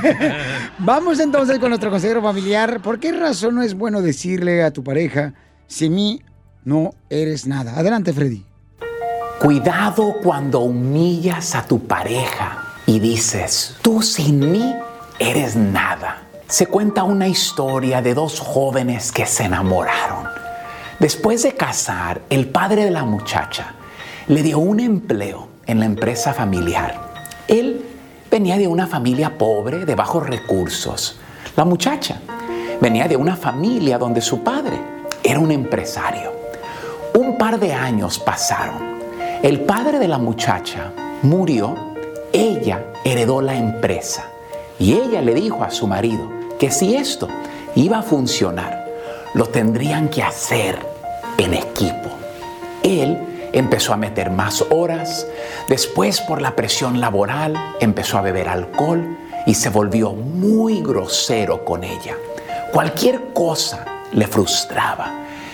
Vamos 0.79 1.19
entonces 1.19 1.59
con 1.59 1.69
nuestro 1.69 1.91
consejero 1.91 2.21
familiar. 2.21 2.81
¿Por 2.81 2.99
qué 2.99 3.11
razón 3.11 3.55
no 3.55 3.61
es 3.61 3.75
bueno 3.75 4.01
decirle 4.01 4.63
a 4.63 4.71
tu 4.71 4.83
pareja, 4.83 5.33
sin 5.67 5.93
mí 5.93 6.21
no 6.65 6.95
eres 7.11 7.45
nada? 7.45 7.77
Adelante, 7.77 8.11
Freddy. 8.11 8.43
Cuidado 9.39 10.15
cuando 10.23 10.61
humillas 10.61 11.53
a 11.53 11.67
tu 11.67 11.85
pareja 11.85 12.73
y 12.87 12.99
dices, 12.99 13.75
tú 13.83 14.01
sin 14.01 14.51
mí 14.51 14.75
eres 15.19 15.55
nada. 15.55 16.23
Se 16.47 16.65
cuenta 16.65 17.03
una 17.03 17.27
historia 17.27 18.01
de 18.01 18.15
dos 18.15 18.39
jóvenes 18.39 19.11
que 19.11 19.27
se 19.27 19.43
enamoraron. 19.43 20.46
Después 20.99 21.43
de 21.43 21.53
casar, 21.53 22.21
el 22.31 22.47
padre 22.47 22.83
de 22.83 22.89
la 22.89 23.03
muchacha 23.03 23.75
le 24.27 24.41
dio 24.41 24.57
un 24.57 24.79
empleo 24.79 25.47
en 25.67 25.79
la 25.79 25.85
empresa 25.85 26.33
familiar. 26.33 27.11
Él 27.47 27.85
venía 28.31 28.57
de 28.57 28.67
una 28.67 28.87
familia 28.87 29.37
pobre, 29.37 29.85
de 29.85 29.93
bajos 29.93 30.27
recursos. 30.27 31.19
La 31.55 31.65
muchacha 31.65 32.19
venía 32.81 33.07
de 33.07 33.15
una 33.15 33.35
familia 33.35 33.99
donde 33.99 34.21
su 34.21 34.43
padre 34.43 34.79
era 35.23 35.39
un 35.39 35.51
empresario. 35.51 36.33
Un 37.13 37.37
par 37.37 37.59
de 37.59 37.73
años 37.73 38.17
pasaron. 38.17 38.97
El 39.43 39.61
padre 39.61 39.99
de 39.99 40.07
la 40.07 40.17
muchacha 40.17 40.93
murió, 41.21 41.75
ella 42.33 42.83
heredó 43.05 43.41
la 43.41 43.55
empresa 43.55 44.31
y 44.79 44.93
ella 44.93 45.21
le 45.21 45.35
dijo 45.35 45.63
a 45.63 45.69
su 45.69 45.85
marido 45.85 46.27
que 46.57 46.71
si 46.71 46.95
esto 46.95 47.27
iba 47.75 47.99
a 47.99 48.03
funcionar, 48.03 48.76
lo 49.37 49.45
tendrían 49.45 50.09
que 50.09 50.23
hacer 50.23 50.79
en 51.37 51.53
equipo. 51.53 52.09
Él 52.81 53.49
empezó 53.53 53.93
a 53.93 53.97
meter 53.97 54.31
más 54.31 54.65
horas, 54.71 55.27
después 55.69 56.21
por 56.21 56.41
la 56.41 56.55
presión 56.55 56.99
laboral 56.99 57.75
empezó 57.79 58.17
a 58.17 58.21
beber 58.21 58.49
alcohol 58.49 59.15
y 59.45 59.53
se 59.53 59.69
volvió 59.69 60.13
muy 60.13 60.81
grosero 60.81 61.63
con 61.63 61.83
ella. 61.83 62.15
Cualquier 62.73 63.31
cosa 63.31 63.85
le 64.11 64.25
frustraba. 64.25 65.11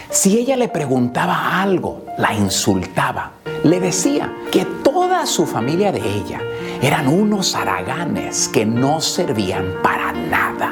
Si 0.09 0.37
ella 0.37 0.55
le 0.55 0.69
preguntaba 0.69 1.61
algo, 1.61 2.05
la 2.17 2.33
insultaba. 2.33 3.33
Le 3.65 3.81
decía 3.81 4.33
que 4.49 4.63
toda 4.63 5.25
su 5.25 5.45
familia 5.45 5.91
de 5.91 5.99
ella 5.99 6.39
eran 6.81 7.09
unos 7.09 7.53
haraganes 7.53 8.47
que 8.47 8.65
no 8.65 9.01
servían 9.01 9.65
para 9.83 10.13
nada. 10.13 10.71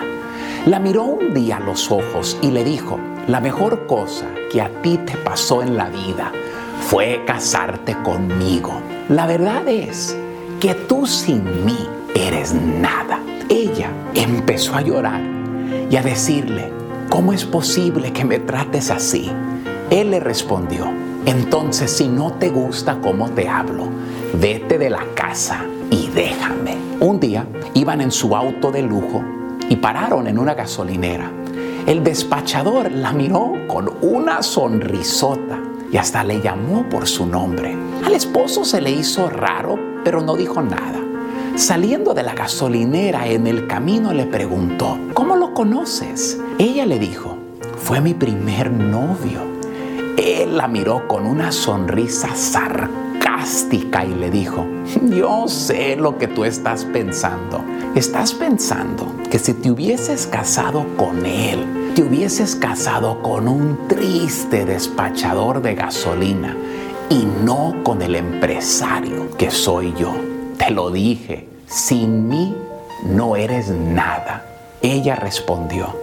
La 0.72 0.80
miró 0.80 1.04
un 1.04 1.34
día 1.34 1.58
a 1.58 1.60
los 1.60 1.92
ojos 1.92 2.38
y 2.42 2.50
le 2.50 2.64
dijo, 2.64 2.98
la 3.28 3.42
mejor 3.42 3.88
cosa 3.88 4.26
que 4.50 4.62
a 4.62 4.70
ti 4.82 4.98
te 5.06 5.18
pasó 5.18 5.62
en 5.62 5.76
la 5.76 5.90
vida 5.90 6.32
fue 6.80 7.24
casarte 7.28 7.94
conmigo. 8.04 8.80
La 9.10 9.26
verdad 9.26 9.68
es 9.68 10.16
que 10.62 10.74
tú 10.74 11.06
sin 11.06 11.66
mí 11.66 11.78
eres 12.16 12.54
nada. 12.54 13.20
Ella 13.50 13.92
empezó 14.14 14.76
a 14.76 14.82
llorar 14.82 15.20
y 15.90 15.98
a 15.98 16.02
decirle, 16.02 16.72
¿cómo 17.10 17.34
es 17.34 17.44
posible 17.44 18.14
que 18.14 18.24
me 18.24 18.40
trates 18.40 18.92
así? 18.92 19.30
Él 19.90 20.12
le 20.12 20.22
respondió, 20.22 20.90
entonces 21.26 21.92
si 21.92 22.08
no 22.08 22.32
te 22.36 22.48
gusta 22.48 22.98
cómo 23.02 23.30
te 23.32 23.50
hablo, 23.50 23.90
vete 24.36 24.78
de 24.78 24.90
la 24.90 25.04
casa 25.16 25.66
y 25.90 26.08
déjame. 26.08 26.78
Un 27.02 27.20
día 27.20 27.46
iban 27.74 28.00
en 28.00 28.12
su 28.12 28.34
auto 28.38 28.72
de 28.72 28.84
lujo 28.84 29.22
y 29.72 29.78
pararon 29.78 30.28
en 30.28 30.38
una 30.38 30.54
gasolinera. 30.54 31.32
El 31.88 32.04
despachador 32.04 32.92
la 32.92 33.14
miró 33.14 33.54
con 33.70 33.90
una 34.02 34.44
sonrisota 34.44 35.60
y 35.90 35.96
hasta 35.96 36.26
le 36.26 36.42
llamó 36.42 36.90
por 36.90 37.08
su 37.08 37.26
nombre. 37.26 37.74
Al 38.06 38.14
esposo 38.14 38.66
se 38.66 38.82
le 38.82 38.92
hizo 38.92 39.30
raro, 39.30 39.80
pero 40.04 40.20
no 40.20 40.36
dijo 40.36 40.62
nada. 40.62 41.00
Saliendo 41.56 42.14
de 42.14 42.22
la 42.22 42.34
gasolinera 42.34 43.28
en 43.28 43.48
el 43.48 43.66
camino 43.68 44.12
le 44.12 44.26
preguntó, 44.26 45.00
¿cómo 45.14 45.38
lo 45.38 45.54
conoces? 45.54 46.38
Ella 46.60 46.86
le 46.86 47.00
dijo, 47.00 47.38
fue 47.78 48.02
mi 48.02 48.14
primer 48.14 48.74
novio. 48.74 49.40
Él 50.18 50.58
la 50.58 50.68
miró 50.68 51.08
con 51.08 51.26
una 51.26 51.54
sonrisa 51.54 52.36
sarcástica 52.36 53.11
y 53.44 54.16
le 54.16 54.30
dijo, 54.30 54.66
yo 55.10 55.48
sé 55.48 55.96
lo 55.96 56.18
que 56.18 56.28
tú 56.28 56.46
estás 56.46 56.86
pensando. 56.86 57.64
Estás 57.96 58.34
pensando 58.34 59.14
que 59.30 59.40
si 59.40 59.54
te 59.54 59.72
hubieses 59.72 60.28
casado 60.28 60.86
con 60.96 61.26
él, 61.26 61.94
te 61.96 62.04
hubieses 62.04 62.56
casado 62.56 63.22
con 63.22 63.48
un 63.48 63.88
triste 63.88 64.66
despachador 64.66 65.62
de 65.62 65.76
gasolina 65.76 66.56
y 67.10 67.28
no 67.44 67.76
con 67.84 68.02
el 68.02 68.16
empresario 68.16 69.36
que 69.38 69.52
soy 69.52 69.94
yo. 69.98 70.14
Te 70.58 70.70
lo 70.70 70.92
dije, 70.92 71.48
sin 71.68 72.28
mí 72.28 72.56
no 73.06 73.36
eres 73.36 73.70
nada. 73.70 74.46
Ella 74.82 75.16
respondió, 75.16 75.96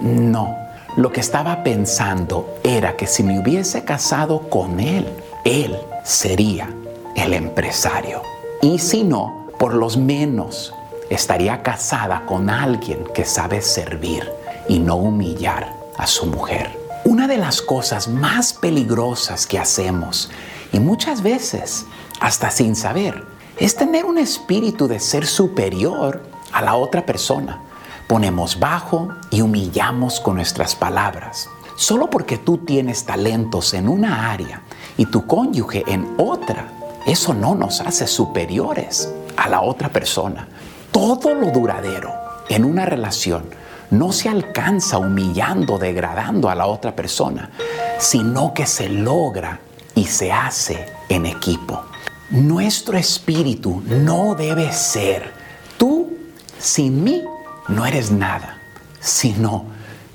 no, 0.00 0.56
lo 0.96 1.12
que 1.12 1.20
estaba 1.20 1.64
pensando 1.64 2.56
era 2.62 2.96
que 2.96 3.06
si 3.06 3.22
me 3.22 3.38
hubiese 3.38 3.84
casado 3.84 4.48
con 4.48 4.80
él, 4.80 5.06
él 5.44 5.76
sería 6.04 6.68
el 7.14 7.34
empresario. 7.34 8.22
Y 8.62 8.78
si 8.78 9.04
no, 9.04 9.46
por 9.58 9.74
lo 9.74 9.88
menos 9.90 10.74
estaría 11.10 11.62
casada 11.62 12.24
con 12.26 12.50
alguien 12.50 13.04
que 13.14 13.24
sabe 13.24 13.62
servir 13.62 14.30
y 14.68 14.78
no 14.78 14.96
humillar 14.96 15.74
a 15.96 16.06
su 16.06 16.26
mujer. 16.26 16.78
Una 17.04 17.28
de 17.28 17.36
las 17.36 17.60
cosas 17.60 18.08
más 18.08 18.52
peligrosas 18.54 19.46
que 19.46 19.58
hacemos, 19.58 20.30
y 20.72 20.80
muchas 20.80 21.22
veces 21.22 21.84
hasta 22.20 22.50
sin 22.50 22.74
saber, 22.74 23.24
es 23.58 23.76
tener 23.76 24.06
un 24.06 24.18
espíritu 24.18 24.88
de 24.88 24.98
ser 24.98 25.26
superior 25.26 26.22
a 26.52 26.62
la 26.62 26.74
otra 26.76 27.04
persona. 27.04 27.60
Ponemos 28.08 28.58
bajo 28.58 29.08
y 29.30 29.42
humillamos 29.42 30.20
con 30.20 30.36
nuestras 30.36 30.74
palabras. 30.74 31.48
Solo 31.76 32.08
porque 32.08 32.38
tú 32.38 32.58
tienes 32.58 33.04
talentos 33.04 33.74
en 33.74 33.88
una 33.88 34.30
área 34.32 34.62
y 34.96 35.06
tu 35.06 35.26
cónyuge 35.26 35.84
en 35.86 36.14
otra, 36.18 36.68
eso 37.06 37.34
no 37.34 37.54
nos 37.54 37.80
hace 37.80 38.06
superiores 38.06 39.12
a 39.36 39.48
la 39.48 39.60
otra 39.60 39.90
persona. 39.90 40.48
Todo 40.90 41.34
lo 41.34 41.50
duradero 41.50 42.12
en 42.48 42.64
una 42.64 42.86
relación 42.86 43.44
no 43.90 44.10
se 44.12 44.28
alcanza 44.28 44.98
humillando, 44.98 45.78
degradando 45.78 46.48
a 46.48 46.54
la 46.54 46.66
otra 46.66 46.96
persona, 46.96 47.50
sino 47.98 48.54
que 48.54 48.66
se 48.66 48.88
logra 48.88 49.60
y 49.94 50.06
se 50.06 50.32
hace 50.32 50.86
en 51.08 51.26
equipo. 51.26 51.82
Nuestro 52.30 52.96
espíritu 52.96 53.82
no 53.84 54.34
debe 54.34 54.72
ser, 54.72 55.32
tú 55.76 56.10
sin 56.58 57.04
mí 57.04 57.22
no 57.68 57.84
eres 57.84 58.10
nada, 58.10 58.58
sino 58.98 59.66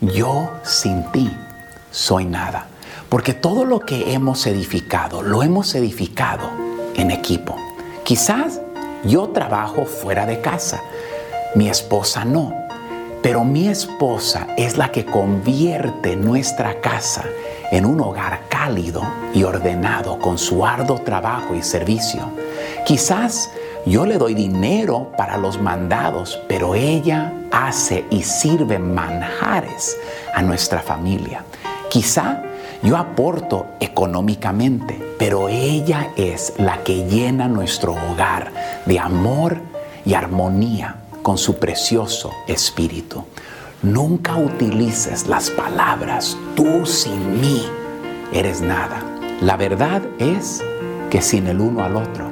yo 0.02 0.50
sin 0.64 1.04
ti 1.12 1.32
soy 1.92 2.26
nada. 2.26 2.68
Porque 3.10 3.34
todo 3.34 3.64
lo 3.64 3.80
que 3.80 4.14
hemos 4.14 4.46
edificado, 4.48 5.22
lo 5.22 5.44
hemos 5.44 5.74
edificado 5.76 6.69
en 7.00 7.12
equipo. 7.12 7.56
Quizás 8.04 8.62
yo 9.04 9.30
trabajo 9.30 9.86
fuera 9.86 10.26
de 10.26 10.42
casa, 10.42 10.82
mi 11.56 11.70
esposa 11.70 12.26
no, 12.26 12.54
pero 13.22 13.44
mi 13.44 13.68
esposa 13.68 14.48
es 14.58 14.78
la 14.78 14.92
que 14.92 15.06
convierte 15.06 16.16
nuestra 16.16 16.82
casa 16.82 17.24
en 17.72 17.86
un 17.86 18.02
hogar 18.02 18.42
cálido 18.50 19.02
y 19.34 19.44
ordenado 19.44 20.20
con 20.20 20.38
su 20.38 20.66
arduo 20.66 21.00
trabajo 21.00 21.54
y 21.56 21.62
servicio. 21.62 22.32
Quizás 22.86 23.52
yo 23.86 24.06
le 24.06 24.18
doy 24.18 24.34
dinero 24.34 25.12
para 25.18 25.38
los 25.38 25.62
mandados, 25.62 26.40
pero 26.48 26.76
ella 26.76 27.34
hace 27.52 28.06
y 28.10 28.24
sirve 28.24 28.80
manjares 28.80 29.98
a 30.34 30.42
nuestra 30.42 30.82
familia. 30.82 31.44
Quizá 31.90 32.44
yo 32.82 32.98
aporto 32.98 33.68
económicamente, 33.80 35.00
pero 35.18 35.50
ella 35.50 36.12
es 36.16 36.54
la 36.58 36.84
que 36.84 37.06
llena 37.08 37.48
nuestro 37.48 37.94
hogar 37.94 38.52
de 38.86 39.00
amor 39.00 39.58
y 40.06 40.14
armonía 40.14 40.96
con 41.22 41.38
su 41.38 41.60
precioso 41.60 42.34
espíritu. 42.48 43.26
Nunca 43.82 44.36
utilices 44.36 45.28
las 45.28 45.50
palabras 45.50 46.38
tú 46.56 46.86
sin 46.86 47.42
mí 47.42 47.66
eres 48.34 48.62
nada. 48.62 49.04
La 49.42 49.58
verdad 49.58 50.02
es 50.20 50.62
que 51.10 51.22
sin 51.22 51.48
el 51.48 51.60
uno 51.60 51.84
al 51.84 51.96
otro 51.96 52.32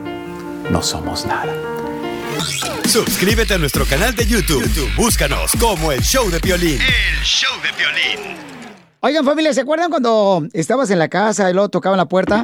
no 0.71 0.81
somos 0.81 1.25
nada. 1.25 1.53
Suscríbete 2.85 3.53
a 3.53 3.57
nuestro 3.57 3.85
canal 3.85 4.15
de 4.15 4.25
YouTube. 4.25 4.63
YouTube, 4.63 4.95
Búscanos 4.95 5.51
como 5.59 5.91
el 5.91 6.01
show 6.01 6.29
de 6.29 6.39
violín. 6.39 6.79
El 6.81 7.23
show 7.23 7.53
de 7.61 7.71
violín. 7.71 8.46
Oigan, 8.99 9.25
familia, 9.25 9.53
¿se 9.53 9.61
acuerdan 9.61 9.91
cuando 9.91 10.47
estabas 10.53 10.89
en 10.89 10.97
la 10.97 11.07
casa 11.07 11.49
y 11.49 11.53
luego 11.53 11.69
tocaban 11.69 11.97
la 11.97 12.07
puerta? 12.07 12.43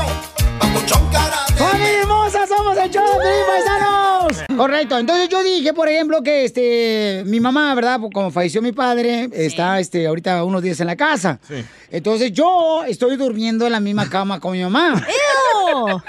¡Somos 2.73 2.85
el 2.85 2.91
show 2.91 3.03
de 3.03 3.19
Piolín, 3.19 3.45
paisanos! 3.47 4.43
Correcto. 4.57 4.97
Entonces 4.97 5.27
yo 5.29 5.43
dije, 5.43 5.73
por 5.73 5.89
ejemplo, 5.89 6.23
que 6.23 6.45
este 6.45 7.23
mi 7.25 7.39
mamá, 7.39 7.73
¿verdad? 7.75 7.99
Pues, 7.99 8.11
Como 8.13 8.31
falleció 8.31 8.61
mi 8.61 8.71
padre, 8.71 9.29
está 9.33 9.79
este 9.79 10.07
ahorita 10.07 10.43
unos 10.43 10.61
días 10.61 10.79
en 10.79 10.87
la 10.87 10.95
casa. 10.95 11.39
Entonces 11.89 12.31
yo 12.31 12.83
estoy 12.85 13.17
durmiendo 13.17 13.65
en 13.65 13.71
la 13.73 13.79
misma 13.79 14.09
cama 14.09 14.39
con 14.39 14.53
mi 14.53 14.61
mamá. 14.61 15.01
¡Ew! 15.73 16.01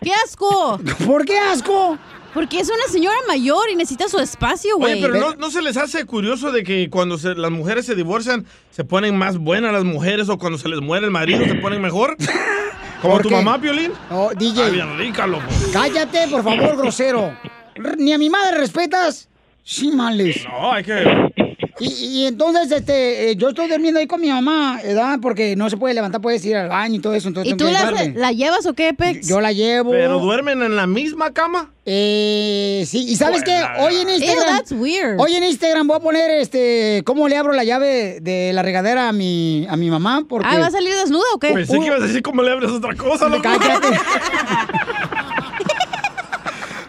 ¡Qué 0.00 0.12
asco! 0.24 0.80
¿Por 1.06 1.24
qué 1.24 1.38
asco? 1.38 1.98
Porque 2.32 2.60
es 2.60 2.70
una 2.70 2.86
señora 2.90 3.16
mayor 3.28 3.68
y 3.70 3.76
necesita 3.76 4.08
su 4.08 4.18
espacio, 4.18 4.78
güey. 4.78 4.94
Oye, 4.94 5.02
pero 5.02 5.20
no, 5.20 5.34
¿no 5.34 5.50
se 5.50 5.60
les 5.60 5.76
hace 5.76 6.06
curioso 6.06 6.50
de 6.50 6.62
que 6.64 6.88
cuando 6.88 7.18
se- 7.18 7.34
las 7.34 7.50
mujeres 7.50 7.84
se 7.84 7.94
divorcian 7.94 8.46
se 8.70 8.84
ponen 8.84 9.14
más 9.18 9.36
buenas 9.36 9.70
las 9.72 9.84
mujeres 9.84 10.30
o 10.30 10.38
cuando 10.38 10.56
se 10.58 10.68
les 10.70 10.80
muere 10.80 11.04
el 11.04 11.10
marido 11.12 11.44
se 11.44 11.56
ponen 11.56 11.82
mejor? 11.82 12.16
¿Como 13.02 13.14
¿Por 13.14 13.22
tu 13.24 13.30
mamá, 13.30 13.60
Piolín? 13.60 13.90
Oh, 14.12 14.30
DJ. 14.32 14.62
Ay, 14.62 14.70
bien 14.70 14.96
rica, 14.96 15.26
loco. 15.26 15.42
Cállate, 15.72 16.28
por 16.28 16.44
favor, 16.44 16.76
grosero. 16.76 17.36
¿Ni 17.98 18.12
a 18.12 18.18
mi 18.18 18.30
madre 18.30 18.58
respetas? 18.58 19.28
Sí, 19.64 19.90
males. 19.90 20.44
No, 20.44 20.72
hay 20.72 20.84
que... 20.84 21.32
Y, 21.82 22.04
y 22.04 22.26
entonces, 22.26 22.70
este, 22.70 23.30
eh, 23.30 23.36
yo 23.36 23.48
estoy 23.48 23.68
durmiendo 23.68 23.98
ahí 23.98 24.06
con 24.06 24.20
mi 24.20 24.28
mamá, 24.28 24.80
¿verdad? 24.82 25.18
Porque 25.20 25.56
no 25.56 25.68
se 25.68 25.76
puede 25.76 25.94
levantar, 25.94 26.20
puedes 26.20 26.44
ir 26.44 26.56
al 26.56 26.68
baño 26.68 26.96
y 26.96 26.98
todo 27.00 27.14
eso. 27.14 27.28
Entonces 27.28 27.52
¿Y 27.52 27.56
tú 27.56 27.64
la, 27.64 28.32
llevas 28.32 28.66
o 28.66 28.74
qué, 28.74 28.94
Pex? 28.94 29.26
Yo 29.26 29.40
la 29.40 29.52
llevo. 29.52 29.90
¿Pero 29.90 30.20
duermen 30.20 30.62
en 30.62 30.76
la 30.76 30.86
misma 30.86 31.32
cama? 31.32 31.70
Eh, 31.84 32.84
sí, 32.86 33.04
y 33.08 33.16
¿sabes 33.16 33.42
qué? 33.42 33.50
Buena. 33.50 33.74
Hoy 33.80 33.96
en 33.96 34.08
Instagram. 34.10 34.46
Ew, 34.46 34.56
that's 34.56 34.72
weird. 34.72 35.20
Hoy 35.20 35.34
en 35.34 35.42
Instagram 35.42 35.88
voy 35.88 35.96
a 35.96 36.00
poner 36.00 36.30
este 36.30 37.02
cómo 37.04 37.26
le 37.26 37.36
abro 37.36 37.52
la 37.52 37.64
llave 37.64 38.20
de 38.20 38.52
la 38.52 38.62
regadera 38.62 39.08
a 39.08 39.12
mi 39.12 39.66
a 39.68 39.76
mi 39.76 39.90
mamá 39.90 40.24
porque 40.28 40.46
Ah, 40.48 40.60
¿va 40.60 40.66
a 40.66 40.70
salir 40.70 40.94
desnuda 40.94 41.24
o 41.34 41.40
qué? 41.40 41.48
Pensé 41.48 41.80
que 41.80 41.86
ibas 41.86 42.02
a 42.02 42.06
decir 42.06 42.22
cómo 42.22 42.42
le 42.42 42.52
abres 42.52 42.70
otra 42.70 42.94
cosa, 42.94 43.28
loco. 43.28 43.42
Cállate. 43.42 43.88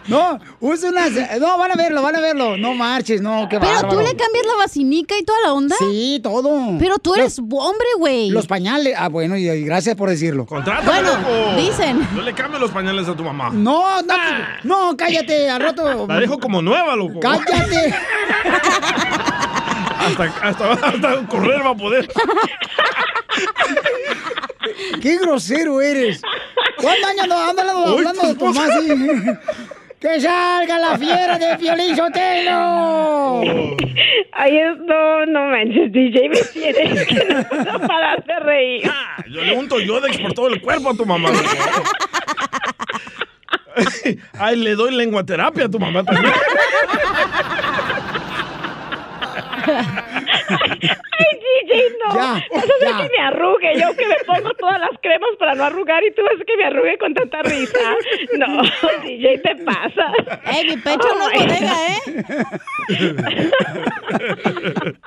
No, 0.06 0.38
usa 0.60 0.90
unas. 0.90 1.12
No, 1.40 1.56
van 1.58 1.72
a 1.72 1.74
verlo, 1.76 2.02
van 2.02 2.16
a 2.16 2.20
verlo. 2.20 2.56
No 2.56 2.74
marches, 2.74 3.20
no, 3.22 3.48
qué 3.48 3.58
Pero 3.58 3.88
tú 3.88 3.96
le 4.00 4.14
cambias 4.14 4.46
la 4.46 4.56
vacinica 4.58 5.16
y 5.18 5.24
toda 5.24 5.40
la 5.42 5.52
onda. 5.52 5.76
Sí, 5.78 6.20
todo. 6.22 6.76
Pero 6.78 6.98
tú 6.98 7.14
eres 7.14 7.38
hombre, 7.38 7.86
güey. 7.98 8.30
Los 8.30 8.46
pañales. 8.46 8.94
Ah, 8.98 9.08
bueno, 9.08 9.36
y, 9.36 9.48
y 9.48 9.64
gracias 9.64 9.96
por 9.96 10.10
decirlo. 10.10 10.44
Contrátame, 10.46 10.86
Bueno, 10.90 11.18
loco. 11.18 11.56
dicen. 11.56 12.06
No 12.14 12.22
le 12.22 12.34
cambies 12.34 12.60
los 12.60 12.70
pañales 12.70 13.08
a 13.08 13.16
tu 13.16 13.24
mamá. 13.24 13.50
No, 13.50 14.02
no, 14.02 14.14
no, 14.62 14.96
cállate, 14.96 15.48
al 15.48 15.60
rato. 15.62 16.06
La 16.06 16.20
dejo 16.20 16.38
como 16.38 16.60
nueva, 16.60 16.94
loco. 16.96 17.20
Cállate. 17.20 17.94
Hasta, 20.04 20.24
hasta, 20.42 20.72
hasta 20.74 21.26
correr 21.28 21.64
va 21.64 21.70
a 21.70 21.74
poder. 21.74 22.06
¡Qué 25.00 25.16
grosero 25.18 25.80
eres! 25.80 26.20
¿Cuántos 26.76 27.08
años 27.10 27.22
andas 27.22 27.38
hablando, 27.68 27.86
hablando 27.86 28.22
de 28.26 28.34
tu 28.34 28.44
mamá 28.44 28.66
así? 28.66 28.88
¡Que 30.04 30.20
salga 30.20 30.78
la 30.78 30.98
fiera 30.98 31.38
de 31.38 31.56
Piolín 31.56 31.96
Sotelo! 31.96 33.40
Ay, 34.32 34.52
no, 34.80 35.24
no 35.24 35.46
manches, 35.46 35.90
DJ, 35.92 36.28
me 36.28 36.42
tienes 36.42 37.06
que 37.06 37.24
no 37.24 37.42
puedo 37.48 37.80
parar 37.86 38.22
de 38.22 38.38
reír. 38.40 38.82
Yo 39.30 39.40
le 39.40 39.56
unto 39.56 39.80
Yodex 39.80 40.18
por 40.18 40.34
todo 40.34 40.48
el 40.48 40.60
cuerpo 40.60 40.90
a 40.90 40.94
tu 40.94 41.06
mamá. 41.06 41.30
Ay, 44.38 44.56
le 44.56 44.74
doy 44.74 44.94
lenguaterapia 44.94 45.64
a 45.64 45.68
tu 45.70 45.78
mamá 45.78 46.04
también. 46.04 46.34
Ay, 51.24 51.38
DJ, 51.38 51.72
no. 52.04 52.14
Ya, 52.14 52.36
hacer 52.36 52.70
ya. 52.80 52.96
que 52.98 53.08
me 53.16 53.24
arrugue. 53.24 53.72
Yo 53.80 53.96
que 53.96 54.06
me 54.06 54.16
pongo 54.26 54.52
todas 54.54 54.80
las 54.80 54.90
cremas 55.00 55.30
para 55.38 55.54
no 55.54 55.64
arrugar 55.64 56.02
y 56.04 56.12
tú 56.14 56.22
haces 56.26 56.44
que 56.46 56.56
me 56.56 56.64
arrugue 56.64 56.98
con 56.98 57.14
tanta 57.14 57.42
risa. 57.42 57.78
No, 58.38 58.62
DJ, 59.02 59.38
te 59.38 59.56
pasa. 59.56 60.12
¡Ey, 60.52 60.68
mi 60.68 60.76
pecho 60.76 61.08
no 61.18 61.30
es 61.30 61.40
bodega, 61.40 61.74
eh! 61.88 62.00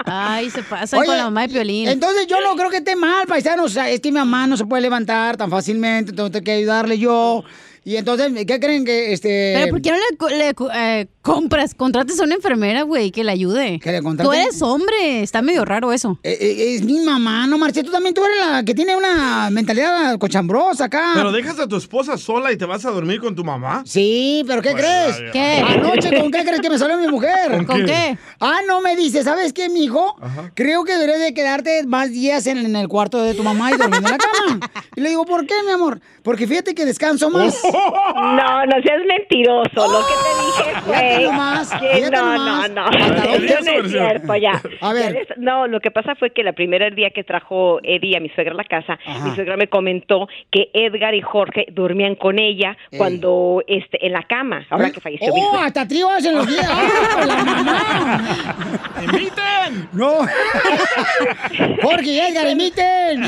Ay, 0.05 0.49
se 0.49 0.63
pasa 0.63 0.97
Oye, 0.97 1.07
con 1.07 1.17
la 1.17 1.23
mamá 1.25 1.41
de 1.43 1.49
Piolín. 1.49 1.87
Entonces 1.89 2.27
yo 2.27 2.39
no 2.41 2.55
creo 2.55 2.69
que 2.69 2.77
esté 2.77 2.95
mal, 2.95 3.27
paisanos. 3.27 3.65
O 3.65 3.69
sea, 3.69 3.89
es 3.89 3.99
que 3.99 4.11
mi 4.11 4.17
mamá 4.17 4.47
no 4.47 4.57
se 4.57 4.65
puede 4.65 4.81
levantar 4.81 5.37
tan 5.37 5.49
fácilmente, 5.49 6.11
entonces 6.11 6.31
tengo 6.31 6.45
que 6.45 6.51
ayudarle 6.51 6.97
yo. 6.97 7.43
Y 7.87 7.95
entonces, 7.95 8.29
¿qué 8.45 8.59
creen 8.59 8.83
que 8.83 9.13
este. 9.13 9.53
Pero 9.55 9.71
¿por 9.71 9.81
qué 9.81 9.91
no 9.91 9.95
le, 9.97 10.17
co- 10.17 10.27
le 10.27 10.53
co- 10.53 10.69
eh, 10.75 11.07
compras, 11.21 11.73
contrates 11.73 12.19
a 12.19 12.23
una 12.25 12.35
enfermera, 12.35 12.81
güey, 12.81 13.11
que 13.11 13.23
le 13.23 13.31
ayude? 13.31 13.79
¿Que 13.79 13.93
le 13.93 14.01
contrate? 14.01 14.27
Tú 14.27 14.33
eres 14.33 14.61
hombre, 14.61 15.21
está 15.23 15.41
medio 15.41 15.63
raro 15.63 15.93
eso. 15.93 16.19
Eh, 16.21 16.37
eh, 16.37 16.75
es 16.75 16.81
mi 16.83 16.99
mamá, 16.99 17.47
no, 17.47 17.57
Marce. 17.57 17.83
Tú 17.85 17.91
también, 17.91 18.13
tú 18.13 18.25
eres 18.25 18.37
la 18.45 18.63
que 18.65 18.75
tiene 18.75 18.97
una 18.97 19.49
mentalidad 19.51 20.17
cochambrosa 20.17 20.83
acá. 20.83 21.11
Pero 21.15 21.31
dejas 21.31 21.59
a 21.59 21.67
tu 21.69 21.77
esposa 21.77 22.17
sola 22.17 22.51
y 22.51 22.57
te 22.57 22.65
vas 22.65 22.83
a 22.83 22.89
dormir 22.91 23.21
con 23.21 23.33
tu 23.35 23.45
mamá. 23.45 23.83
Sí, 23.85 24.43
pero 24.45 24.61
¿qué 24.61 24.73
crees? 24.73 25.19
ya, 25.19 25.25
ya. 25.27 25.31
¿Qué? 25.31 25.63
Anoche, 25.65 26.09
¿con 26.19 26.29
qué 26.29 26.43
crees 26.43 26.59
que 26.59 26.69
me 26.69 26.77
salió 26.77 26.97
mi 26.97 27.07
mujer? 27.07 27.51
¿Con 27.51 27.63
¿Con 27.65 27.77
qué? 27.77 27.85
qué? 27.85 28.17
Ah, 28.41 28.59
no, 28.67 28.81
me 28.81 28.97
dice, 28.97 29.23
¿sabes 29.23 29.53
qué, 29.53 29.69
mijo? 29.69 30.17
Creo 30.55 30.83
que 30.83 30.91
deberías 30.91 31.21
de 31.21 31.33
quedarte 31.33 31.85
más 31.87 32.11
días 32.11 32.47
en, 32.47 32.57
en 32.57 32.75
el 32.75 32.89
cuarto 32.89 33.21
de 33.21 33.33
tu 33.33 33.43
mamá 33.43 33.71
y 33.71 33.77
durmiendo 33.77 34.09
en 34.09 34.11
la 34.11 34.17
cama. 34.17 34.71
Y 34.97 34.99
le 34.99 35.07
digo, 35.07 35.25
¿por 35.25 35.47
qué, 35.47 35.53
mi 35.65 35.71
amor? 35.71 36.01
Porque 36.21 36.45
fíjate 36.47 36.75
que 36.75 36.83
descanso 36.83 37.29
más. 37.29 37.55
No, 38.15 38.65
no 38.65 38.81
seas 38.83 39.01
mentiroso. 39.07 39.69
Lo 39.75 39.99
que 40.07 40.13
te 40.23 40.31
dije 40.45 40.81
Fíjate 40.81 40.81
fue. 40.81 42.01
que 42.01 42.11
no, 42.11 42.37
no, 42.37 42.67
no. 42.67 42.89
No 42.89 43.33
es 43.33 43.91
cierto, 43.91 44.35
ya. 44.35 44.61
A 44.81 44.93
ver. 44.93 45.27
No, 45.37 45.67
lo 45.67 45.79
que 45.79 45.91
pasa 45.91 46.15
fue 46.15 46.31
que 46.31 46.43
la 46.43 46.53
primera 46.53 46.89
día 46.89 47.09
que 47.11 47.23
trajo 47.23 47.79
Eddie 47.83 48.17
a 48.17 48.19
mi 48.19 48.29
suegra 48.29 48.53
a 48.53 48.57
la 48.57 48.63
casa, 48.63 48.97
mi 49.23 49.35
suegra 49.35 49.57
me 49.57 49.67
comentó 49.67 50.27
que 50.51 50.69
Edgar 50.73 51.13
y 51.15 51.21
Jorge 51.21 51.67
dormían 51.71 52.15
con 52.15 52.39
ella 52.39 52.77
cuando 52.97 53.63
este 53.67 54.05
en 54.05 54.13
la 54.13 54.23
cama, 54.23 54.65
ahora 54.69 54.91
que 54.91 54.99
falleció 55.01 55.33
¡Oh, 55.33 55.57
hasta 55.57 55.87
tríos 55.87 56.23
en 56.25 56.35
los 56.35 56.47
días! 56.47 56.67
¡Ah, 56.71 57.25
la 57.25 57.43
mamá! 57.43 58.21
¡Imiten! 59.03 59.89
¡No! 59.93 60.17
Jorge 61.81 62.09
y 62.09 62.19
Edgar, 62.19 62.47
imiten. 62.49 63.23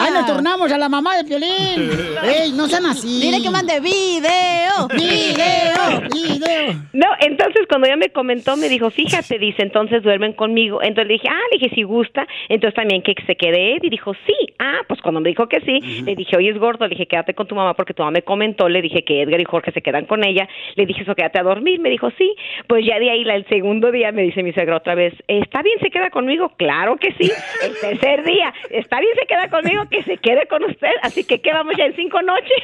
¡Ay, 0.00 0.12
nos 0.12 0.26
tornamos 0.26 0.70
a 0.72 0.78
la 0.78 0.88
mamá 0.88 1.16
de 1.16 1.24
Piolín! 1.24 1.90
¡Ey, 2.24 2.52
no 2.52 2.68
sean 2.68 2.86
así! 2.86 3.23
Dile 3.24 3.42
que 3.42 3.50
mande 3.50 3.80
video. 3.80 4.88
¡Video! 4.94 6.00
¡Video! 6.12 6.74
No, 6.92 7.06
entonces 7.20 7.62
cuando 7.68 7.86
ella 7.86 7.96
me 7.96 8.10
comentó, 8.10 8.56
me 8.56 8.68
dijo, 8.68 8.90
fíjate, 8.90 9.38
dice, 9.38 9.62
entonces 9.62 10.02
duermen 10.02 10.32
conmigo. 10.34 10.82
Entonces 10.82 11.08
le 11.08 11.14
dije, 11.14 11.28
ah, 11.30 11.40
le 11.52 11.58
dije, 11.58 11.74
si 11.74 11.82
gusta, 11.84 12.26
entonces 12.48 12.74
también 12.74 13.02
que 13.02 13.14
se 13.26 13.36
quede 13.36 13.76
Ed. 13.76 13.82
Y 13.82 13.88
dijo, 13.90 14.12
sí. 14.26 14.34
Ah, 14.58 14.80
pues 14.88 15.00
cuando 15.00 15.20
me 15.20 15.28
dijo 15.30 15.48
que 15.48 15.60
sí, 15.60 16.02
le 16.04 16.14
dije, 16.16 16.36
oye, 16.36 16.50
es 16.50 16.58
gordo, 16.58 16.84
le 16.84 16.90
dije, 16.90 17.06
quédate 17.06 17.34
con 17.34 17.46
tu 17.46 17.54
mamá 17.54 17.74
porque 17.74 17.94
tu 17.94 18.02
mamá 18.02 18.12
me 18.12 18.22
comentó, 18.22 18.68
le 18.68 18.82
dije 18.82 19.04
que 19.04 19.22
Edgar 19.22 19.40
y 19.40 19.44
Jorge 19.44 19.72
se 19.72 19.80
quedan 19.82 20.04
con 20.06 20.24
ella. 20.24 20.48
Le 20.76 20.84
dije, 20.86 21.02
eso, 21.02 21.14
quédate 21.14 21.38
a 21.38 21.42
dormir. 21.42 21.80
Me 21.80 21.90
dijo, 21.90 22.10
sí. 22.18 22.34
Pues 22.66 22.84
ya 22.86 22.98
de 22.98 23.10
ahí, 23.10 23.24
la- 23.24 23.36
el 23.36 23.46
segundo 23.48 23.90
día, 23.90 24.12
me 24.12 24.22
dice 24.22 24.42
mi 24.42 24.52
suegra 24.52 24.76
otra 24.76 24.94
vez, 24.94 25.14
¿está 25.28 25.62
bien 25.62 25.78
se 25.80 25.90
queda 25.90 26.10
conmigo? 26.10 26.52
Claro 26.56 26.96
que 26.96 27.12
sí. 27.18 27.30
El 27.64 27.78
tercer 27.80 28.24
día, 28.24 28.52
¿está 28.70 29.00
bien 29.00 29.12
se 29.18 29.26
queda 29.26 29.48
conmigo? 29.48 29.84
Que 29.90 30.02
se 30.04 30.16
quede 30.18 30.46
con 30.46 30.62
usted. 30.64 30.92
Así 31.02 31.24
que, 31.24 31.40
¿qué 31.40 31.52
vamos 31.52 31.74
ya 31.76 31.86
en 31.86 31.96
cinco 31.96 32.20
noches? 32.22 32.58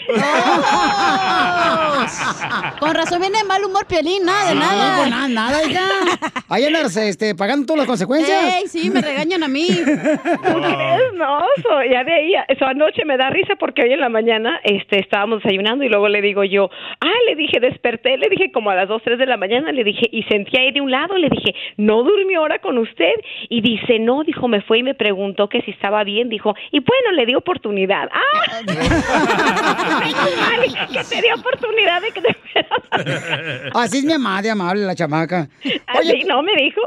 Con 2.78 2.94
razón 2.94 3.20
viene 3.20 3.38
de 3.38 3.44
mal 3.44 3.62
humor 3.64 3.86
Piolín, 3.86 4.24
nada 4.24 4.44
de 4.46 4.52
Sí, 4.52 4.58
nada. 4.58 4.96
pues 4.96 5.10
nada, 5.10 5.28
nada, 5.28 5.64
hija. 5.64 5.80
Ahí 6.48 6.64
andas 6.64 6.96
este, 6.96 7.34
pagando 7.34 7.66
todas 7.66 7.78
las 7.80 7.86
consecuencias. 7.86 8.54
Ey, 8.56 8.66
sí, 8.68 8.90
me 8.90 9.00
regañan 9.02 9.42
a 9.42 9.48
mí. 9.48 9.68
No, 11.14 11.40
so, 11.62 11.82
ya 11.90 12.02
de 12.04 12.12
ahí, 12.14 12.32
eso 12.48 12.64
anoche 12.66 13.04
me 13.04 13.16
da 13.16 13.28
risa 13.30 13.54
porque 13.58 13.82
hoy 13.82 13.92
en 13.92 14.00
la 14.00 14.08
mañana 14.08 14.58
este, 14.64 14.98
estábamos 15.00 15.42
desayunando 15.42 15.84
y 15.84 15.88
luego 15.88 16.08
le 16.08 16.22
digo 16.22 16.44
yo, 16.44 16.70
ah, 17.00 17.12
le 17.28 17.36
dije, 17.36 17.60
desperté, 17.60 18.16
le 18.16 18.28
dije 18.30 18.50
como 18.52 18.70
a 18.70 18.74
las 18.74 18.88
2, 18.88 19.02
3 19.04 19.18
de 19.18 19.26
la 19.26 19.36
mañana, 19.36 19.70
le 19.72 19.84
dije, 19.84 20.08
y 20.10 20.22
sentía 20.24 20.60
ahí 20.60 20.72
de 20.72 20.80
un 20.80 20.90
lado, 20.90 21.16
le 21.18 21.28
dije, 21.28 21.54
¿no 21.76 22.02
durmió 22.02 22.40
ahora 22.40 22.58
con 22.60 22.78
usted? 22.78 23.12
Y 23.48 23.60
dice, 23.60 23.98
no, 23.98 24.22
dijo, 24.24 24.48
me 24.48 24.62
fue 24.62 24.78
y 24.78 24.82
me 24.82 24.94
preguntó 24.94 25.48
que 25.48 25.60
si 25.62 25.70
estaba 25.72 26.02
bien, 26.04 26.28
dijo, 26.30 26.54
y 26.70 26.80
bueno, 26.80 27.12
le 27.16 27.26
di 27.26 27.34
oportunidad. 27.34 28.08
¡Ah! 28.12 28.60
Ay, 30.38 30.70
que 30.92 31.04
te 31.04 31.22
dio 31.22 31.34
oportunidad 31.34 32.02
de 32.02 32.10
que 32.12 32.20
te 32.20 32.36
Así 33.74 33.98
es 33.98 34.04
mi 34.04 34.12
mamá, 34.12 34.42
de 34.42 34.50
amable, 34.50 34.84
la 34.84 34.94
chamaca. 34.94 35.48
Así 35.86 36.22
no 36.24 36.42
me 36.42 36.52
dijo. 36.56 36.80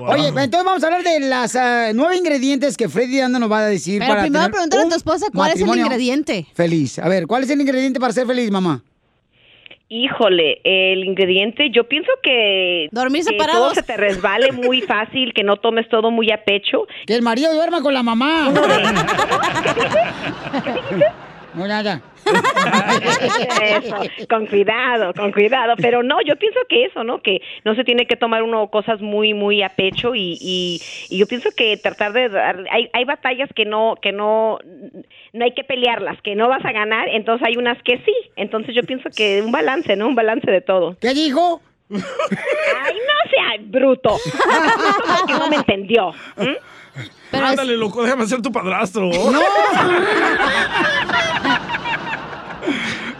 Oye, 0.00 0.28
entonces 0.28 0.64
vamos 0.64 0.82
a 0.82 0.86
hablar 0.86 1.02
de 1.02 1.20
las 1.20 1.56
ah, 1.56 1.90
nueve 1.94 2.16
ingredientes 2.16 2.76
que 2.76 2.88
Freddy 2.88 3.20
Anda 3.20 3.38
nos 3.38 3.50
va 3.50 3.60
a 3.60 3.66
decir 3.66 3.98
Pero 4.00 4.10
para 4.10 4.22
primero 4.22 4.44
tener 4.44 4.52
pregúntale 4.52 4.82
a 4.84 4.88
tu 4.88 4.94
esposa 4.96 5.26
cuál 5.32 5.52
es 5.52 5.60
el 5.60 5.68
ingrediente. 5.68 6.46
Feliz. 6.54 6.98
A 6.98 7.08
ver, 7.08 7.26
¿cuál 7.26 7.44
es 7.44 7.50
el 7.50 7.60
ingrediente 7.60 8.00
para 8.00 8.12
ser 8.12 8.26
feliz, 8.26 8.50
mamá? 8.50 8.82
Híjole, 9.88 10.60
el 10.64 11.04
ingrediente, 11.04 11.70
yo 11.70 11.86
pienso 11.86 12.10
que, 12.22 12.88
Dormir 12.90 13.22
que 13.24 13.32
separados. 13.32 13.62
todo 13.62 13.74
se 13.74 13.82
te 13.82 13.96
resbale 13.96 14.50
muy 14.50 14.80
fácil, 14.80 15.32
que 15.34 15.44
no 15.44 15.58
tomes 15.58 15.88
todo 15.88 16.10
muy 16.10 16.30
a 16.32 16.42
pecho. 16.42 16.86
Que 17.06 17.14
el 17.14 17.22
marido 17.22 17.54
duerma 17.54 17.80
con 17.82 17.94
la 17.94 18.02
mamá. 18.02 18.52
No, 21.54 21.68
nada. 21.68 22.02
Eso, 23.62 23.96
con 24.28 24.46
cuidado, 24.46 25.12
con 25.14 25.32
cuidado. 25.32 25.74
Pero 25.76 26.02
no, 26.02 26.20
yo 26.22 26.36
pienso 26.36 26.60
que 26.68 26.84
eso, 26.84 27.04
¿no? 27.04 27.22
Que 27.22 27.40
no 27.64 27.74
se 27.74 27.84
tiene 27.84 28.06
que 28.06 28.16
tomar 28.16 28.42
uno 28.42 28.68
cosas 28.68 29.00
muy, 29.00 29.34
muy 29.34 29.62
a 29.62 29.70
pecho 29.70 30.14
y, 30.14 30.38
y, 30.40 30.80
y 31.08 31.18
yo 31.18 31.26
pienso 31.26 31.50
que 31.56 31.76
tratar 31.76 32.12
de 32.12 32.30
hay, 32.70 32.88
hay 32.92 33.04
batallas 33.04 33.50
que 33.54 33.64
no, 33.64 33.96
que 34.00 34.12
no, 34.12 34.58
no 35.32 35.44
hay 35.44 35.52
que 35.52 35.64
pelearlas, 35.64 36.20
que 36.22 36.34
no 36.34 36.48
vas 36.48 36.64
a 36.64 36.72
ganar, 36.72 37.08
entonces 37.08 37.46
hay 37.46 37.56
unas 37.56 37.82
que 37.82 37.98
sí. 37.98 38.14
Entonces 38.36 38.74
yo 38.74 38.82
pienso 38.82 39.10
que 39.14 39.42
un 39.42 39.52
balance, 39.52 39.96
¿no? 39.96 40.08
Un 40.08 40.14
balance 40.14 40.50
de 40.50 40.60
todo. 40.60 40.96
¿Qué 41.00 41.14
dijo? 41.14 41.60
Ay, 41.90 41.98
no 42.00 43.30
sea 43.30 43.56
bruto. 43.60 44.16
No 45.28 45.48
me 45.48 45.56
entendió. 45.56 46.12
¿M? 46.96 47.38
Ándale, 47.38 47.76
loco, 47.76 48.02
déjame 48.02 48.26
ser 48.26 48.40
tu 48.42 48.50
padrastro. 48.52 49.10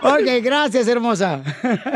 Ok, 0.07 0.20
gracias, 0.43 0.87
hermosa. 0.87 1.41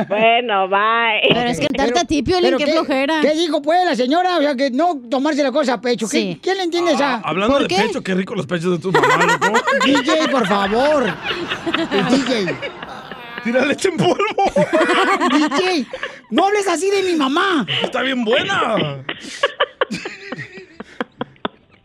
Bueno, 0.09 0.67
bye. 0.69 1.21
Pero 1.29 1.51
es 1.51 1.61
que 1.61 1.67
cantarte 1.67 2.01
a 2.01 2.05
ti, 2.05 2.23
Piolín, 2.23 2.45
pero 2.45 2.57
qué 2.59 2.67
flojera. 2.73 3.21
¿Qué 3.21 3.35
dijo, 3.35 3.61
pues, 3.61 3.85
la 3.85 3.95
señora? 3.95 4.39
O 4.39 4.41
sea, 4.41 4.57
que 4.57 4.71
no 4.71 4.99
tomarse 5.11 5.43
la 5.43 5.53
cosa 5.53 5.75
a 5.75 5.81
pecho. 5.83 6.07
¿Qué- 6.09 6.19
Sí. 6.19 6.41
¿Quién 6.43 6.57
le 6.57 6.63
entiende 6.63 6.93
esa? 6.93 7.17
Ah, 7.17 7.23
Hablando 7.25 7.59
de 7.59 7.69
pecho, 7.69 8.03
qué 8.03 8.15
rico 8.15 8.35
los 8.35 8.47
pechos 8.47 8.71
de 8.73 8.79
tu 8.79 8.91
mamá, 8.93 9.27
loco. 9.27 9.53
DJ, 9.85 10.29
por 10.31 10.47
favor. 10.47 11.05
DJ. 12.11 12.57
Tira 13.45 13.67
leche 13.67 13.89
en 13.91 13.97
polvo. 13.99 14.17
DJ, 15.31 15.87
no 16.31 16.47
hables 16.47 16.67
así 16.67 16.91
de 16.91 17.03
mi 17.03 17.15
mamá. 17.15 17.67
Está 17.83 18.01
bien 18.01 18.25
buena. 18.25 19.05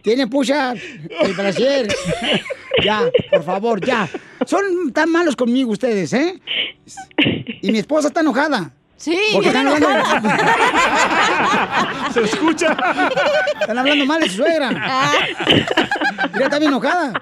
Tiene 0.04 0.28
pucha 0.28 0.74
el 0.74 1.34
brasier. 1.34 1.88
Ya, 2.84 3.04
por 3.30 3.44
favor, 3.46 3.86
ya. 3.86 4.10
Son 4.48 4.92
tan 4.92 5.08
malos 5.10 5.36
conmigo 5.36 5.72
ustedes, 5.72 6.12
¿eh? 6.12 6.42
Y 7.62 7.72
mi 7.72 7.78
esposa 7.78 8.08
está 8.08 8.22
enojada. 8.22 8.72
Sí, 8.98 9.16
Porque 9.32 9.50
están 9.50 9.68
hablando- 9.68 10.04
Se 12.14 12.22
escucha. 12.24 12.76
Están 13.62 13.78
hablando 13.78 14.06
mal 14.08 14.22
de 14.22 14.30
su 14.30 14.38
suegra. 14.38 14.72
Mira, 16.34 16.46
está 16.46 16.58
bien 16.60 16.72
enojada. 16.72 17.14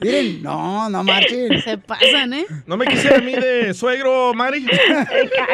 Miren, 0.00 0.42
no, 0.42 0.88
no 0.90 1.02
marchen. 1.02 1.60
Se 1.62 1.78
pasan, 1.78 2.34
¿eh? 2.34 2.44
¿No 2.66 2.76
me 2.76 2.86
quisiera 2.86 3.16
a 3.16 3.20
mí 3.20 3.32
de 3.32 3.72
suegro, 3.74 4.34
Mari? 4.34 4.66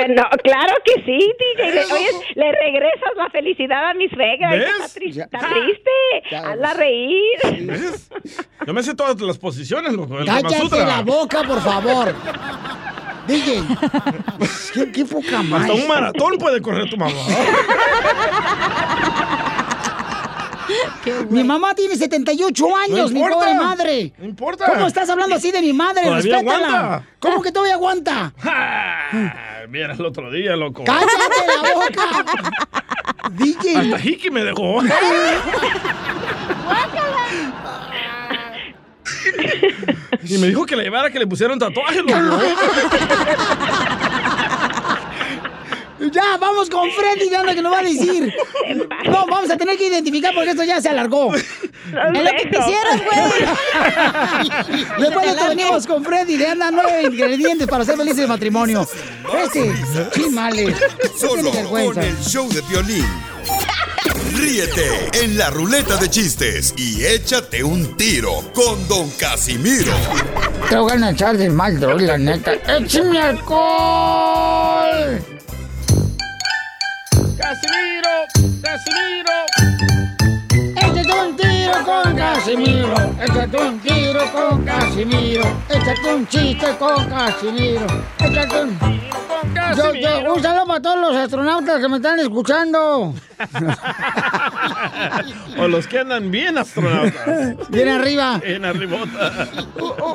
No, 0.09 0.25
claro 0.43 0.75
que 0.85 0.95
sí, 1.05 1.33
DJ. 1.57 1.73
Le, 1.75 1.85
oye, 1.85 2.09
le 2.35 2.53
regresas 2.53 3.11
la 3.17 3.31
felicidad 3.31 3.91
a 3.91 3.95
mi 3.95 4.09
suegra. 4.09 4.55
Está, 4.57 4.85
tri- 5.01 5.23
está 5.23 5.39
triste. 5.39 6.37
Hazla 6.37 6.75
reír. 6.75 7.39
¿Ves? 7.61 8.11
Yo 8.67 8.75
me 8.75 8.83
sé 8.83 8.95
todas 8.95 9.21
las 9.21 9.39
posiciones, 9.39 9.93
loco. 9.93 10.17
Cállate 10.27 10.85
la 10.85 11.03
boca, 11.03 11.43
por 11.45 11.61
favor. 11.61 12.15
DJ, 13.29 13.63
qué, 14.75 14.91
qué 14.91 15.05
poca 15.05 15.43
más. 15.45 15.63
Hasta 15.63 15.75
un 15.75 15.87
maratón 15.87 16.37
puede 16.39 16.61
correr 16.61 16.91
tu 16.91 16.97
mamá. 16.97 17.13
Mi 21.31 21.45
mamá 21.45 21.75
tiene 21.75 21.97
78 21.97 22.77
años, 22.77 23.13
mi 23.13 23.21
importa. 23.21 23.39
pobre 23.39 23.55
madre. 23.55 24.13
No 24.19 24.25
importa. 24.27 24.67
¿Cómo 24.67 24.87
estás 24.87 25.09
hablando 25.11 25.37
así 25.37 25.51
de 25.51 25.61
mi 25.61 25.73
madre? 25.73 26.03
Todavía 26.05 26.37
Respétala. 26.37 26.67
aguanta. 26.67 27.07
¿Cómo 27.19 27.43
que 27.43 27.53
todavía 27.53 27.75
aguanta? 27.75 28.33
Mira 29.69 29.95
el 29.95 30.05
otro 30.05 30.31
día, 30.31 30.57
loco. 30.57 30.85
¡Cállate 30.85 31.07
la 31.63 31.75
boca! 31.75 32.25
DJ. 33.33 33.77
Hasta 33.77 34.01
Hiki 34.09 34.31
me 34.31 34.45
dejó. 34.45 34.83
y 40.29 40.39
me 40.39 40.47
dijo 40.49 40.67
que 40.67 40.77
le 40.77 40.85
llevara 40.85 41.11
que 41.11 41.19
le 41.19 41.27
pusieron 41.27 41.59
tatuaje, 41.59 42.01
loco. 42.03 42.13
Ya, 46.11 46.37
vamos 46.39 46.69
con 46.69 46.91
Freddy, 46.91 47.31
ya 47.31 47.41
anda 47.41 47.55
que 47.55 47.63
nos 47.63 47.73
va 47.73 47.79
a 47.79 47.83
decir. 47.83 48.35
No, 49.05 49.27
vamos 49.27 49.51
a 49.51 49.57
tener 49.57 49.77
que 49.79 49.87
identificar 49.87 50.35
porque 50.35 50.51
esto 50.51 50.65
ya 50.65 50.81
se 50.81 50.89
alargó. 50.89 51.35
Es 51.35 51.45
lo 51.93 52.31
que 52.31 52.51
quisieras, 52.51 53.03
güey. 53.05 53.23
Después 54.99 55.27
de 55.27 55.33
esto 55.33 55.49
venimos 55.49 55.87
con 55.87 56.05
Freddy, 56.05 56.37
le 56.37 56.49
andan 56.49 56.75
nueve 56.75 57.03
ingredientes 57.05 57.69
para 57.69 57.85
ser 57.85 57.97
felices 57.97 58.19
de 58.19 58.27
matrimonio. 58.27 58.89
Este, 59.45 59.73
chimales. 60.15 60.77
Solo 61.19 61.53
vergüenza. 61.53 62.01
con 62.01 62.03
el 62.03 62.19
show 62.21 62.49
de 62.49 62.61
violín. 62.63 63.07
Ríete 64.35 65.11
en 65.23 65.37
la 65.39 65.51
ruleta 65.51 65.97
de 65.97 66.09
chistes 66.09 66.75
y 66.77 67.05
échate 67.05 67.63
un 67.63 67.97
tiro 67.97 68.43
con 68.55 68.89
Don 68.89 69.11
Casimiro. 69.11 69.93
Te 70.69 70.77
voy 70.77 70.93
a 71.01 71.11
echar 71.11 71.37
de 71.37 71.51
mal, 71.51 71.79
droga, 71.79 72.03
la 72.03 72.19
neta. 72.19 72.55
¡Échame 72.67 73.21
alcohol! 73.21 74.63
¡Casimiro! 77.53 78.09
¡Casimiro! 78.63 79.37
Échate 80.75 81.13
un 81.21 81.37
tiro 81.37 81.85
con 81.85 82.17
Casimiro. 82.17 82.97
Échate 83.21 83.57
un 83.59 83.79
tiro 83.81 84.33
con 84.33 84.65
Casimiro. 84.65 85.45
Échate 85.69 86.15
un 86.15 86.27
chiste 86.29 86.67
con 86.79 87.05
Casimiro. 87.11 87.87
Échate 88.21 88.63
un. 88.63 88.79
Yo, 89.77 89.93
yo, 89.93 90.33
un 90.35 90.43
saludo 90.43 90.67
para 90.67 90.81
todos 90.81 91.01
los 91.01 91.15
astronautas 91.15 91.79
que 91.79 91.89
me 91.91 91.97
están 91.97 92.21
escuchando. 92.21 93.15
O 95.59 95.69
los 95.69 95.87
que 95.87 95.99
andan 95.99 96.31
bien 96.31 96.57
astronautas. 96.57 97.69
Bien 97.69 97.89
arriba. 97.89 98.39
Bien 98.39 98.65
arribota. 98.65 99.49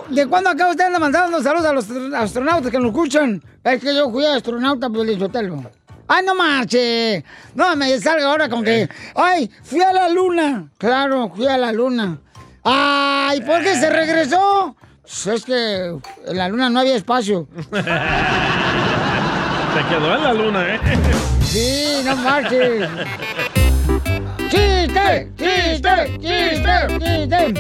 ¿De 0.10 0.26
cuándo 0.26 0.50
acá 0.50 0.70
usted 0.70 0.86
anda 0.86 0.98
mandando 0.98 1.44
saludos 1.44 1.66
a 1.68 1.74
los 1.74 1.88
astronautas 2.16 2.72
que 2.72 2.80
nos 2.80 2.88
escuchan? 2.88 3.44
Es 3.64 3.80
que 3.80 3.94
yo 3.94 4.10
fui 4.10 4.26
astronauta, 4.26 4.90
pues 4.90 5.20
Sotelo. 5.20 5.64
¡Ay, 6.08 6.24
no 6.26 6.36
marche! 6.36 7.24
No 7.54 7.76
me 7.76 8.00
salga 8.00 8.28
ahora 8.28 8.48
con 8.48 8.64
que. 8.64 8.88
¡Ay, 9.16 9.52
fui 9.64 9.82
a 9.82 9.92
la 9.92 10.08
luna! 10.10 10.70
Claro, 10.78 11.32
fui 11.36 11.48
a 11.48 11.58
la 11.58 11.72
luna. 11.72 12.20
¡Ay, 12.64 13.42
por 13.42 13.62
qué 13.62 13.76
se 13.76 13.90
regresó! 13.90 14.76
Pues 15.02 15.28
es 15.28 15.46
que 15.46 16.00
en 16.28 16.38
la 16.38 16.50
luna 16.50 16.70
no 16.70 16.80
había 16.82 16.96
espacio. 16.96 17.48
Se 19.74 19.84
quedó 19.90 20.16
en 20.16 20.24
la 20.24 20.34
luna, 20.34 20.76
¿eh? 20.76 20.80
Sí, 21.44 22.02
no 22.04 22.16
marches. 22.16 22.90
¡Chiste! 24.50 25.32
¡Chiste! 25.38 26.18
¡Chiste! 26.20 26.88
¡Chiste! 27.00 27.54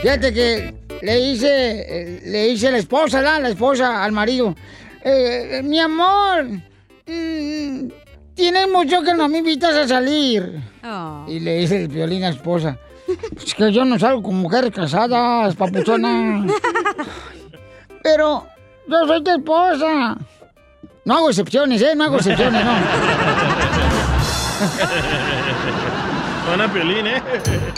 Fíjate 0.00 0.32
que 0.32 0.74
le 1.02 1.20
hice, 1.20 1.48
eh, 1.48 2.22
le 2.24 2.48
hice 2.48 2.70
la 2.70 2.78
esposa, 2.78 3.20
¿la? 3.20 3.38
La 3.40 3.48
esposa 3.50 4.02
al 4.02 4.12
marido. 4.12 4.54
Eh, 5.02 5.58
eh, 5.58 5.62
mi 5.62 5.78
amor, 5.78 6.46
mm, 7.08 7.88
tienes 8.34 8.68
mucho 8.70 9.02
que 9.02 9.14
no 9.14 9.28
me 9.28 9.38
invitas 9.38 9.74
a 9.74 9.88
salir. 9.88 10.60
Y 11.26 11.40
le 11.40 11.58
dice 11.58 11.82
el 11.82 11.88
violín 11.88 12.22
a 12.24 12.30
la 12.30 12.36
esposa. 12.36 12.78
Es 13.44 13.54
que 13.54 13.72
yo 13.72 13.84
no 13.84 13.98
salgo 13.98 14.22
con 14.22 14.36
mujeres 14.36 14.70
casadas, 14.70 15.56
papuchona. 15.56 16.46
Pero 18.02 18.46
yo 18.86 19.06
soy 19.06 19.24
tu 19.24 19.30
esposa. 19.30 20.16
No 21.04 21.14
hago 21.14 21.30
excepciones, 21.30 21.80
¿eh? 21.82 21.94
No 21.96 22.04
hago 22.04 22.16
excepciones, 22.16 22.64
no. 22.64 22.72
Suena 26.46 26.72
piolín, 26.72 27.06
¿eh? 27.06 27.22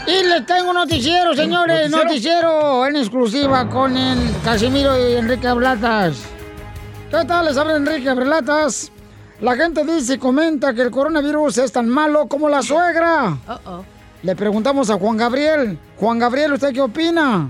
Y 0.07 0.23
les 0.29 0.47
tengo 0.47 0.71
un 0.71 0.77
noticiero, 0.77 1.35
señores. 1.35 1.91
¿Noticiero? 1.91 2.05
Noticiero 2.05 2.87
en 2.87 2.97
exclusiva 2.97 3.69
con 3.69 3.97
el 3.97 4.19
Casimiro 4.45 4.97
y 4.99 5.15
Enrique 5.15 5.49
Ablatas. 5.49 6.23
¿Qué 7.11 7.25
tal? 7.25 7.47
Les 7.47 7.57
habla 7.57 7.77
Enrique 7.77 8.09
Ablatas. 8.09 8.93
La 9.41 9.57
gente 9.57 9.85
dice 9.85 10.15
y 10.15 10.19
comenta 10.19 10.75
que 10.75 10.83
el 10.83 10.91
coronavirus 10.91 11.59
es 11.59 11.73
tan 11.73 11.89
malo 11.89 12.27
como 12.27 12.49
la 12.49 12.63
suegra. 12.63 13.39
Uh-oh. 13.49 13.85
Le 14.23 14.37
preguntamos 14.37 14.91
a 14.91 14.99
Juan 14.99 15.17
Gabriel. 15.17 15.79
Juan 15.97 16.19
Gabriel, 16.19 16.53
¿usted 16.53 16.75
qué 16.75 16.83
opina? 16.83 17.49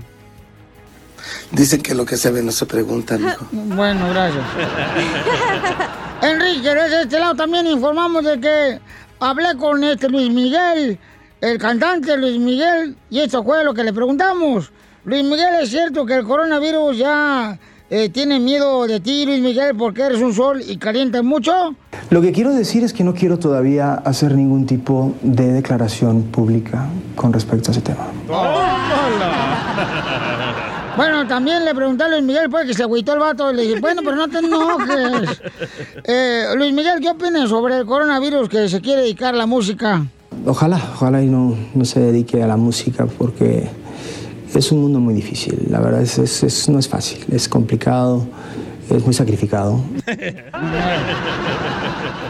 Dicen 1.51 1.81
que 1.81 1.93
lo 1.93 2.05
que 2.05 2.15
se 2.15 2.31
ve 2.31 2.41
no 2.41 2.51
se 2.51 2.65
pregunta, 2.65 3.17
mijo. 3.17 3.45
Bueno, 3.51 4.07
gracias. 4.09 4.43
Enrique, 6.21 6.69
desde 6.69 7.01
este 7.01 7.19
lado 7.19 7.35
también 7.35 7.67
informamos 7.67 8.23
de 8.23 8.39
que 8.39 8.79
hablé 9.19 9.57
con 9.57 9.83
este 9.83 10.07
Luis 10.07 10.31
Miguel, 10.31 10.97
el 11.41 11.57
cantante 11.57 12.15
Luis 12.15 12.39
Miguel, 12.39 12.95
y 13.09 13.19
esto 13.19 13.43
fue 13.43 13.65
lo 13.65 13.73
que 13.73 13.83
le 13.83 13.91
preguntamos. 13.91 14.71
Luis 15.03 15.23
Miguel, 15.23 15.55
¿es 15.61 15.69
cierto 15.69 16.05
que 16.05 16.15
el 16.15 16.25
coronavirus 16.25 16.97
ya 16.97 17.59
eh, 17.91 18.07
tiene 18.07 18.39
miedo 18.39 18.87
de 18.87 19.01
ti, 19.01 19.25
Luis 19.25 19.41
Miguel, 19.41 19.75
porque 19.75 20.03
eres 20.03 20.21
un 20.21 20.33
sol 20.33 20.61
y 20.65 20.77
calientas 20.77 21.25
mucho? 21.25 21.51
Lo 22.09 22.21
que 22.21 22.31
quiero 22.31 22.53
decir 22.53 22.85
es 22.85 22.93
que 22.93 23.03
no 23.03 23.13
quiero 23.13 23.37
todavía 23.37 23.95
hacer 23.95 24.33
ningún 24.33 24.65
tipo 24.65 25.13
de 25.21 25.51
declaración 25.51 26.23
pública 26.23 26.87
con 27.17 27.33
respecto 27.33 27.69
a 27.69 27.71
ese 27.73 27.81
tema. 27.81 28.07
Bueno, 30.97 31.25
también 31.25 31.63
le 31.63 31.73
pregunté 31.73 32.03
a 32.03 32.09
Luis 32.09 32.21
Miguel, 32.21 32.49
pues, 32.49 32.67
que 32.67 32.73
se 32.73 32.83
agüitó 32.83 33.13
el 33.13 33.19
vato. 33.19 33.51
Le 33.53 33.61
dije, 33.63 33.79
bueno, 33.79 34.01
pero 34.03 34.17
no 34.17 34.27
te 34.27 34.39
enojes. 34.39 35.41
Eh, 36.03 36.47
Luis 36.57 36.73
Miguel, 36.73 36.99
¿qué 36.99 37.09
opinas 37.09 37.49
sobre 37.49 37.77
el 37.77 37.85
coronavirus 37.85 38.49
que 38.49 38.67
se 38.67 38.81
quiere 38.81 39.03
dedicar 39.03 39.33
a 39.33 39.37
la 39.37 39.45
música? 39.45 40.05
Ojalá, 40.45 40.81
ojalá 40.93 41.23
y 41.23 41.27
no, 41.27 41.55
no 41.73 41.85
se 41.85 42.01
dedique 42.01 42.43
a 42.43 42.47
la 42.47 42.57
música 42.57 43.07
porque 43.17 43.69
es 44.55 44.71
un 44.71 44.81
mundo 44.81 44.99
muy 44.99 45.13
difícil. 45.13 45.67
La 45.69 45.79
verdad 45.79 46.01
es, 46.01 46.17
es- 46.17 46.43
es- 46.43 46.69
no 46.69 46.79
es 46.79 46.87
fácil, 46.87 47.23
es 47.31 47.47
complicado, 47.49 48.25
es 48.89 49.03
muy 49.05 49.13
sacrificado. 49.13 49.81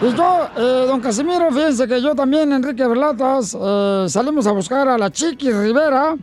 Y 0.04 0.16
yo, 0.16 0.48
eh, 0.58 0.86
don 0.88 1.00
Casimiro, 1.00 1.52
fíjense 1.52 1.88
que 1.88 2.02
yo 2.02 2.16
también, 2.16 2.52
Enrique 2.52 2.88
Berlatas, 2.88 3.56
eh, 3.60 4.06
salimos 4.10 4.48
a 4.48 4.52
buscar 4.52 4.88
a 4.88 4.98
la 4.98 5.12
Chiqui 5.12 5.52
Rivera. 5.52 6.16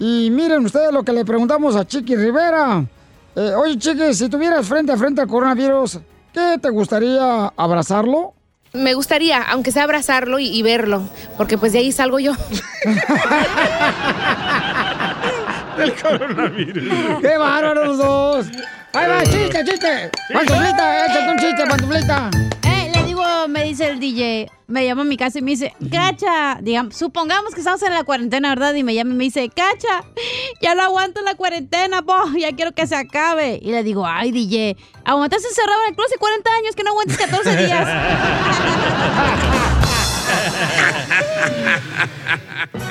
Y 0.00 0.28
miren 0.32 0.64
ustedes 0.64 0.92
lo 0.92 1.04
que 1.04 1.12
le 1.12 1.24
preguntamos 1.24 1.76
a 1.76 1.86
Chiqui 1.86 2.16
Rivera. 2.16 2.84
Eh, 3.36 3.52
Oye, 3.56 3.78
Chiqui, 3.78 4.12
si 4.12 4.28
tuvieras 4.28 4.66
frente 4.66 4.90
a 4.90 4.96
frente 4.96 5.20
al 5.20 5.28
coronavirus, 5.28 6.00
¿qué 6.32 6.58
te 6.60 6.68
gustaría 6.70 7.46
abrazarlo? 7.56 8.34
Me 8.72 8.94
gustaría, 8.94 9.40
aunque 9.52 9.70
sea 9.70 9.84
abrazarlo 9.84 10.40
y, 10.40 10.46
y 10.48 10.62
verlo, 10.62 11.02
porque 11.36 11.56
pues 11.58 11.72
de 11.72 11.78
ahí 11.78 11.92
salgo 11.92 12.18
yo. 12.18 12.32
El 15.82 15.94
coronavirus. 16.00 17.20
¡Qué 17.20 17.36
bárbaros 17.38 17.86
los 17.86 17.98
dos! 17.98 18.46
¡Ahí 18.92 19.08
va, 19.08 19.22
chiste, 19.24 19.64
chiste! 19.64 20.10
¡Pantuflita, 20.32 21.06
échate 21.06 21.28
un 21.30 21.38
chiste, 21.38 21.66
pantuflita! 21.66 22.30
Eh, 22.64 22.92
le 22.94 23.02
digo, 23.04 23.24
me 23.48 23.64
dice 23.64 23.88
el 23.88 23.98
DJ, 23.98 24.48
me 24.68 24.84
llama 24.84 25.02
a 25.02 25.04
mi 25.04 25.16
casa 25.16 25.38
y 25.38 25.42
me 25.42 25.52
dice, 25.52 25.74
Cacha, 25.90 26.58
digamos, 26.60 26.94
supongamos 26.96 27.54
que 27.54 27.60
estamos 27.60 27.82
en 27.82 27.94
la 27.94 28.04
cuarentena, 28.04 28.50
¿verdad? 28.50 28.74
Y 28.74 28.84
me 28.84 28.94
llama 28.94 29.14
y 29.14 29.16
me 29.16 29.24
dice, 29.24 29.48
Cacha, 29.48 30.04
ya 30.60 30.74
no 30.74 30.82
aguanto 30.82 31.20
la 31.22 31.34
cuarentena, 31.34 32.02
po, 32.02 32.14
ya 32.38 32.52
quiero 32.54 32.72
que 32.72 32.86
se 32.86 32.94
acabe. 32.94 33.58
Y 33.60 33.72
le 33.72 33.82
digo, 33.82 34.06
ay, 34.06 34.30
DJ, 34.30 34.76
aguantaste 35.04 35.48
encerrado 35.48 35.80
en 35.84 35.90
el 35.90 35.96
closet 35.96 36.18
40 36.18 36.50
años, 36.52 36.76
que 36.76 36.84
no 36.84 36.90
aguantes 36.90 37.16
14 37.16 37.56
días. 37.56 37.88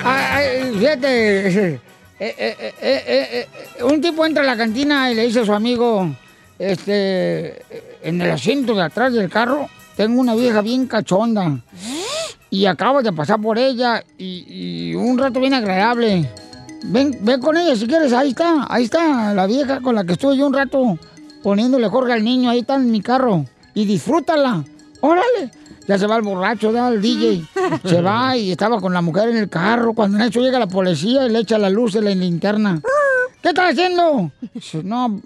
Ay, 0.04 0.26
ay, 0.34 0.76
fíjate, 0.78 1.80
eh, 2.24 2.36
eh, 2.38 2.74
eh, 2.82 3.04
eh, 3.08 3.48
eh, 3.80 3.84
un 3.84 4.00
tipo 4.00 4.24
entra 4.26 4.44
a 4.44 4.46
la 4.46 4.56
cantina 4.56 5.12
y 5.12 5.16
le 5.16 5.26
dice 5.26 5.40
a 5.40 5.46
su 5.46 5.54
amigo, 5.54 6.08
este, 6.60 7.64
en 8.04 8.22
el 8.22 8.30
asiento 8.30 8.76
de 8.76 8.84
atrás 8.84 9.12
del 9.14 9.28
carro, 9.28 9.68
tengo 9.96 10.22
una 10.22 10.36
vieja 10.36 10.62
bien 10.62 10.86
cachonda. 10.86 11.60
Y 12.52 12.68
acabo 12.68 13.02
de 13.02 13.12
pasar 13.12 13.42
por 13.42 13.58
ella 13.58 14.04
y, 14.18 14.46
y 14.92 14.96
un 14.96 15.18
rato 15.18 15.40
bien 15.40 15.56
agradable. 15.56 16.30
Ven, 16.84 17.18
ven 17.22 17.40
con 17.40 17.58
ella 17.58 17.76
si 17.76 17.88
quieres, 17.88 18.14
ahí 18.14 18.30
está, 18.30 18.68
ahí 18.70 18.84
está 18.84 19.34
la 19.34 19.48
vieja 19.48 19.82
con 19.82 19.96
la 19.96 20.04
que 20.04 20.14
estuve 20.14 20.38
yo 20.38 20.46
un 20.46 20.54
rato 20.54 21.00
poniéndole 21.42 21.88
jorge 21.88 22.14
al 22.14 22.24
niño, 22.24 22.52
ahí 22.52 22.60
está 22.60 22.76
en 22.76 22.92
mi 22.92 23.02
carro. 23.02 23.46
Y 23.74 23.86
disfrútala, 23.86 24.64
órale. 25.00 25.50
Ya 25.88 25.98
se 25.98 26.08
va 26.08 26.16
el 26.16 26.22
borracho, 26.22 26.72
da 26.72 26.90
el 26.90 27.02
DJ. 27.02 27.44
Se 27.86 28.02
va 28.02 28.38
y 28.38 28.52
estaba 28.52 28.80
con 28.80 28.94
la 28.94 29.02
mujer 29.02 29.30
en 29.30 29.38
el 29.38 29.50
carro. 29.50 29.94
Cuando 29.94 30.18
en 30.18 30.24
eso 30.24 30.40
llega 30.40 30.60
la 30.60 30.68
policía 30.68 31.26
y 31.26 31.30
le 31.30 31.40
echa 31.40 31.58
la 31.58 31.70
luz 31.70 31.96
en 31.96 32.06
la 32.06 32.12
linterna. 32.12 32.80
¿Qué 33.42 33.50
estás 33.50 33.72
haciendo? 33.72 34.32
Dice, 34.54 34.84
No, 34.84 35.20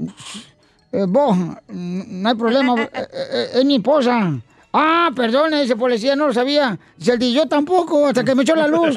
eh, 0.92 1.06
vos, 1.08 1.38
no 1.68 2.30
hay 2.30 2.36
problema. 2.36 2.82
eh, 2.82 2.90
eh, 3.14 3.50
es 3.56 3.66
mi 3.66 3.76
esposa. 3.76 4.40
Ah, 4.72 5.10
perdone, 5.16 5.64
ese 5.64 5.76
policía 5.76 6.16
no 6.16 6.28
lo 6.28 6.34
sabía. 6.34 6.78
Dice 6.98 7.14
el 7.14 7.20
DJ, 7.20 7.34
yo 7.34 7.46
tampoco, 7.48 8.08
hasta 8.08 8.24
que 8.24 8.36
me 8.36 8.44
echó 8.44 8.56
la 8.56 8.68
luz. 8.68 8.96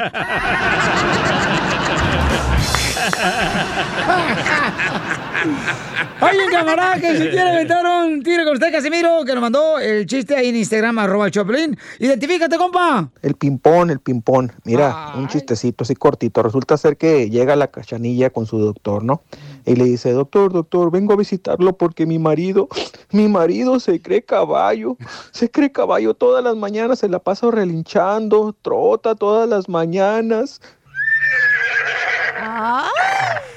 Un 6.21 6.51
camarada 6.51 7.01
que 7.01 7.17
si 7.17 7.29
quiere 7.29 7.51
aventar 7.51 7.85
un 7.87 8.23
tiro 8.23 8.45
con 8.45 8.55
usted, 8.55 8.73
Casimiro, 8.73 9.25
que 9.25 9.33
nos 9.33 9.41
mandó 9.41 9.79
el 9.79 10.07
chiste 10.07 10.35
ahí 10.35 10.49
en 10.49 10.57
Instagram, 10.57 10.99
arroba 10.99 11.27
el 11.27 11.31
Choplin. 11.31 11.79
Identifícate, 12.01 12.57
compa. 12.57 13.09
El 13.23 13.35
ping-pong, 13.35 13.91
el 13.91 14.01
ping-pong. 14.01 14.51
Mira, 14.65 15.13
un 15.17 15.29
chistecito 15.29 15.85
así 15.85 15.95
cortito. 15.95 16.43
Resulta 16.43 16.77
ser 16.77 16.97
que 16.97 17.31
llega 17.31 17.55
la 17.57 17.69
cachanilla 17.69 18.31
con 18.31 18.47
su 18.47 18.59
doctor, 18.59 19.05
¿no? 19.05 19.23
Y 19.65 19.77
le 19.77 19.85
dice, 19.85 20.13
doctor, 20.13 20.53
doctor, 20.53 20.91
vengo 20.91 21.13
a 21.13 21.17
visitarlo 21.17 21.77
porque 21.77 22.05
mi 22.05 22.19
marido, 22.19 22.69
mi 23.13 23.29
marido 23.29 23.79
se 23.79 24.03
cree 24.03 24.23
caballo. 24.23 24.97
Se 25.31 25.51
cree 25.51 25.71
caballo 25.71 26.15
todas 26.15 26.43
las 26.43 26.57
mañanas, 26.57 26.99
se 26.99 27.09
la 27.09 27.21
pasa 27.21 27.51
relinchando, 27.51 28.57
trota 28.61 29.15
todas 29.15 29.49
las 29.49 29.69
mañanas. 29.69 30.61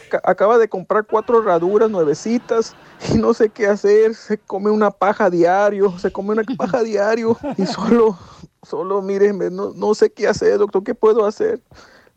Ca- 0.10 0.22
Acaba 0.24 0.58
de 0.58 0.68
comprar 0.68 1.06
cuatro 1.06 1.42
herraduras 1.42 1.90
nuevecitas 1.90 2.76
y 3.14 3.18
no 3.18 3.34
sé 3.34 3.50
qué 3.50 3.68
hacer. 3.68 4.14
Se 4.16 4.38
come 4.38 4.70
una 4.70 4.92
paja 4.92 5.30
diario, 5.30 5.98
se 6.00 6.12
come 6.12 6.32
una 6.34 6.44
paja 6.58 6.84
diario 6.84 7.38
y 7.58 7.66
solo, 7.66 8.18
solo, 8.64 9.02
míreme, 9.02 9.50
no, 9.50 9.72
no 9.76 9.94
sé 9.96 10.12
qué 10.12 10.28
hacer, 10.28 10.58
doctor, 10.58 10.84
¿qué 10.84 10.94
puedo 10.96 11.26
hacer? 11.26 11.62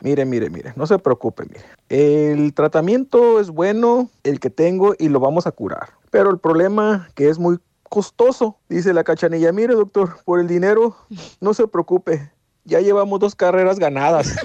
Mire, 0.01 0.25
mire, 0.27 0.51
mire, 0.51 0.73
no 0.77 0.87
se 0.87 0.99
preocupe, 0.99 1.45
mire. 1.45 1.65
El 1.89 2.53
tratamiento 2.53 3.41
es 3.41 3.49
bueno, 3.51 4.11
el 4.25 4.39
que 4.41 4.51
tengo, 4.51 4.95
y 4.99 5.09
lo 5.09 5.21
vamos 5.21 5.47
a 5.47 5.53
curar. 5.53 5.91
Pero 6.11 6.31
el 6.31 6.39
problema 6.39 7.09
que 7.15 7.29
es 7.31 7.39
muy 7.39 7.59
costoso, 7.89 8.59
dice 8.69 8.93
la 8.93 9.05
cachanilla. 9.05 9.53
Mire, 9.53 9.75
doctor, 9.75 10.17
por 10.25 10.41
el 10.41 10.49
dinero, 10.49 10.97
no 11.41 11.55
se 11.55 11.67
preocupe. 11.69 12.31
Ya 12.65 12.81
llevamos 12.81 13.21
dos 13.21 13.35
carreras 13.35 13.79
ganadas. 13.79 14.35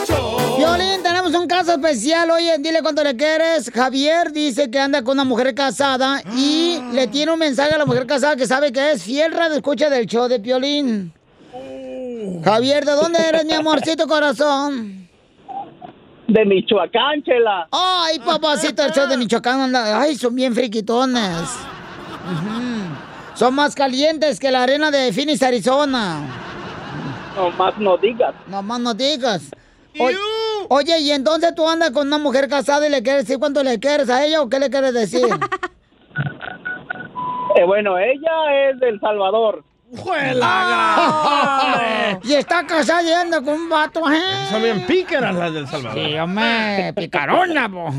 Especial. 1.81 2.29
Oye, 2.31 2.57
dile 2.59 2.81
cuánto 2.81 3.03
le 3.03 3.15
quieres. 3.15 3.71
Javier 3.73 4.31
dice 4.31 4.69
que 4.69 4.79
anda 4.79 5.03
con 5.03 5.13
una 5.13 5.23
mujer 5.23 5.53
casada 5.55 6.21
y 6.35 6.79
le 6.93 7.07
tiene 7.07 7.31
un 7.31 7.39
mensaje 7.39 7.73
a 7.73 7.77
la 7.77 7.85
mujer 7.85 8.05
casada 8.05 8.35
que 8.35 8.45
sabe 8.45 8.71
que 8.71 8.91
es 8.91 9.03
fiel 9.03 9.31
radio 9.33 9.55
escucha 9.55 9.89
del 9.89 10.05
show 10.05 10.27
de 10.27 10.39
Piolín. 10.39 11.13
Javier, 12.43 12.85
¿de 12.85 12.91
dónde 12.93 13.19
eres, 13.27 13.45
mi 13.45 13.53
amorcito 13.53 14.07
corazón? 14.07 15.09
De 16.27 16.45
Michoacán, 16.45 17.23
chela. 17.23 17.67
Ay, 17.71 18.19
papacito, 18.19 18.83
el 18.83 18.91
show 18.91 19.07
de 19.07 19.17
Michoacán 19.17 19.59
anda. 19.61 19.99
Ay, 19.99 20.15
son 20.15 20.33
bien 20.35 20.53
friquitones. 20.53 21.49
Son 23.35 23.53
más 23.53 23.75
calientes 23.75 24.39
que 24.39 24.51
la 24.51 24.63
arena 24.63 24.91
de 24.91 25.11
Phoenix, 25.11 25.41
Arizona. 25.41 26.19
No 27.35 27.49
más 27.51 27.77
no 27.79 27.97
digas. 27.97 28.33
No 28.47 28.61
más 28.61 28.79
no 28.79 28.93
digas. 28.93 29.51
O- 29.99 30.75
oye, 30.75 30.99
y 30.99 31.11
entonces 31.11 31.53
tú 31.55 31.67
andas 31.67 31.91
con 31.91 32.07
una 32.07 32.17
mujer 32.17 32.47
casada 32.47 32.87
y 32.87 32.91
le 32.91 33.03
quieres 33.03 33.25
decir 33.25 33.39
cuánto 33.39 33.63
le 33.63 33.79
quieres 33.79 34.09
a 34.09 34.23
ella 34.25 34.41
o 34.41 34.49
qué 34.49 34.59
le 34.59 34.69
quieres 34.69 34.93
decir? 34.93 35.27
Eh, 37.57 37.65
bueno, 37.65 37.99
ella 37.99 38.69
es 38.69 38.79
del 38.79 38.97
Salvador. 39.01 39.65
Y 42.23 42.33
está 42.33 42.65
casada 42.65 43.03
y 43.03 43.11
anda 43.11 43.41
con 43.41 43.53
un 43.55 43.69
vato, 43.69 44.09
¿eh? 44.09 44.19
Son 44.49 44.61
bien 44.61 44.85
pícaras 44.85 45.35
las 45.35 45.53
del 45.53 45.67
Salvador. 45.67 45.99
Sí, 45.99 46.17
hombre, 46.17 46.93
picarona, 46.95 47.69
po. 47.69 47.89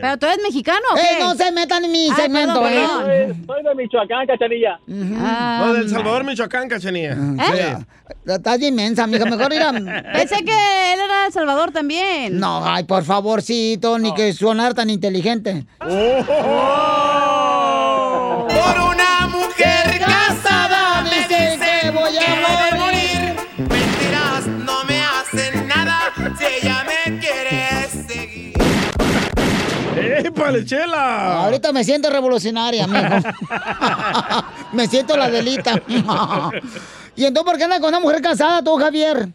¿Pero 0.00 0.18
tú 0.18 0.26
eres 0.26 0.38
mexicano 0.42 0.80
o 0.94 0.96
Eh, 0.96 1.16
no 1.18 1.34
se 1.34 1.50
metan 1.50 1.84
en 1.84 1.90
mi 1.92 2.08
Ah, 2.10 2.14
segmento, 2.16 2.60
perdón, 2.62 2.72
¿eh? 2.72 3.26
perdón. 3.26 3.46
Soy 3.46 3.62
de 3.64 3.74
Michoacán, 3.74 4.26
cachanilla. 4.26 4.78
No, 4.86 5.72
del 5.74 5.88
Salvador, 5.90 6.24
Michoacán, 6.24 6.68
cachanilla. 6.68 7.12
¿Eh? 7.12 7.76
Estás 8.26 8.58
bien 8.58 8.74
inmensa, 8.74 9.04
amiga. 9.04 9.24
Mejor 9.24 9.52
ir 9.52 9.62
a... 9.62 9.72
Pensé 9.72 10.44
que 10.44 10.92
él 10.92 11.00
era 11.04 11.20
de 11.22 11.26
El 11.26 11.32
Salvador 11.32 11.72
también. 11.72 12.38
No, 12.38 12.64
ay, 12.64 12.84
por 12.84 13.02
favorcito, 13.04 13.98
ni 13.98 14.14
que 14.14 14.32
sonar 14.32 14.74
tan 14.74 14.88
inteligente. 14.90 15.64
Una 15.80 15.94
mujer 18.38 18.78
¡Épale, 30.60 30.66
chela! 30.66 31.44
Ahorita 31.44 31.72
me 31.72 31.84
siento 31.84 32.10
revolucionaria, 32.10 32.84
amigo. 32.84 33.28
me 34.72 34.86
siento 34.86 35.16
la 35.16 35.30
delita. 35.30 35.80
¿Y 37.16 37.24
entonces 37.24 37.50
por 37.50 37.58
qué 37.58 37.64
andas 37.64 37.80
con 37.80 37.88
una 37.88 38.00
mujer 38.00 38.20
casada 38.22 38.62
tú, 38.62 38.76
Javier? 38.76 39.28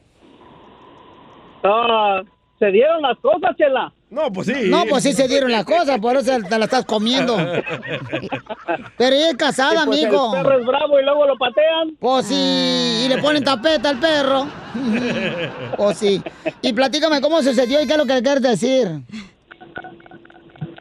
Ah, 1.64 2.22
se 2.60 2.68
dieron 2.68 3.02
las 3.02 3.18
cosas, 3.20 3.56
chela. 3.58 3.92
No, 4.10 4.32
pues 4.32 4.48
sí. 4.48 4.70
No, 4.70 4.86
pues 4.86 5.04
sí 5.04 5.14
se 5.14 5.28
dieron 5.28 5.52
las 5.52 5.66
cosas, 5.66 6.00
por 6.00 6.16
eso 6.16 6.32
te 6.48 6.58
la 6.58 6.66
estás 6.66 6.86
comiendo. 6.86 7.36
Pero 8.98 9.16
ella 9.16 9.30
es 9.32 9.36
casada, 9.36 9.86
pues 9.86 10.06
amigo. 10.06 10.34
El 10.36 10.42
perro 10.42 10.60
es 10.60 10.66
bravo 10.66 11.00
y 11.00 11.04
luego 11.04 11.28
lo 11.28 11.38
patean. 11.38 11.98
Pues 12.00 12.28
sí, 12.28 13.04
y 13.06 13.10
le 13.10 13.18
ponen 13.18 13.44
tapeta 13.44 13.90
al 13.90 14.00
perro. 14.00 14.48
Pues 15.78 15.98
sí. 15.98 16.22
Y 16.62 16.72
platícame 16.72 17.20
cómo 17.20 17.42
sucedió 17.42 17.82
y 17.82 17.88
qué 17.88 17.94
es 17.94 17.98
lo 17.98 18.06
que 18.06 18.22
quieres 18.22 18.42
decir. 18.42 19.02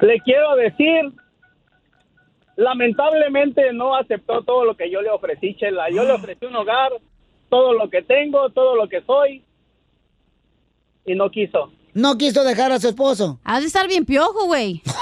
Le 0.00 0.20
quiero 0.20 0.56
decir, 0.56 1.12
lamentablemente 2.56 3.72
no 3.72 3.94
aceptó 3.94 4.42
todo 4.42 4.64
lo 4.64 4.76
que 4.76 4.90
yo 4.90 5.00
le 5.02 5.10
ofrecí, 5.10 5.54
Chela. 5.54 5.90
Yo 5.90 6.04
le 6.04 6.12
ofrecí 6.12 6.46
un 6.46 6.56
hogar, 6.56 6.92
todo 7.48 7.72
lo 7.74 7.88
que 7.88 8.02
tengo, 8.02 8.50
todo 8.50 8.76
lo 8.76 8.88
que 8.88 9.02
soy, 9.02 9.42
y 11.06 11.14
no 11.14 11.30
quiso. 11.30 11.72
No 11.94 12.18
quiso 12.18 12.42
dejar 12.44 12.72
a 12.72 12.80
su 12.80 12.88
esposo. 12.88 13.38
Has 13.44 13.60
de 13.60 13.66
estar 13.68 13.86
bien 13.86 14.04
piojo, 14.04 14.46
güey. 14.46 14.82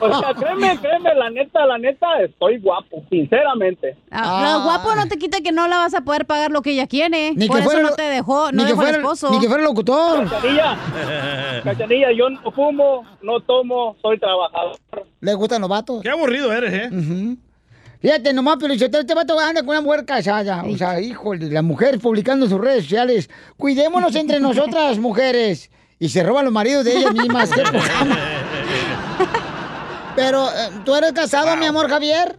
O 0.00 0.20
sea, 0.20 0.34
créeme, 0.34 0.78
créeme, 0.80 1.14
la 1.14 1.30
neta, 1.30 1.66
la 1.66 1.78
neta, 1.78 2.06
estoy 2.24 2.58
guapo, 2.58 3.02
sinceramente. 3.10 3.96
Ah, 4.10 4.42
Lo 4.58 4.62
guapo 4.64 4.94
no 4.94 5.06
te 5.06 5.16
quita 5.18 5.40
que 5.40 5.52
no 5.52 5.68
la 5.68 5.76
vas 5.78 5.94
a 5.94 6.00
poder 6.00 6.24
pagar 6.26 6.50
lo 6.50 6.62
que 6.62 6.70
ella 6.72 6.86
quiere. 6.86 7.34
Ni 7.34 7.46
Por 7.46 7.56
que 7.58 7.62
eso 7.62 7.70
fuera 7.70 7.88
no 7.88 7.94
te 7.94 8.02
dejó, 8.02 8.50
ni 8.50 8.58
no 8.58 8.62
que 8.64 8.68
dejó 8.70 8.80
al 8.80 8.86
fuera- 8.86 8.98
esposo. 8.98 9.30
ni 9.30 9.38
que 9.40 9.48
fuera 9.48 9.62
locutor. 9.64 10.28
Cachanilla, 10.28 10.78
Cachanilla, 11.64 12.08
yo 12.16 12.30
no 12.30 12.50
fumo, 12.52 13.04
no 13.22 13.40
tomo, 13.40 13.96
soy 14.00 14.18
trabajador. 14.18 14.76
¿Le 15.20 15.34
gustan 15.34 15.60
los 15.60 15.70
vatos? 15.70 16.02
Qué 16.02 16.08
aburrido 16.10 16.50
eres, 16.52 16.72
¿eh? 16.72 16.88
Ujú. 16.90 17.36
Fíjate, 18.02 18.32
nomás, 18.32 18.56
pero 18.60 18.74
este 18.74 19.14
vato 19.14 19.38
anda 19.38 19.60
con 19.60 19.70
una 19.70 19.80
mujer 19.80 20.04
casada. 20.04 20.64
O 20.64 20.76
sea, 20.76 21.00
híjole, 21.00 21.48
la 21.48 21.62
mujer 21.62 22.00
publicando 22.00 22.44
en 22.46 22.50
sus 22.50 22.60
redes 22.60 22.82
sociales. 22.82 23.30
Cuidémonos 23.56 24.14
entre 24.16 24.40
nosotras, 24.48 24.98
mujeres. 24.98 25.70
Y 26.00 26.08
se 26.08 26.22
roban 26.24 26.44
los 26.44 26.52
maridos 26.52 26.84
de 26.84 26.98
ellas 26.98 27.14
mismas. 27.14 27.48
Pero, 30.16 30.46
eh, 30.48 30.68
¿tú 30.84 30.94
eres 30.94 31.12
casado, 31.12 31.56
mi 31.56 31.64
amor, 31.66 31.88
Javier? 31.88 32.36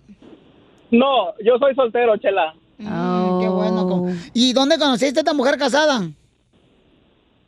No, 0.92 1.34
yo 1.44 1.58
soy 1.58 1.74
soltero, 1.74 2.18
Chela. 2.18 2.54
Mm, 2.78 3.40
qué 3.42 3.48
bueno. 3.50 3.88
co- 3.88 4.08
¿Y 4.34 4.54
dónde 4.54 4.78
conociste 4.78 5.20
a 5.20 5.22
esta 5.22 5.34
mujer 5.34 5.58
casada? 5.58 6.02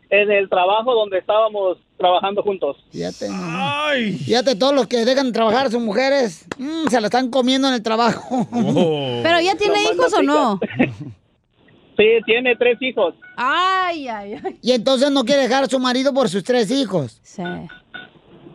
En 0.09 0.31
el 0.31 0.49
trabajo 0.49 0.93
donde 0.95 1.17
estábamos 1.19 1.77
trabajando 1.97 2.43
juntos. 2.43 2.77
Fíjate, 2.91 3.29
nomás. 3.29 3.95
Fíjate, 4.25 4.55
todos 4.55 4.73
los 4.73 4.87
que 4.87 5.05
dejan 5.05 5.27
de 5.27 5.31
trabajar 5.31 5.67
a 5.67 5.71
sus 5.71 5.81
mujeres, 5.81 6.45
mm, 6.57 6.87
se 6.89 7.01
la 7.01 7.07
están 7.07 7.29
comiendo 7.29 7.67
en 7.67 7.75
el 7.75 7.83
trabajo. 7.83 8.47
¿Pero 8.51 9.39
ya 9.41 9.55
tiene 9.55 9.83
hijos 9.83 10.11
no 10.11 10.17
o 10.17 10.23
no? 10.23 10.59
Sí, 11.97 12.03
tiene 12.25 12.57
tres 12.57 12.77
hijos. 12.81 13.15
Ay, 13.37 14.09
ay, 14.09 14.33
ay. 14.43 14.59
Y 14.61 14.71
entonces 14.73 15.09
no 15.11 15.23
quiere 15.23 15.43
dejar 15.43 15.63
a 15.63 15.67
su 15.67 15.79
marido 15.79 16.13
por 16.13 16.27
sus 16.27 16.43
tres 16.43 16.69
hijos. 16.69 17.21
Sí. 17.23 17.41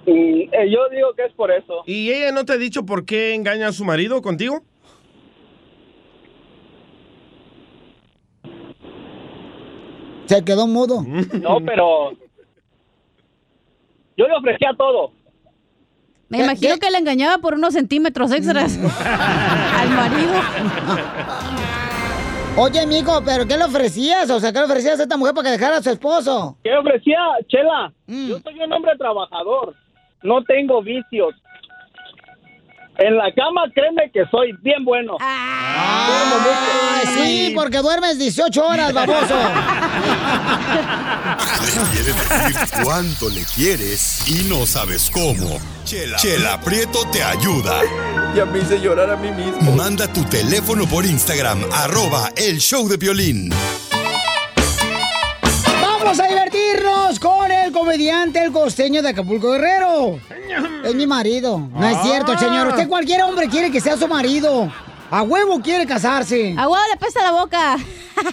Y, 0.04 0.42
eh, 0.52 0.70
yo 0.70 0.88
digo 0.90 1.14
que 1.16 1.24
es 1.24 1.32
por 1.32 1.50
eso. 1.50 1.82
¿Y 1.86 2.10
ella 2.10 2.32
no 2.32 2.44
te 2.44 2.52
ha 2.52 2.56
dicho 2.58 2.84
por 2.84 3.06
qué 3.06 3.34
engaña 3.34 3.68
a 3.68 3.72
su 3.72 3.84
marido 3.84 4.20
contigo? 4.20 4.62
Se 10.26 10.44
quedó 10.44 10.66
mudo. 10.66 11.02
No, 11.40 11.60
pero 11.64 12.12
yo 14.16 14.26
le 14.26 14.34
ofrecía 14.34 14.70
todo. 14.76 15.12
Me 16.28 16.38
imagino 16.44 16.76
que 16.78 16.90
le 16.90 16.98
engañaba 16.98 17.38
por 17.38 17.54
unos 17.54 17.74
centímetros 17.74 18.30
extras 18.32 18.78
al 19.80 19.90
marido. 19.90 20.32
Oye, 22.56 22.86
mijo, 22.86 23.22
¿pero 23.24 23.46
qué 23.46 23.56
le 23.56 23.64
ofrecías? 23.64 24.30
O 24.30 24.38
sea, 24.38 24.52
¿qué 24.52 24.58
le 24.58 24.64
ofrecías 24.66 25.00
a 25.00 25.04
esta 25.04 25.16
mujer 25.16 25.34
para 25.34 25.46
que 25.46 25.52
dejara 25.58 25.78
a 25.78 25.82
su 25.82 25.90
esposo? 25.90 26.56
¿Qué 26.62 26.72
ofrecía, 26.76 27.18
Chela? 27.48 27.92
Yo 28.06 28.38
soy 28.40 28.60
un 28.60 28.72
hombre 28.72 28.92
trabajador. 28.96 29.74
No 30.22 30.42
tengo 30.44 30.82
vicios. 30.82 31.34
En 32.98 33.16
la 33.16 33.32
cama, 33.32 33.62
créeme 33.74 34.10
que 34.12 34.26
soy 34.30 34.52
bien 34.60 34.84
bueno. 34.84 35.16
Ah, 35.20 37.00
sí, 37.16 37.52
porque 37.56 37.78
duermes 37.78 38.18
18 38.18 38.66
horas, 38.66 38.92
baboso. 38.92 39.34
Le 41.60 41.82
quieres 41.92 42.16
decir 42.16 42.82
cuánto 42.82 43.28
le 43.28 43.44
quieres 43.44 44.28
y 44.28 44.44
no 44.48 44.66
sabes 44.66 45.10
cómo. 45.10 45.58
Chela, 45.84 46.16
Chela 46.16 46.60
Prieto 46.60 47.06
te 47.10 47.22
ayuda. 47.22 47.80
Ya 48.34 48.44
me 48.44 48.60
hice 48.60 48.80
llorar 48.80 49.10
a 49.10 49.16
mí 49.16 49.30
mismo. 49.30 49.72
Manda 49.72 50.06
tu 50.12 50.24
teléfono 50.24 50.86
por 50.86 51.04
Instagram, 51.04 51.64
arroba 51.72 52.30
el 52.36 52.58
show 52.58 52.88
de 52.88 52.96
violín. 52.96 53.50
Vamos 55.80 56.18
a 56.18 56.26
divertirnos 56.26 57.18
con 57.18 57.50
el 57.50 57.72
comediante, 57.72 58.42
el 58.42 58.52
costeño 58.52 59.02
de 59.02 59.10
Acapulco 59.10 59.52
Guerrero. 59.52 60.18
Es 60.84 60.94
mi 60.94 61.06
marido. 61.06 61.58
No 61.58 61.88
es 61.88 61.98
cierto, 62.02 62.38
señor. 62.38 62.68
Usted 62.68 62.88
cualquier 62.88 63.22
hombre 63.22 63.48
quiere 63.48 63.70
que 63.70 63.80
sea 63.80 63.96
su 63.96 64.08
marido. 64.08 64.72
A 65.10 65.22
huevo 65.22 65.60
quiere 65.60 65.86
casarse. 65.86 66.54
A 66.56 66.68
huevo 66.68 66.84
le 66.88 66.96
pesa 66.96 67.22
la 67.22 67.32
boca. 67.32 67.76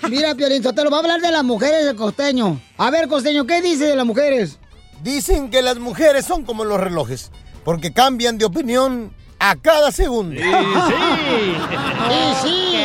Mira, 0.09 0.35
Piolín, 0.35 0.61
te 0.61 0.83
lo 0.83 0.91
va 0.91 0.97
a 0.97 0.99
hablar 0.99 1.19
de 1.21 1.31
las 1.31 1.43
mujeres 1.43 1.85
del 1.85 1.95
costeño. 1.95 2.61
A 2.77 2.91
ver, 2.91 3.07
costeño, 3.07 3.47
¿qué 3.47 3.63
dice 3.63 3.85
de 3.85 3.95
las 3.95 4.05
mujeres? 4.05 4.59
Dicen 5.01 5.49
que 5.49 5.63
las 5.63 5.79
mujeres 5.79 6.25
son 6.25 6.43
como 6.45 6.65
los 6.65 6.79
relojes, 6.79 7.31
porque 7.65 7.93
cambian 7.93 8.37
de 8.37 8.45
opinión 8.45 9.11
a 9.39 9.55
cada 9.55 9.91
segundo. 9.91 10.39
Sí, 10.39 10.43
sí. 12.41 12.75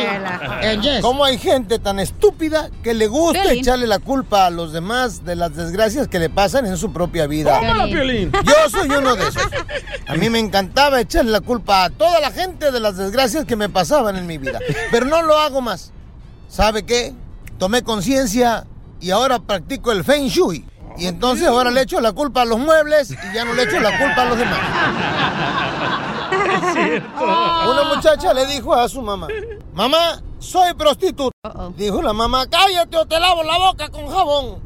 Eh, 0.61 0.77
yes. 0.81 1.01
¿Cómo 1.01 1.25
hay 1.25 1.37
gente 1.37 1.79
tan 1.79 1.99
estúpida 1.99 2.69
que 2.83 2.93
le 2.93 3.07
gusta 3.07 3.41
Piolín. 3.41 3.59
echarle 3.61 3.87
la 3.87 3.99
culpa 3.99 4.45
a 4.45 4.49
los 4.49 4.71
demás 4.71 5.25
de 5.25 5.35
las 5.35 5.55
desgracias 5.55 6.07
que 6.07 6.19
le 6.19 6.29
pasan 6.29 6.65
en 6.65 6.77
su 6.77 6.93
propia 6.93 7.27
vida? 7.27 7.59
Tómala, 7.59 7.85
Piolín. 7.85 8.31
Yo 8.31 8.69
soy 8.69 8.87
uno 8.89 9.15
de 9.15 9.27
esos. 9.27 9.47
A 10.07 10.15
mí 10.15 10.29
me 10.29 10.39
encantaba 10.39 11.01
echarle 11.01 11.31
la 11.31 11.41
culpa 11.41 11.85
a 11.85 11.89
toda 11.89 12.19
la 12.19 12.31
gente 12.31 12.71
de 12.71 12.79
las 12.79 12.97
desgracias 12.97 13.45
que 13.45 13.55
me 13.55 13.69
pasaban 13.69 14.15
en 14.15 14.27
mi 14.27 14.37
vida. 14.37 14.59
Pero 14.91 15.05
no 15.05 15.21
lo 15.21 15.37
hago 15.37 15.61
más. 15.61 15.91
¿Sabe 16.47 16.83
qué? 16.85 17.13
Tomé 17.57 17.83
conciencia 17.83 18.65
y 19.01 19.11
ahora 19.11 19.39
practico 19.39 19.91
el 19.91 20.03
Feng 20.03 20.27
Shui. 20.27 20.65
Y 20.97 21.07
entonces 21.07 21.47
ahora 21.47 21.71
le 21.71 21.81
echo 21.81 21.99
la 21.99 22.11
culpa 22.11 22.43
a 22.43 22.45
los 22.45 22.59
muebles 22.59 23.09
y 23.11 23.33
ya 23.33 23.43
no 23.43 23.53
le 23.53 23.63
echo 23.63 23.79
la 23.79 23.97
culpa 23.97 24.21
a 24.21 24.25
los 24.25 24.37
demás. 24.37 24.59
Una 27.69 27.95
muchacha 27.95 28.33
le 28.33 28.45
dijo 28.45 28.73
a 28.73 28.87
su 28.87 29.01
mamá, 29.01 29.27
mamá, 29.73 30.21
soy 30.39 30.73
prostituta. 30.73 31.33
Dijo 31.75 32.01
la 32.01 32.13
mamá, 32.13 32.47
cállate 32.47 32.97
o 32.97 33.05
te 33.05 33.19
lavo 33.19 33.43
la 33.43 33.57
boca 33.57 33.89
con 33.89 34.07
jabón. 34.07 34.59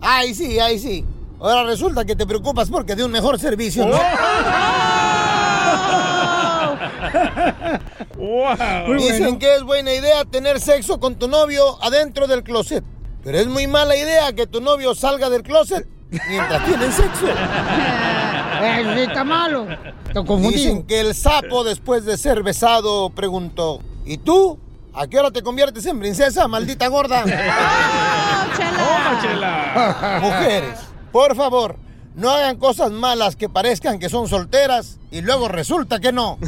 Ay, 0.00 0.34
sí, 0.34 0.58
ay, 0.58 0.78
sí. 0.78 1.04
Ahora 1.40 1.64
resulta 1.64 2.04
que 2.04 2.14
te 2.14 2.26
preocupas 2.26 2.70
porque 2.70 2.94
de 2.94 3.04
un 3.04 3.10
mejor 3.10 3.38
servicio, 3.38 3.86
¿no? 3.86 3.96
Dicen 8.96 9.38
que 9.38 9.56
es 9.56 9.62
buena 9.62 9.92
idea 9.92 10.24
tener 10.24 10.60
sexo 10.60 11.00
con 11.00 11.16
tu 11.16 11.28
novio 11.28 11.78
adentro 11.82 12.26
del 12.26 12.42
closet. 12.42 12.84
Pero 13.24 13.38
es 13.38 13.46
muy 13.46 13.66
mala 13.66 13.96
idea 13.96 14.32
que 14.32 14.46
tu 14.46 14.60
novio 14.60 14.94
salga 14.94 15.30
del 15.30 15.42
closet 15.42 15.86
mientras 16.28 16.64
tienen 16.64 16.92
sexo. 16.92 17.26
Eh, 18.62 19.04
está 19.04 19.24
malo. 19.24 19.66
Te 20.06 20.14
confundí. 20.14 20.56
Dicen 20.56 20.82
que 20.84 21.00
el 21.00 21.14
sapo 21.14 21.64
después 21.64 22.04
de 22.04 22.16
ser 22.16 22.42
besado 22.42 23.10
preguntó, 23.10 23.80
¿y 24.04 24.18
tú? 24.18 24.58
¿A 24.94 25.06
qué 25.06 25.18
hora 25.18 25.30
te 25.30 25.42
conviertes 25.42 25.86
en 25.86 25.98
princesa, 25.98 26.46
maldita 26.48 26.86
gorda? 26.88 27.24
Mujeres, 30.20 30.78
por 31.10 31.34
favor, 31.34 31.76
no 32.14 32.30
hagan 32.30 32.56
cosas 32.56 32.90
malas 32.90 33.36
que 33.36 33.48
parezcan 33.48 33.98
que 33.98 34.10
son 34.10 34.28
solteras 34.28 34.98
y 35.10 35.22
luego 35.22 35.48
resulta 35.48 35.98
que 35.98 36.12
no. 36.12 36.38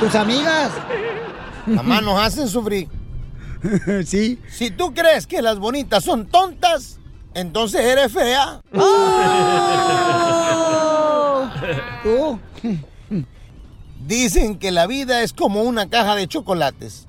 ¿Tus 0.00 0.14
amigas? 0.14 0.70
Mamá 1.66 2.00
nos 2.00 2.20
hacen 2.20 2.48
sufrir. 2.48 2.88
Sí. 4.06 4.38
Si 4.50 4.70
tú 4.70 4.94
crees 4.94 5.26
que 5.26 5.42
las 5.42 5.58
bonitas 5.58 6.02
son 6.02 6.26
tontas, 6.26 6.98
entonces 7.34 7.80
eres 7.80 8.12
fea. 8.12 8.60
¿Tú? 12.02 12.38
Dicen 14.06 14.58
que 14.58 14.70
la 14.70 14.86
vida 14.86 15.22
es 15.22 15.32
como 15.32 15.62
una 15.62 15.88
caja 15.88 16.16
de 16.16 16.26
chocolates. 16.26 17.06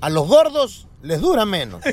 A 0.00 0.10
los 0.10 0.26
gordos 0.26 0.86
les 1.02 1.20
dura 1.20 1.44
menos. 1.44 1.82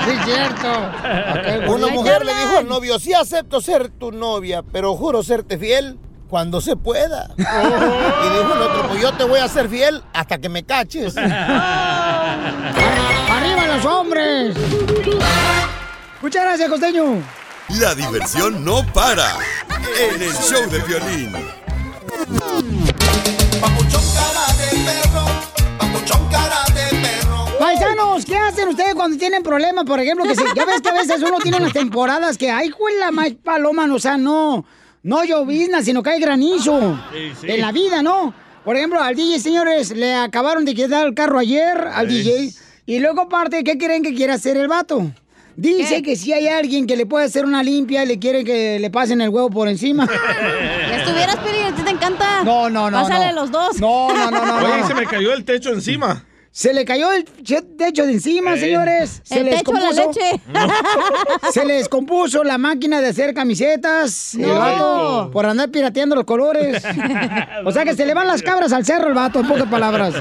Sí, 0.00 0.12
cierto. 0.24 1.72
Una 1.72 1.88
mujer 1.88 2.24
le 2.24 2.34
dijo 2.34 2.58
al 2.58 2.66
novio, 2.66 2.98
sí 2.98 3.12
acepto 3.12 3.60
ser 3.60 3.90
tu 3.90 4.12
novia, 4.12 4.62
pero 4.62 4.96
juro 4.96 5.22
serte 5.22 5.58
fiel 5.58 5.98
cuando 6.30 6.60
se 6.60 6.76
pueda. 6.76 7.28
Y 7.36 7.42
dijo 7.42 8.54
el 8.54 8.62
otro, 8.62 8.88
pues 8.88 9.02
yo 9.02 9.12
te 9.12 9.24
voy 9.24 9.40
a 9.40 9.48
ser 9.48 9.68
fiel 9.68 10.02
hasta 10.14 10.38
que 10.38 10.48
me 10.48 10.62
caches. 10.64 11.14
¡Arriba 11.18 11.36
los 13.76 13.84
hombres! 13.84 14.56
Muchas 16.22 16.44
gracias, 16.44 16.68
costeño. 16.70 17.22
La 17.80 17.94
diversión 17.94 18.64
no 18.64 18.84
para 18.92 19.36
en 19.98 20.22
el 20.22 20.32
show 20.32 20.68
de 20.70 20.78
violín. 20.80 21.32
Paisanos, 27.58 28.24
¿qué 28.24 28.36
hacen 28.38 28.68
ustedes 28.68 28.94
cuando 28.94 29.18
tienen 29.18 29.42
problemas? 29.42 29.84
Por 29.84 30.00
ejemplo, 30.00 30.24
que 30.24 30.34
se- 30.34 30.44
ya 30.56 30.64
ves 30.64 30.80
que 30.80 30.88
a 30.88 30.94
veces 30.94 31.20
uno 31.22 31.38
tiene 31.38 31.58
unas 31.58 31.72
temporadas 31.72 32.38
que, 32.38 32.50
ay, 32.50 32.70
la 32.98 33.10
más 33.10 33.30
paloma, 33.44 33.86
o 33.92 33.98
sea, 33.98 34.16
no, 34.16 34.64
no 35.02 35.24
llovizna, 35.24 35.82
sino 35.82 36.02
que 36.02 36.10
hay 36.10 36.20
granizo 36.20 36.98
Sí, 37.12 37.32
sí. 37.40 37.46
en 37.50 37.60
la 37.60 37.72
vida, 37.72 38.02
¿no? 38.02 38.34
Por 38.64 38.76
ejemplo, 38.76 39.00
al 39.00 39.14
DJ, 39.16 39.40
señores, 39.40 39.90
le 39.92 40.14
acabaron 40.14 40.64
de 40.64 40.74
quitar 40.74 41.06
el 41.06 41.14
carro 41.14 41.38
ayer 41.38 41.78
al 41.92 42.08
Sí. 42.10 42.22
DJ. 42.22 42.50
Y 42.86 42.98
luego, 42.98 43.22
aparte, 43.22 43.62
¿qué 43.64 43.78
creen 43.78 44.02
que 44.02 44.14
quiere 44.14 44.32
hacer 44.32 44.56
el 44.56 44.68
vato? 44.68 45.10
Dice 45.56 46.02
que 46.02 46.16
si 46.16 46.32
hay 46.32 46.46
alguien 46.48 46.86
que 46.86 46.96
le 46.96 47.04
puede 47.06 47.26
hacer 47.26 47.44
una 47.44 47.62
limpia, 47.62 48.04
le 48.04 48.18
quiere 48.18 48.44
que 48.44 48.78
le 48.78 48.90
pasen 48.90 49.20
el 49.20 49.28
huevo 49.30 49.50
por 49.50 49.68
encima. 49.68 50.08
Ya 50.90 50.96
estuvieras, 51.02 51.36
Piolín, 51.36 51.64
a 51.64 51.74
ti 51.76 51.82
te 51.82 51.90
encanta. 51.90 52.42
No, 52.44 52.68
no, 52.68 52.90
no. 52.90 53.02
Pásale 53.02 53.32
no. 53.32 53.40
los 53.42 53.50
dos. 53.50 53.80
No, 53.80 54.08
no, 54.12 54.30
no, 54.30 54.44
no. 54.44 54.56
Oye, 54.66 54.78
no. 54.80 54.86
se 54.88 54.94
me 54.94 55.06
cayó 55.06 55.32
el 55.32 55.44
techo 55.44 55.70
encima. 55.70 56.24
Se 56.52 56.74
le 56.74 56.84
cayó 56.84 57.12
el 57.12 57.24
techo 57.24 58.04
de 58.06 58.12
encima, 58.12 58.56
señores. 58.56 59.20
Se 59.24 59.38
El 59.38 59.50
techo, 59.50 59.72
la 59.72 59.80
descompuso. 59.92 60.08
leche. 60.20 60.42
Se 61.52 61.64
le 61.64 61.74
descompuso 61.74 62.42
la 62.44 62.58
máquina 62.58 63.00
de 63.00 63.08
hacer 63.08 63.32
camisetas. 63.34 64.34
El 64.34 64.42
No. 64.48 64.54
vato, 64.58 65.30
por 65.32 65.46
andar 65.46 65.70
pirateando 65.70 66.16
los 66.16 66.24
colores. 66.24 66.82
O 67.64 67.70
sea 67.72 67.84
que 67.84 67.94
se 67.94 68.04
le 68.06 68.14
van 68.14 68.26
las 68.26 68.42
cabras 68.42 68.72
al 68.72 68.84
cerro 68.84 69.08
el 69.08 69.14
vato, 69.14 69.40
en 69.40 69.46
pocas 69.48 69.68
palabras. 69.68 70.14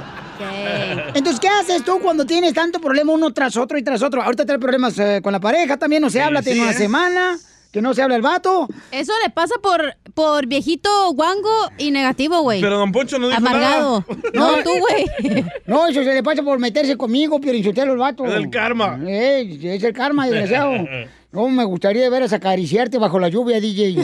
Entonces, 1.16 1.40
¿qué 1.40 1.48
haces 1.48 1.84
tú 1.84 2.00
cuando 2.00 2.26
tienes 2.26 2.54
tanto 2.54 2.80
problema 2.80 3.12
uno 3.14 3.32
tras 3.34 3.58
otro 3.58 3.78
y 3.78 3.84
tras 3.84 4.02
otro? 4.04 4.22
Ahorita 4.22 4.46
trae 4.46 4.60
problemas 4.60 4.98
eh, 5.00 5.22
con 5.24 5.32
la 5.34 5.40
pareja, 5.40 5.78
también 5.78 6.02
no 6.02 6.10
se 6.10 6.20
Sí, 6.20 6.24
habla, 6.24 6.42
tiene 6.42 6.58
sí, 6.60 6.64
una 6.64 6.72
¿eh? 6.72 6.76
semana 6.78 7.40
que 7.72 7.82
no 7.82 7.94
se 7.94 8.02
habla 8.02 8.16
el 8.16 8.22
vato. 8.22 8.68
Eso 8.92 9.14
le 9.24 9.30
pasa 9.30 9.56
por, 9.62 9.96
por 10.14 10.48
viejito 10.48 10.90
guango 11.14 11.70
y 11.78 11.92
negativo, 11.92 12.42
güey. 12.42 12.62
Pero 12.62 12.78
don 12.78 12.92
Poncho 12.92 13.20
no 13.20 13.28
dijo 13.28 13.38
Amargado. 13.38 14.04
nada. 14.08 14.58
No, 14.58 14.58
tú, 14.64 14.72
güey. 14.80 15.46
No, 15.68 15.88
eso 15.88 16.04
se 16.04 16.14
le 16.14 16.24
pasa 16.24 16.42
por 16.42 16.58
meterse 16.60 16.98
conmigo, 16.98 17.40
pero 17.40 17.56
insultarlo 17.56 17.94
el 17.94 18.00
vato. 18.00 18.26
Es 18.26 18.34
el 18.34 18.50
karma. 18.50 19.00
Eh, 19.08 19.60
es 19.62 19.84
el 19.84 19.94
karma, 19.94 20.26
desgraciado. 20.28 20.72
No, 21.32 21.48
me 21.48 21.64
gustaría 21.64 22.10
ver 22.10 22.24
acariciarte 22.24 22.98
bajo 22.98 23.20
la 23.20 23.30
lluvia, 23.30 23.62
DJ. 23.62 24.04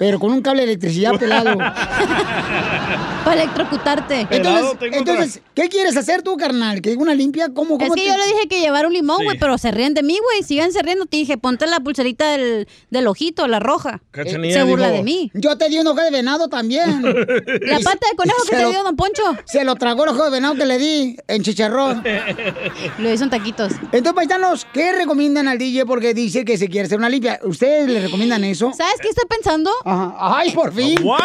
Pero 0.00 0.18
con 0.18 0.32
un 0.32 0.40
cable 0.42 0.62
de 0.62 0.72
electricidad 0.72 1.12
pelado. 1.18 1.56
Para 3.24 3.42
electrocutarte. 3.42 4.26
Entonces, 4.30 4.76
entonces 4.92 5.42
¿qué 5.54 5.68
quieres 5.68 5.94
hacer 5.96 6.22
tú, 6.22 6.36
carnal? 6.38 6.80
¿Que 6.80 6.94
una 6.96 7.14
limpia? 7.14 7.50
¿Cómo, 7.52 7.74
Es 7.76 7.80
cómo 7.82 7.94
que 7.94 8.00
te- 8.00 8.06
yo 8.08 8.16
le 8.16 8.26
dije 8.26 8.48
que 8.48 8.60
llevar 8.60 8.86
un 8.86 8.94
limón, 8.94 9.18
güey, 9.22 9.36
Sí. 9.36 9.36
pero 9.38 9.58
se 9.58 9.70
ríen 9.70 9.92
de 9.92 10.02
mí, 10.02 10.16
güey. 10.18 10.42
Sigan 10.42 10.70
riendo. 10.82 11.04
Te 11.04 11.18
dije, 11.18 11.36
ponte 11.36 11.66
la 11.66 11.80
pulserita 11.80 12.30
del, 12.32 12.66
del 12.88 13.06
ojito, 13.06 13.46
la 13.46 13.60
roja. 13.60 14.00
Cachanilla 14.10 14.54
se 14.54 14.62
burla 14.64 14.86
dijo, 14.88 14.96
de 14.98 15.02
mí. 15.04 15.30
Yo 15.34 15.56
te 15.58 15.68
di 15.68 15.78
un 15.78 15.86
ojo 15.86 16.00
de 16.00 16.10
venado 16.10 16.48
también. 16.48 17.02
La 17.60 17.78
pata 17.80 18.08
de 18.10 18.16
conejo 18.16 18.38
que 18.44 18.48
Se 18.48 18.56
te 18.56 18.62
lo- 18.62 18.70
dio, 18.70 18.82
don 18.82 18.96
Poncho. 18.96 19.22
Se 19.44 19.64
lo 19.64 19.74
tragó 19.76 20.04
el 20.04 20.10
ojo 20.10 20.24
de 20.24 20.30
venado 20.30 20.54
que 20.54 20.64
le 20.64 20.78
di 20.78 21.16
en 21.28 21.42
chicharrón. 21.42 22.02
Lo 22.98 23.12
hizo 23.12 23.24
en 23.24 23.30
taquitos. 23.30 23.72
Entonces, 23.92 24.12
paisanos, 24.14 24.66
¿qué 24.72 24.92
recomiendan 24.92 25.46
al 25.46 25.58
DJ? 25.58 25.84
Porque 25.84 26.14
dice 26.14 26.44
que 26.46 26.56
se 26.56 26.68
quiere 26.68 26.86
hacer 26.86 26.98
una 26.98 27.10
limpia. 27.10 27.38
¿Ustedes 27.44 27.86
le 27.88 28.00
recomiendan 28.00 28.44
eso? 28.44 28.72
¿Sabes 28.74 28.94
qué 29.02 29.08
estoy 29.08 29.26
pensando? 29.28 29.70
Ajá. 29.90 30.14
¡Ay, 30.38 30.50
por 30.52 30.72
fin! 30.72 30.96
¡Wow! 31.02 31.16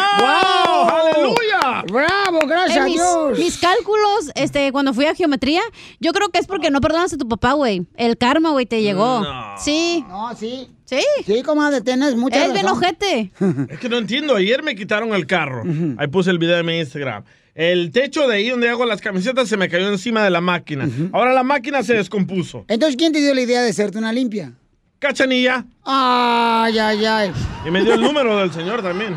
¡Aleluya! 0.88 1.84
¡Bravo! 1.90 2.38
Gracias 2.46 2.76
Eh, 2.76 2.80
a 2.80 2.84
Dios. 2.84 3.38
mis 3.38 3.58
cálculos, 3.58 4.30
este, 4.34 4.72
cuando 4.72 4.92
fui 4.94 5.06
a 5.06 5.14
geometría, 5.14 5.60
yo 6.00 6.12
creo 6.12 6.28
que 6.30 6.38
es 6.38 6.46
porque 6.46 6.70
no 6.70 6.80
perdonas 6.80 7.12
a 7.12 7.16
tu 7.18 7.28
papá, 7.28 7.52
güey. 7.52 7.86
El 7.96 8.16
karma, 8.16 8.50
güey, 8.50 8.66
te 8.66 8.82
llegó. 8.82 9.22
Sí. 9.58 10.04
No, 10.08 10.34
sí. 10.36 10.68
Sí. 10.84 11.00
Sí, 11.26 11.42
comadre, 11.42 11.80
tienes 11.80 12.14
mucha 12.16 12.44
Es 12.46 12.52
bien 12.52 12.66
ojete. 12.68 13.32
Es 13.70 13.78
que 13.80 13.88
no 13.88 13.96
entiendo. 13.98 14.36
Ayer 14.36 14.62
me 14.62 14.76
quitaron 14.76 15.12
el 15.14 15.26
carro. 15.26 15.62
Ahí 15.98 16.06
puse 16.08 16.30
el 16.30 16.38
video 16.38 16.58
en 16.58 16.66
mi 16.66 16.78
Instagram. 16.78 17.24
El 17.54 17.90
techo 17.90 18.28
de 18.28 18.36
ahí 18.36 18.50
donde 18.50 18.68
hago 18.68 18.84
las 18.84 19.00
camisetas 19.00 19.48
se 19.48 19.56
me 19.56 19.68
cayó 19.68 19.88
encima 19.88 20.22
de 20.22 20.30
la 20.30 20.40
máquina. 20.42 20.88
Ahora 21.12 21.32
la 21.32 21.42
máquina 21.42 21.82
se 21.82 21.94
descompuso. 21.94 22.64
Entonces, 22.68 22.96
¿quién 22.96 23.12
te 23.12 23.20
dio 23.20 23.34
la 23.34 23.40
idea 23.40 23.62
de 23.62 23.70
hacerte 23.70 23.96
una 23.98 24.12
limpia? 24.12 24.52
Cachanilla. 24.98 25.64
Ay, 25.84 26.78
ay, 26.78 27.04
ay. 27.04 27.32
Y 27.66 27.70
me 27.70 27.82
dio 27.82 27.94
el 27.94 28.00
número 28.00 28.38
del 28.38 28.52
señor 28.52 28.82
también. 28.82 29.16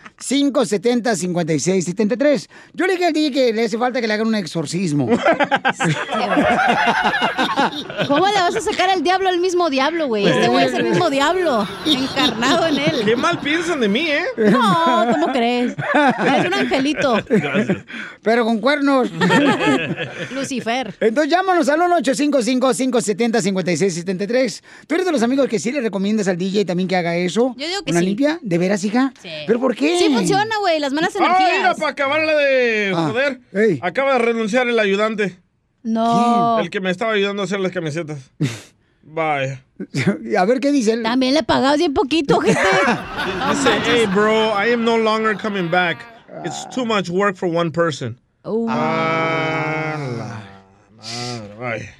1-855-570-5673. 0.22 2.48
Yo 2.74 2.86
le 2.86 2.92
dije 2.94 3.06
al 3.06 3.12
DJ 3.12 3.30
que 3.32 3.52
le 3.52 3.64
hace 3.64 3.78
falta 3.78 4.00
que 4.00 4.06
le 4.06 4.14
hagan 4.14 4.26
un 4.28 4.34
exorcismo. 4.34 5.06
¿Cómo 8.08 8.26
le 8.26 8.32
vas 8.34 8.56
a 8.56 8.60
sacar 8.60 8.90
al 8.90 9.02
diablo 9.02 9.28
al 9.28 9.38
mismo 9.40 9.70
diablo, 9.70 10.06
güey? 10.08 10.26
Este 10.26 10.48
güey 10.48 10.66
es 10.66 10.74
el 10.74 10.84
mismo 10.84 11.08
diablo, 11.10 11.66
encarnado 11.86 12.66
en 12.66 12.78
él. 12.78 13.02
Qué 13.04 13.16
mal 13.16 13.38
piensan 13.40 13.80
de 13.80 13.88
mí, 13.88 14.06
¿eh? 14.08 14.22
No, 14.36 15.06
¿cómo 15.10 15.26
crees? 15.32 15.74
Eres 16.18 16.46
un 16.46 16.54
angelito. 16.54 17.16
Pero 18.22 18.44
con 18.44 18.58
cuernos. 18.60 19.10
Lucifer. 20.32 20.94
Entonces 21.00 21.30
llámanos 21.30 21.68
al 21.68 21.80
1-855-570-5673. 21.80 24.62
¿Tú 24.86 24.94
eres 24.94 25.06
de 25.06 25.12
los 25.12 25.22
amigos 25.22 25.48
que 25.48 25.58
sí 25.58 25.72
le 25.72 25.80
recomiendas 25.80 26.28
al 26.28 26.36
DJ 26.36 26.64
también 26.64 26.88
que 26.88 26.96
haga 26.96 27.16
eso? 27.16 27.54
Yo 27.56 27.66
digo 27.66 27.82
que 27.84 27.90
¿Una 27.90 28.00
sí. 28.00 28.06
limpia? 28.06 28.38
¿De 28.42 28.58
veras, 28.58 28.84
hija? 28.84 29.12
Sí. 29.20 29.28
¿Pero 29.46 29.58
por 29.60 29.74
qué? 29.74 29.98
Sí 29.98 30.08
funciona, 30.18 30.56
güey, 30.60 30.78
las 30.80 30.92
malas 30.92 31.14
Ah, 31.16 31.18
mira, 31.20 31.48
energías. 31.50 31.76
para 31.78 31.90
acabarla 31.92 32.34
de 32.36 32.92
Ah, 32.94 33.08
joder. 33.10 33.40
Acaba 33.82 34.12
de 34.14 34.18
renunciar 34.20 34.68
el 34.68 34.78
ayudante. 34.78 35.38
No. 35.82 36.58
El 36.60 36.70
que 36.70 36.80
me 36.80 36.90
estaba 36.90 37.12
ayudando 37.12 37.42
a 37.42 37.44
hacer 37.46 37.60
las 37.60 37.72
camisetas. 37.72 38.30
Vaya. 39.02 39.64
A 40.38 40.44
ver 40.44 40.60
qué 40.60 40.70
dice 40.70 40.92
él. 40.92 41.02
También 41.02 41.34
le 41.34 41.42
pagabas 41.42 41.78
bien 41.78 41.92
poquito, 41.92 42.38
gente. 42.40 42.60
Dice, 43.50 43.70
hey, 43.84 44.06
bro, 44.14 44.52
I 44.64 44.72
am 44.72 44.84
no 44.84 44.96
longer 44.96 45.36
coming 45.36 45.68
back. 45.70 45.98
It's 46.44 46.68
too 46.74 46.86
much 46.86 47.08
work 47.10 47.36
for 47.36 47.48
one 47.52 47.70
person. 47.70 48.18
Oh. 48.44 48.66
Ah, 48.70 49.96
la 49.98 50.42
madre, 50.96 51.54
vaya. 51.58 51.94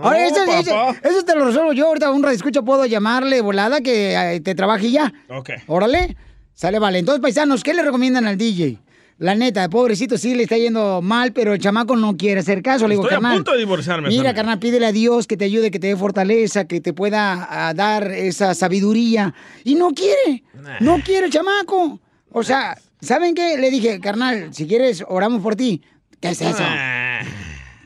Ahora, 0.00 0.18
No, 0.20 0.26
eso, 0.26 0.44
eso- 0.44 0.70
papá. 0.70 0.96
eso 1.08 1.24
te 1.24 1.34
lo 1.34 1.44
resuelvo 1.46 1.72
yo. 1.72 1.86
Ahorita 1.88 2.10
un 2.10 2.24
escucha 2.28 2.62
puedo 2.62 2.86
llamarle 2.86 3.40
volada 3.40 3.80
que 3.80 4.14
eh, 4.14 4.40
te 4.40 4.54
trabaje 4.54 4.86
y 4.86 4.92
ya. 4.92 5.12
Ok. 5.28 5.50
Órale. 5.66 6.16
Sale, 6.54 6.78
vale. 6.78 6.98
Entonces, 6.98 7.20
paisanos, 7.20 7.62
¿qué 7.62 7.74
le 7.74 7.82
recomiendan 7.82 8.26
al 8.26 8.36
DJ? 8.36 8.78
La 9.18 9.34
neta, 9.34 9.68
pobrecito, 9.68 10.18
sí 10.18 10.34
le 10.34 10.44
está 10.44 10.56
yendo 10.56 11.00
mal, 11.00 11.32
pero 11.32 11.52
el 11.54 11.60
chamaco 11.60 11.94
no 11.96 12.16
quiere 12.16 12.40
hacer 12.40 12.60
caso. 12.62 12.88
Le 12.88 12.94
digo, 12.94 13.04
Estoy 13.04 13.14
a 13.16 13.20
carnal. 13.20 13.36
punto 13.36 13.52
de 13.52 13.58
divorciarme. 13.58 14.08
Mira, 14.08 14.16
también. 14.22 14.34
carnal, 14.36 14.58
pídele 14.58 14.86
a 14.86 14.92
Dios 14.92 15.26
que 15.28 15.36
te 15.36 15.44
ayude, 15.44 15.70
que 15.70 15.78
te 15.78 15.88
dé 15.88 15.96
fortaleza, 15.96 16.66
que 16.66 16.80
te 16.80 16.92
pueda 16.92 17.72
dar 17.74 18.10
esa 18.10 18.54
sabiduría. 18.54 19.32
Y 19.64 19.76
no 19.76 19.90
quiere. 19.92 20.42
No 20.80 21.00
quiere 21.04 21.26
el 21.26 21.32
chamaco. 21.32 22.00
O 22.32 22.42
sea, 22.42 22.76
¿saben 23.00 23.34
qué? 23.34 23.58
Le 23.58 23.70
dije, 23.70 24.00
carnal, 24.00 24.52
si 24.52 24.66
quieres, 24.66 25.04
oramos 25.06 25.40
por 25.40 25.54
ti. 25.54 25.82
¿Qué 26.20 26.30
es 26.30 26.40
eso? 26.40 26.64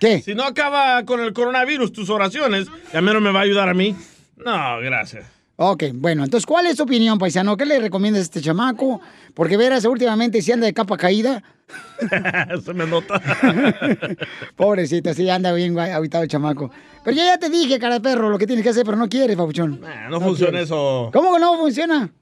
¿Qué? 0.00 0.22
Si 0.22 0.34
no 0.34 0.44
acaba 0.44 1.04
con 1.04 1.20
el 1.20 1.32
coronavirus 1.32 1.92
tus 1.92 2.08
oraciones, 2.08 2.68
ya 2.92 3.00
menos 3.02 3.20
me 3.20 3.30
va 3.32 3.40
a 3.40 3.42
ayudar 3.42 3.68
a 3.68 3.74
mí. 3.74 3.94
No, 4.36 4.78
gracias. 4.80 5.26
Ok, 5.58 5.84
bueno, 5.94 6.22
entonces, 6.24 6.44
¿cuál 6.44 6.66
es 6.66 6.76
tu 6.76 6.82
opinión, 6.82 7.18
paisano? 7.18 7.56
¿Qué 7.56 7.64
le 7.64 7.78
recomiendas 7.78 8.20
a 8.20 8.22
este 8.24 8.42
chamaco? 8.42 9.00
Porque 9.32 9.56
verás, 9.56 9.86
últimamente 9.86 10.42
si 10.42 10.52
anda 10.52 10.66
de 10.66 10.74
capa 10.74 10.98
caída. 10.98 11.42
Se 12.64 12.74
me 12.74 12.86
nota. 12.86 13.20
Pobrecito, 14.56 15.14
sí, 15.14 15.28
anda 15.30 15.52
bien 15.54 15.78
habitado 15.78 16.24
el 16.24 16.28
chamaco. 16.28 16.70
Pero 17.02 17.16
yo 17.16 17.22
ya 17.24 17.38
te 17.38 17.48
dije, 17.48 17.78
cara 17.78 17.94
de 17.94 18.00
perro, 18.02 18.28
lo 18.28 18.36
que 18.36 18.46
tienes 18.46 18.62
que 18.62 18.68
hacer, 18.68 18.84
pero 18.84 18.98
no 18.98 19.08
quieres, 19.08 19.34
papuchón. 19.34 19.80
Ah, 19.82 20.08
no 20.10 20.20
funciona 20.20 20.50
quieres. 20.50 20.68
eso. 20.68 21.10
¿Cómo 21.12 21.32
que 21.32 21.40
no 21.40 21.56
funciona? 21.56 22.12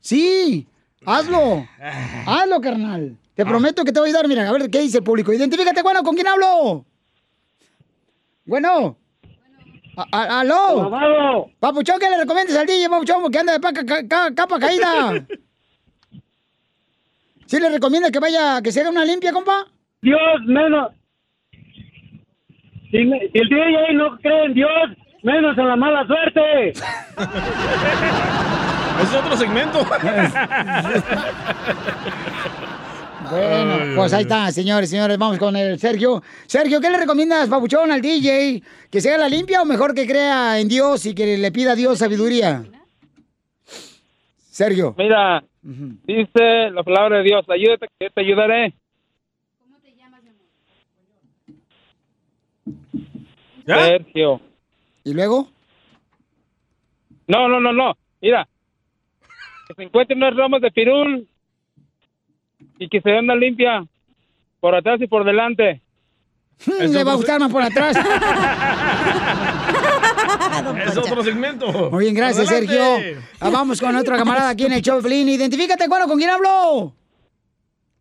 Sí, 0.00 0.68
hazlo. 1.06 1.66
Hazlo, 2.26 2.60
carnal. 2.60 3.16
Te 3.34 3.46
prometo 3.46 3.84
que 3.84 3.92
te 3.92 4.00
voy 4.00 4.08
a 4.08 4.10
ayudar. 4.10 4.28
Mira, 4.28 4.46
a 4.46 4.52
ver 4.52 4.68
qué 4.68 4.80
dice 4.80 4.98
el 4.98 5.04
público. 5.04 5.32
Identifícate, 5.32 5.82
bueno, 5.82 6.02
¿con 6.02 6.14
quién 6.14 6.26
hablo? 6.26 6.84
Bueno. 8.44 8.98
A- 10.12 10.40
¿Aló? 10.40 11.46
Papuchón, 11.58 11.98
¿qué 11.98 12.08
le 12.10 12.18
recomiendas 12.18 12.56
al 12.56 12.66
DJ, 12.66 12.88
Papuchón? 12.88 13.30
Que 13.30 13.38
anda 13.38 13.52
de 13.54 13.60
paca- 13.60 13.84
ca- 13.86 14.06
ca- 14.08 14.34
capa 14.34 14.58
caída. 14.58 15.12
¿Sí 17.46 17.58
le 17.58 17.68
recomiendas 17.70 18.12
que 18.12 18.20
vaya, 18.20 18.60
que 18.62 18.70
se 18.72 18.80
haga 18.80 18.90
una 18.90 19.04
limpia, 19.04 19.32
compa? 19.32 19.66
Dios, 20.02 20.18
menos. 20.46 20.92
Si, 22.90 22.98
si 22.98 23.38
el 23.38 23.48
DJ 23.48 23.92
no 23.94 24.16
cree 24.18 24.44
en 24.46 24.54
Dios, 24.54 24.70
menos 25.22 25.56
en 25.58 25.68
la 25.68 25.76
mala 25.76 26.06
suerte. 26.06 26.72
Es 29.00 29.14
otro 29.14 29.34
segmento. 29.34 29.78
Bueno, 33.30 33.94
pues 33.96 34.12
ahí 34.12 34.22
está, 34.22 34.50
señores, 34.50 34.90
señores. 34.90 35.16
Vamos 35.16 35.38
con 35.38 35.54
el 35.54 35.78
Sergio. 35.78 36.22
Sergio, 36.46 36.80
¿qué 36.80 36.90
le 36.90 36.98
recomiendas, 36.98 37.48
Papuchón, 37.48 37.92
al 37.92 38.02
DJ? 38.02 38.62
¿Que 38.90 39.00
se 39.00 39.08
haga 39.10 39.18
la 39.18 39.28
limpia 39.28 39.62
o 39.62 39.64
mejor 39.64 39.94
que 39.94 40.06
crea 40.06 40.58
en 40.58 40.68
Dios 40.68 41.06
y 41.06 41.14
que 41.14 41.36
le 41.38 41.52
pida 41.52 41.72
a 41.72 41.76
Dios 41.76 41.98
sabiduría? 41.98 42.64
Sergio. 44.36 44.94
Mira, 44.98 45.44
dice 45.62 46.70
la 46.72 46.82
palabra 46.82 47.18
de 47.18 47.24
Dios, 47.24 47.44
ayúdate 47.48 47.86
que 47.98 48.06
yo 48.06 48.10
te 48.10 48.20
ayudaré. 48.20 48.74
Sergio. 53.64 54.40
¿Y 55.04 55.14
luego? 55.14 55.48
No, 57.28 57.48
no, 57.48 57.60
no, 57.60 57.72
no. 57.72 57.96
Mira, 58.20 58.48
que 59.68 59.74
se 59.74 59.82
encuentren 59.84 60.18
unas 60.18 60.34
ramas 60.34 60.60
de 60.60 60.70
pirul 60.72 61.28
y 62.80 62.88
que 62.88 63.00
se 63.00 63.10
una 63.16 63.36
limpia 63.36 63.84
por 64.58 64.74
atrás 64.74 65.00
y 65.00 65.06
por 65.06 65.24
delante. 65.24 65.80
Le 66.66 67.04
va 67.04 67.12
a 67.12 67.14
gustar 67.14 67.38
más 67.38 67.52
por 67.52 67.62
atrás. 67.62 67.96
Es 70.86 70.96
otro 70.96 71.22
segmento. 71.24 71.90
Muy 71.90 72.04
bien, 72.04 72.14
gracias, 72.14 72.48
Adelante. 72.48 72.74
Sergio. 72.74 73.22
Ah, 73.40 73.50
vamos 73.50 73.80
con 73.80 73.94
otra 73.96 74.16
camarada 74.16 74.50
aquí 74.50 74.66
en 74.66 74.72
el 74.72 74.82
show, 74.82 74.96
de 74.96 75.02
Piolín. 75.02 75.28
Identifícate, 75.28 75.88
bueno, 75.88 76.06
¿con 76.06 76.18
quién 76.18 76.30
hablo? 76.30 76.94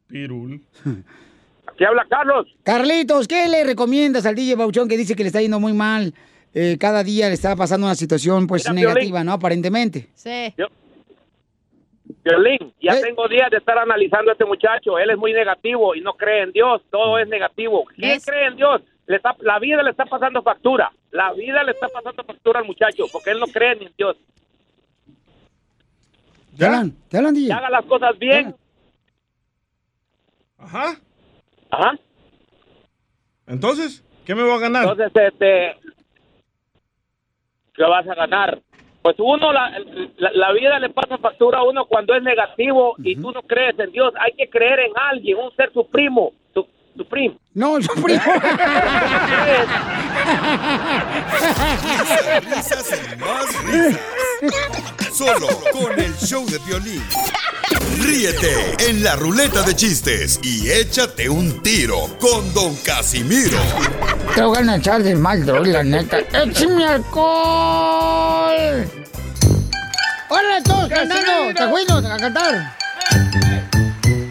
Pirul. 0.07 0.61
¿Qué 1.77 1.85
habla 1.85 2.05
Carlos? 2.09 2.47
Carlitos, 2.63 3.27
¿qué 3.27 3.47
le 3.47 3.63
recomiendas 3.63 4.25
al 4.25 4.35
DJ 4.35 4.55
Bauchón 4.55 4.87
que 4.89 4.97
dice 4.97 5.15
que 5.15 5.23
le 5.23 5.27
está 5.27 5.41
yendo 5.41 5.59
muy 5.59 5.73
mal? 5.73 6.13
Eh, 6.53 6.77
cada 6.79 7.03
día 7.03 7.27
le 7.27 7.35
está 7.35 7.55
pasando 7.55 7.87
una 7.87 7.95
situación 7.95 8.47
pues 8.47 8.63
Mira, 8.69 8.73
Piolín. 8.73 8.93
negativa, 8.95 9.23
¿no? 9.23 9.33
Aparentemente. 9.33 10.09
Sí. 10.15 10.53
Violín, 12.29 12.73
ya 12.81 12.99
tengo 13.01 13.27
días 13.27 13.49
de 13.51 13.57
estar 13.57 13.77
analizando 13.77 14.29
a 14.31 14.33
este 14.33 14.45
muchacho. 14.45 14.97
Él 14.99 15.09
es 15.09 15.17
muy 15.17 15.33
negativo 15.33 15.95
y 15.95 16.01
no 16.01 16.13
cree 16.13 16.43
en 16.43 16.51
Dios. 16.51 16.81
Todo 16.91 17.17
es 17.19 17.27
negativo. 17.27 17.85
¿Quién 17.95 18.19
cree 18.19 18.47
en 18.47 18.55
Dios? 18.55 18.81
Le 19.07 19.15
está, 19.17 19.35
la 19.39 19.57
vida 19.59 19.81
le 19.83 19.91
está 19.91 20.05
pasando 20.05 20.41
factura. 20.43 20.91
La 21.11 21.33
vida 21.33 21.63
le 21.63 21.71
está 21.71 21.87
pasando 21.87 22.23
factura 22.23 22.59
al 22.59 22.65
muchacho 22.65 23.05
porque 23.11 23.31
él 23.31 23.39
no 23.39 23.47
cree 23.47 23.75
ni 23.75 23.85
en 23.87 23.93
Dios. 23.97 24.17
¿Te 26.57 26.65
hablan? 26.65 26.91
¿Te 27.09 27.17
hablan, 27.17 27.33
Que 27.33 27.39
DJ? 27.41 27.53
haga 27.53 27.69
las 27.69 27.85
cosas 27.85 28.17
bien. 28.19 28.55
Ajá. 30.57 30.95
Ajá. 31.71 31.91
Entonces, 33.47 34.03
¿qué 34.25 34.35
me 34.35 34.43
voy 34.43 34.51
a 34.53 34.59
ganar? 34.59 34.83
Entonces, 34.83 35.11
este, 35.15 35.77
¿qué 37.73 37.83
vas 37.83 38.07
a 38.07 38.13
ganar? 38.15 38.61
Pues 39.01 39.15
uno, 39.19 39.53
la, 39.53 39.71
la, 40.17 40.31
la 40.33 40.51
vida 40.51 40.77
le 40.79 40.89
pasa 40.89 41.17
factura 41.17 41.59
a 41.59 41.63
uno 41.63 41.85
cuando 41.85 42.13
es 42.15 42.21
negativo 42.23 42.95
y 43.03 43.15
tú 43.15 43.31
no 43.31 43.41
crees 43.43 43.79
en 43.79 43.91
Dios. 43.91 44.13
Hay 44.19 44.33
que 44.37 44.49
creer 44.49 44.79
en 44.81 44.91
alguien, 45.11 45.37
un 45.37 45.55
ser 45.55 45.71
supremo, 45.73 46.33
su- 46.53 46.67
Supreme. 46.97 47.37
No, 47.53 47.81
Supreme. 47.81 48.19
Risas 52.41 52.91
y 52.91 53.15
más 53.17 53.63
risas. 53.65 55.15
Solo 55.15 55.47
con 55.71 55.99
el 55.99 56.13
show 56.17 56.45
de 56.45 56.57
violín. 56.59 57.03
Ríete 57.97 58.75
en 58.87 59.03
la 59.03 59.15
ruleta 59.15 59.63
de 59.63 59.75
chistes 59.75 60.39
y 60.43 60.69
échate 60.69 61.27
un 61.27 61.61
tiro 61.63 62.07
con 62.19 62.53
Don 62.53 62.75
Casimiro. 62.77 63.57
Te 64.35 64.43
voy 64.43 64.67
a 64.67 64.75
echar 64.75 65.01
de 65.01 65.15
mal, 65.15 65.45
droga, 65.45 65.67
la 65.67 65.83
neta. 65.83 66.19
¡Échame 66.19 66.85
alcohol! 66.85 68.87
¡Hola 70.29 70.63
todos 70.63 70.89
cantando! 70.89 71.53
¡Te 71.55 71.69
fuimos 71.69 72.05
a 72.05 72.17
cantar! 72.17 72.75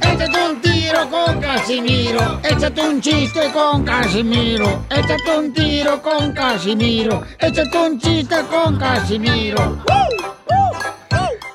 Échate 0.03 0.47
un 0.51 0.61
tiro 0.61 1.11
con 1.11 1.41
Casimiro. 1.41 2.41
Échate 2.45 2.81
un 2.81 3.01
chiste 3.01 3.51
con 3.53 3.85
Casimiro. 3.85 4.85
Échate 4.91 5.39
un 5.39 5.53
tiro 5.53 6.01
con 6.01 6.33
Casimiro. 6.33 7.25
Échate 7.39 7.79
un 7.79 8.01
chiste 8.01 8.37
con 8.51 8.79
Casimiro. 8.79 9.83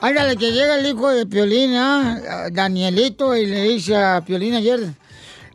Ándale, 0.03 0.35
que 0.35 0.51
llega 0.51 0.77
el 0.77 0.85
hijo 0.85 1.09
de 1.11 1.25
Piolín, 1.25 1.75
¿ah? 1.75 2.49
Danielito, 2.51 3.37
y 3.37 3.45
le 3.45 3.61
dice 3.61 3.95
a 3.95 4.19
Piolín 4.19 4.53
ayer, 4.53 4.81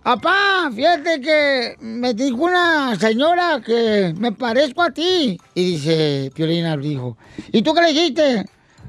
Papá, 0.03 0.70
fíjate 0.75 1.20
que 1.20 1.77
me 1.81 2.15
dijo 2.15 2.45
una 2.45 2.97
señora 2.97 3.61
que 3.61 4.15
me 4.16 4.33
parezco 4.33 4.85
a 4.85 4.91
ti. 4.91 5.39
Y 5.55 5.73
dice 5.73 6.33
Piolín 6.35 6.65
al 6.65 6.83
hijo, 6.83 7.19
¿y 7.53 7.61
tú 7.61 7.75
qué 7.75 7.83
le 7.83 7.89
dijiste? 7.89 8.47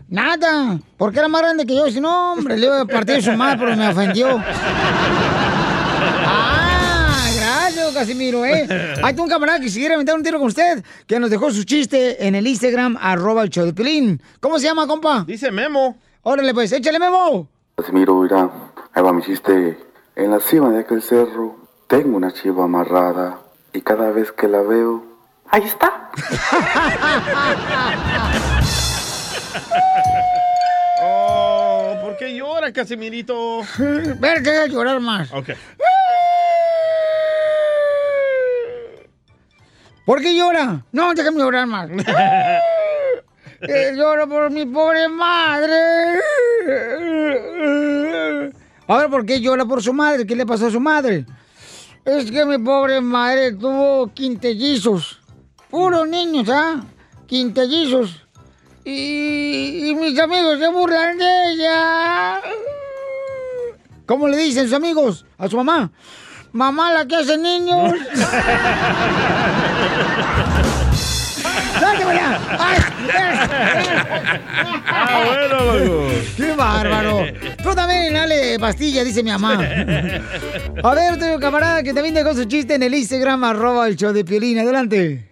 Nada, 0.08 0.80
porque 0.96 1.20
era 1.20 1.28
más 1.28 1.42
grande 1.42 1.66
que 1.66 1.76
yo. 1.76 1.92
Si 1.92 2.00
no, 2.00 2.32
hombre, 2.32 2.58
le 2.58 2.68
iba 2.68 2.80
a 2.80 2.86
partir 2.86 3.22
su 3.22 3.34
madre, 3.34 3.58
pero 3.60 3.76
me 3.76 3.90
ofendió. 3.90 4.42
Casimiro, 7.94 8.46
¿eh? 8.46 8.68
Hay 9.04 9.16
un 9.20 9.28
camarada 9.28 9.60
que 9.60 9.70
si 9.70 9.80
quiere 9.80 9.96
aventar 9.96 10.16
un 10.16 10.24
tiro 10.24 10.40
con 10.40 10.48
usted, 10.48 10.84
que 11.08 11.20
nos 11.20 11.30
dejó 11.30 11.52
su 11.52 11.64
chiste 11.64 12.26
en 12.26 12.36
el 12.36 12.48
Instagram, 12.48 12.98
arroba 13.00 13.44
el 13.44 13.50
show 13.50 13.66
de. 13.66 14.20
¿Cómo 14.40 14.60
se 14.60 14.66
llama, 14.66 14.88
compa? 14.88 15.24
Dice 15.28 15.52
Memo. 15.52 15.98
Órale, 16.24 16.54
pues, 16.54 16.72
échale, 16.72 17.00
Memo. 17.00 17.48
Casimiro, 17.76 18.22
mira, 18.22 18.50
ahí 18.94 19.04
va 19.04 19.14
mi 19.14 19.22
chiste. 19.22 19.78
En 20.16 20.32
la 20.32 20.40
cima 20.40 20.70
de 20.70 20.80
aquel 20.80 21.02
cerro 21.02 21.56
tengo 21.88 22.18
una 22.18 22.34
chiva 22.34 22.66
amarrada 22.66 23.40
y 23.74 23.82
cada 23.82 24.12
vez 24.12 24.32
que 24.32 24.48
la 24.48 24.62
veo, 24.62 25.04
ahí 25.50 25.64
está. 25.64 26.12
Oh, 31.02 31.96
¿por 32.02 32.18
qué 32.18 32.36
llora, 32.36 32.74
Casimirito? 32.74 33.62
Ver, 34.20 34.44
que 34.44 34.50
voy 34.50 34.60
a 34.60 34.68
llorar 34.68 35.00
más. 35.00 35.32
Ok. 35.32 35.52
¿Por 40.10 40.22
qué 40.24 40.36
llora? 40.36 40.84
No, 40.92 41.14
déjame 41.14 41.38
llorar 41.38 41.68
más. 41.68 41.88
Eh, 43.62 43.92
lloro 43.94 44.28
por 44.30 44.50
mi 44.50 44.66
pobre 44.66 45.10
madre. 45.10 45.76
A 48.88 48.98
ver, 48.98 49.10
¿por 49.10 49.26
qué 49.26 49.42
llora 49.42 49.66
por 49.66 49.84
su 49.84 49.92
madre? 49.92 50.26
¿Qué 50.26 50.34
le 50.34 50.46
pasó 50.46 50.68
a 50.68 50.72
su 50.72 50.80
madre? 50.80 51.26
Es 52.06 52.32
que 52.32 52.46
mi 52.46 52.58
pobre 52.58 53.02
madre 53.02 53.52
tuvo 53.52 54.08
quintellizos. 54.14 55.20
Puros 55.70 56.08
niños, 56.08 56.48
¿ah? 56.50 56.82
Quintellizos. 57.28 58.26
Y, 58.86 59.90
y 59.90 59.96
mis 59.96 60.18
amigos 60.18 60.58
se 60.58 60.70
burlan 60.70 61.18
de 61.18 61.52
ella. 61.52 62.42
¿Cómo 64.06 64.30
le 64.30 64.38
dicen 64.38 64.64
sus 64.64 64.74
amigos 64.74 65.26
a 65.38 65.50
su 65.50 65.58
mamá? 65.58 65.92
Mamá, 66.54 66.94
la 66.94 67.06
que 67.06 67.18
hace 67.18 67.38
niños. 67.38 67.94
¡Ay! 72.58 72.78
Ah, 74.88 75.24
bueno. 75.26 75.58
¡Qué 76.36 76.52
bárbaro! 76.56 77.26
Tú 77.62 77.76
también, 77.76 78.14
dale 78.14 78.60
pastilla, 78.60 79.04
dice 79.04 79.24
mi 79.24 79.32
mamá. 79.32 79.54
A 80.84 80.96
ver, 80.96 81.14
otro 81.14 81.40
camarada 81.40 81.84
que 81.84 81.94
también 81.94 82.16
dejó 82.16 82.34
su 82.34 82.46
chiste 82.46 82.76
en 82.76 82.84
el 82.84 82.94
Instagram, 82.94 83.44
arroba 83.44 83.88
el 83.88 83.96
show 83.96 84.12
de 84.14 84.26
Piolín. 84.26 84.60
Adelante. 84.60 85.29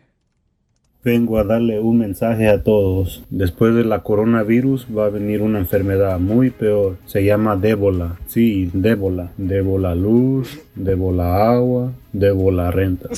Vengo 1.07 1.39
a 1.39 1.45
darle 1.45 1.79
un 1.79 1.99
mensaje 1.99 2.49
a 2.49 2.61
todos. 2.63 3.23
Después 3.29 3.73
de 3.73 3.85
la 3.85 3.99
coronavirus 3.99 4.88
va 4.88 5.05
a 5.05 5.09
venir 5.09 5.41
una 5.41 5.57
enfermedad 5.57 6.19
muy 6.19 6.49
peor. 6.49 6.97
Se 7.05 7.23
llama 7.23 7.55
débola. 7.55 8.17
Sí, 8.27 8.69
débola. 8.73 9.29
Débola 9.38 9.95
luz, 9.95 10.59
débola 10.75 11.49
agua, 11.49 11.93
débola 12.11 12.71
renta. 12.71 13.07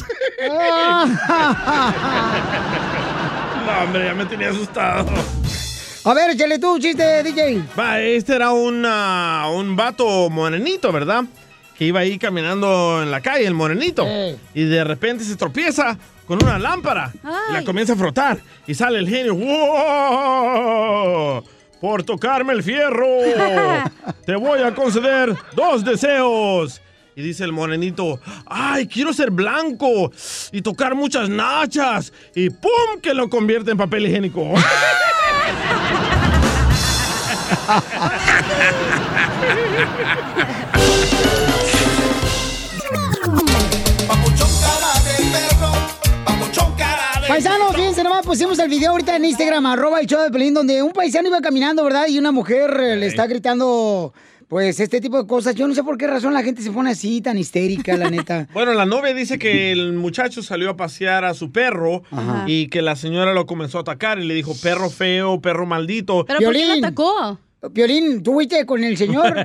No, 3.65 3.85
hombre, 3.85 4.05
ya 4.05 4.13
me 4.13 4.25
tenía 4.25 4.49
asustado. 4.49 5.09
A 6.05 6.13
ver, 6.13 6.31
échale 6.31 6.59
tú, 6.59 6.77
chiste, 6.79 7.23
DJ. 7.23 7.63
Va, 7.77 8.01
este 8.01 8.35
era 8.35 8.51
una, 8.51 9.47
un 9.51 9.75
vato 9.75 10.29
morenito, 10.29 10.91
¿verdad? 10.91 11.23
Que 11.77 11.85
iba 11.85 11.99
ahí 12.01 12.17
caminando 12.17 13.01
en 13.01 13.11
la 13.11 13.21
calle, 13.21 13.45
el 13.47 13.53
morenito. 13.53 14.05
Y 14.53 14.63
de 14.65 14.83
repente 14.83 15.23
se 15.23 15.35
tropieza 15.35 15.97
con 16.29 16.41
una 16.43 16.57
lámpara. 16.59 17.11
Y 17.49 17.53
la 17.53 17.63
comienza 17.63 17.93
a 17.93 17.95
frotar. 17.95 18.37
Y 18.67 18.75
sale 18.75 18.99
el 18.99 19.09
genio. 19.09 19.33
¡Wow! 19.33 21.43
Por 21.81 22.03
tocarme 22.03 22.53
el 22.53 22.61
fierro. 22.61 23.07
Te 24.27 24.35
voy 24.35 24.61
a 24.61 24.75
conceder 24.75 25.35
dos 25.55 25.83
deseos. 25.83 26.83
Y 27.15 27.23
dice 27.23 27.45
el 27.45 27.51
morenito, 27.51 28.19
ay, 28.45 28.85
quiero 28.85 29.11
ser 29.11 29.31
blanco 29.31 30.11
y 30.51 30.61
tocar 30.61 30.93
muchas 30.93 31.29
nachas. 31.29 32.13
Y 32.35 32.51
¡pum! 32.51 33.01
que 33.01 33.15
lo 33.15 33.27
convierte 33.27 33.71
en 33.71 33.77
papel 33.77 34.05
higiénico. 34.05 34.53
Paisanos, 47.29 47.75
fíjense 47.75 48.03
nomás, 48.03 48.25
pusimos 48.25 48.57
el 48.57 48.69
video 48.69 48.89
ahorita 48.89 49.15
en 49.15 49.23
Instagram, 49.23 49.63
arroba 49.67 49.99
el 49.99 50.07
show 50.07 50.19
de 50.19 50.31
Pelín, 50.31 50.55
donde 50.55 50.81
un 50.81 50.91
paisano 50.91 51.27
iba 51.27 51.39
caminando, 51.41 51.83
¿verdad? 51.83 52.07
Y 52.07 52.17
una 52.17 52.31
mujer 52.31 52.75
eh, 52.81 52.95
le 52.95 53.05
está 53.05 53.27
gritando, 53.27 54.15
pues, 54.47 54.79
este 54.79 54.99
tipo 54.99 55.21
de 55.21 55.27
cosas. 55.27 55.53
Yo 55.53 55.67
no 55.67 55.75
sé 55.75 55.83
por 55.83 55.95
qué 55.95 56.07
razón 56.07 56.33
la 56.33 56.41
gente 56.41 56.63
se 56.63 56.71
pone 56.71 56.89
así, 56.89 57.21
tan 57.21 57.37
histérica, 57.37 57.95
la 57.97 58.09
neta. 58.09 58.47
Bueno, 58.53 58.73
la 58.73 58.87
novia 58.87 59.13
dice 59.13 59.37
que 59.37 59.71
el 59.71 59.93
muchacho 59.93 60.41
salió 60.41 60.71
a 60.71 60.75
pasear 60.75 61.23
a 61.23 61.35
su 61.35 61.51
perro 61.51 62.01
Ajá. 62.09 62.45
y 62.47 62.67
que 62.69 62.81
la 62.81 62.95
señora 62.95 63.31
lo 63.33 63.45
comenzó 63.45 63.77
a 63.77 63.81
atacar 63.81 64.17
y 64.17 64.25
le 64.25 64.33
dijo 64.33 64.55
perro 64.63 64.89
feo, 64.89 65.39
perro 65.39 65.67
maldito. 65.67 66.25
¿Pero 66.25 66.39
por 66.39 66.53
qué 66.53 66.65
lo 66.65 66.73
atacó? 66.73 67.37
Piolín, 67.67 68.23
¿tú 68.23 68.31
fuiste 68.33 68.65
con 68.65 68.81
el 68.81 68.95
señor? 68.95 69.35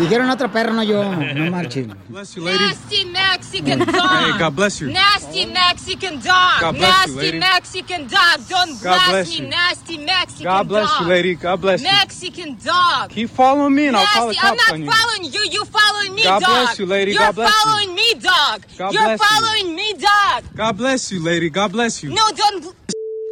Dijeron 0.00 0.28
otro 0.30 0.50
perro, 0.50 0.72
no 0.72 0.82
yo. 0.82 1.14
No 1.14 1.50
marchen. 1.50 1.96
Nasty 2.08 3.04
Mexican 3.04 3.78
dog. 3.78 3.94
Hey, 3.94 4.32
God 4.36 4.56
bless 4.56 4.80
you. 4.80 4.90
Nasty 4.90 5.46
Mexican 5.46 6.20
dog. 6.20 6.60
God 6.60 6.76
bless 6.76 7.06
you, 7.06 7.14
nasty 7.14 7.22
lady. 7.22 7.38
Mexican 7.38 8.08
dog. 8.08 8.48
Don't 8.48 8.82
God 8.82 9.00
bless 9.10 9.28
me. 9.28 9.36
you. 9.36 9.48
Nasty 9.48 9.98
Mexican 9.98 10.44
dog. 10.44 10.54
God 10.58 10.68
bless 10.68 10.88
dog. 10.90 11.00
you, 11.02 11.06
lady. 11.06 11.34
God 11.36 11.60
bless 11.60 11.80
you. 11.82 11.88
Mexican 11.88 12.58
dog. 12.64 13.10
Keep 13.10 13.30
following 13.30 13.74
me 13.76 13.86
and 13.86 13.96
I'll 13.96 14.06
call 14.06 14.26
the 14.26 14.32
Nasty. 14.32 14.48
I'm 14.48 14.56
not 14.56 14.78
you. 14.80 14.90
following 14.90 15.32
you. 15.32 15.40
You 15.52 15.64
following 15.66 16.14
me, 16.16 16.22
God 16.24 16.40
dog. 16.42 16.48
bless 16.50 16.78
you, 16.80 16.86
lady. 16.86 17.12
You're 17.12 17.20
God 17.20 17.34
bless 17.36 17.54
you. 17.54 17.70
following 17.70 17.94
me, 17.94 18.14
dog. 18.14 18.62
God 18.76 18.92
You're 18.92 19.02
bless 19.04 19.20
you. 19.20 19.26
following 19.26 19.74
me, 19.76 19.92
dog. 19.92 20.44
God 20.56 20.76
bless 20.76 21.12
you, 21.12 21.22
lady. 21.22 21.48
God 21.48 21.70
bless 21.70 22.02
you. 22.02 22.10
No, 22.10 22.22
don't. 22.34 22.74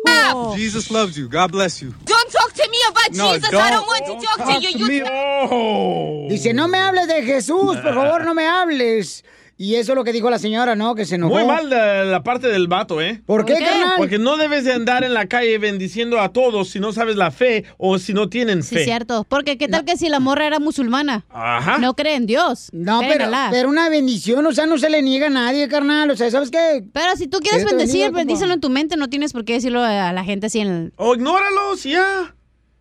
Stop. 0.06 0.56
Jesus 0.56 0.90
loves 0.90 1.16
you. 1.16 1.28
God 1.28 1.50
bless 1.50 1.80
you. 1.80 1.94
Don't 2.04 2.30
talk 2.30 2.32
to 2.32 2.32
me 2.32 2.33
about 2.90 3.16
No, 3.16 3.32
Jesus. 3.34 3.48
I 3.48 3.52
don't- 3.52 3.70
don't 3.70 3.86
want 3.88 4.04
to 4.06 4.26
talk, 4.26 4.46
to 4.46 4.60
you. 4.60 4.78
you 4.78 6.28
Dice, 6.28 6.54
no 6.54 6.68
me 6.68 6.78
hables 6.78 7.06
de 7.08 7.22
Jesús, 7.22 7.76
por 7.78 7.94
favor, 7.94 8.24
no 8.24 8.34
me 8.34 8.46
hables. 8.46 9.24
Y 9.56 9.76
eso 9.76 9.92
es 9.92 9.96
lo 9.96 10.02
que 10.02 10.12
dijo 10.12 10.28
la 10.30 10.40
señora, 10.40 10.74
¿no? 10.74 10.96
Que 10.96 11.04
se 11.04 11.14
enojó. 11.14 11.34
Muy 11.34 11.44
mal 11.46 11.70
de 11.70 12.04
la 12.06 12.24
parte 12.24 12.48
del 12.48 12.66
vato, 12.66 13.00
¿eh? 13.00 13.22
¿Por 13.24 13.44
qué, 13.44 13.52
¿Por 13.52 13.62
qué? 13.62 13.68
carnal? 13.68 13.94
Porque 13.98 14.18
no 14.18 14.36
debes 14.36 14.64
de 14.64 14.72
andar 14.72 15.04
en 15.04 15.14
la 15.14 15.26
calle 15.26 15.58
bendiciendo 15.58 16.18
a 16.20 16.32
todos 16.32 16.70
si 16.70 16.80
no 16.80 16.92
sabes 16.92 17.14
la 17.14 17.30
fe 17.30 17.64
o 17.78 18.00
si 18.00 18.12
no 18.14 18.28
tienen 18.28 18.64
Sí, 18.64 18.74
fe. 18.74 18.84
cierto. 18.84 19.24
Porque 19.28 19.56
qué 19.56 19.68
tal 19.68 19.84
que 19.84 19.96
si 19.96 20.08
la 20.08 20.18
morra 20.18 20.48
era 20.48 20.58
musulmana. 20.58 21.24
Ajá. 21.30 21.78
No 21.78 21.94
cree 21.94 22.16
en 22.16 22.26
Dios. 22.26 22.68
No, 22.72 22.98
pero, 23.06 23.26
pero 23.52 23.68
una 23.68 23.88
bendición, 23.88 24.44
o 24.44 24.50
sea, 24.52 24.66
no 24.66 24.76
se 24.76 24.90
le 24.90 25.02
niega 25.02 25.28
a 25.28 25.30
nadie, 25.30 25.68
carnal. 25.68 26.10
O 26.10 26.16
sea, 26.16 26.28
¿sabes 26.32 26.50
qué? 26.50 26.82
Pero 26.92 27.14
si 27.16 27.28
tú 27.28 27.38
quieres 27.38 27.64
bendecir, 27.64 28.10
bendícelo 28.10 28.54
en 28.54 28.60
tu 28.60 28.70
mente, 28.70 28.96
no 28.96 29.08
tienes 29.08 29.32
por 29.32 29.44
qué 29.44 29.52
decirlo 29.52 29.84
a 29.84 30.12
la 30.12 30.24
gente 30.24 30.46
así 30.48 30.58
en 30.58 30.68
el... 30.68 30.92
O 30.96 31.14
ignóralos 31.14 31.84
ya. 31.84 32.34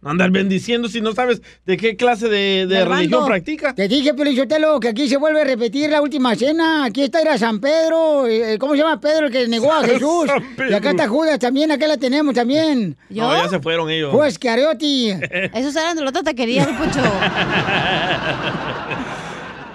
Andar 0.04 0.32
bendiciendo 0.32 0.90
si 0.90 1.02
no 1.02 1.14
sabes 1.14 1.42
de 1.66 1.78
qué 1.78 1.96
clase 1.96 2.28
de, 2.28 2.86
religión 2.86 3.26
practica. 3.26 3.74
Te 3.74 3.88
dije, 3.88 4.14
Pelichotelo, 4.14 4.80
que 4.80 4.90
aquí 4.90 5.08
se 5.08 5.18
vuelve 5.18 5.42
a 5.42 5.46
repetir 5.46 5.90
la 5.90 6.02
última 6.02 6.36
cena. 6.36 6.86
Aquí 6.86 7.04
está 7.04 7.22
era 7.22 7.38
San 7.38 7.60
Pedro. 7.60 8.28
eh, 8.28 8.58
¿Cómo 8.60 8.74
se 8.74 8.80
llama 8.80 9.00
Pedro 9.00 9.28
el 9.28 9.32
que 9.32 9.48
negó 9.48 9.72
a 9.72 9.84
Jesús? 9.84 10.30
Y 10.70 10.74
acá 10.74 10.92
está 10.92 11.08
Judas 11.08 11.40
también, 11.40 11.72
acá 11.72 11.88
la 11.88 11.98
tenemos 11.98 12.34
también. 12.34 12.98
No, 13.10 13.34
ya 13.34 13.48
se 13.48 13.60
fueron 13.60 13.90
ellos. 13.90 14.14
Pues 14.14 14.38
Cariotti. 14.38 15.12
Esos 15.54 15.76
eran 15.76 15.96
de 15.96 16.04
la 16.04 16.10
otra 16.10 16.24
taquería, 16.24 16.66
Poncho. 16.66 17.00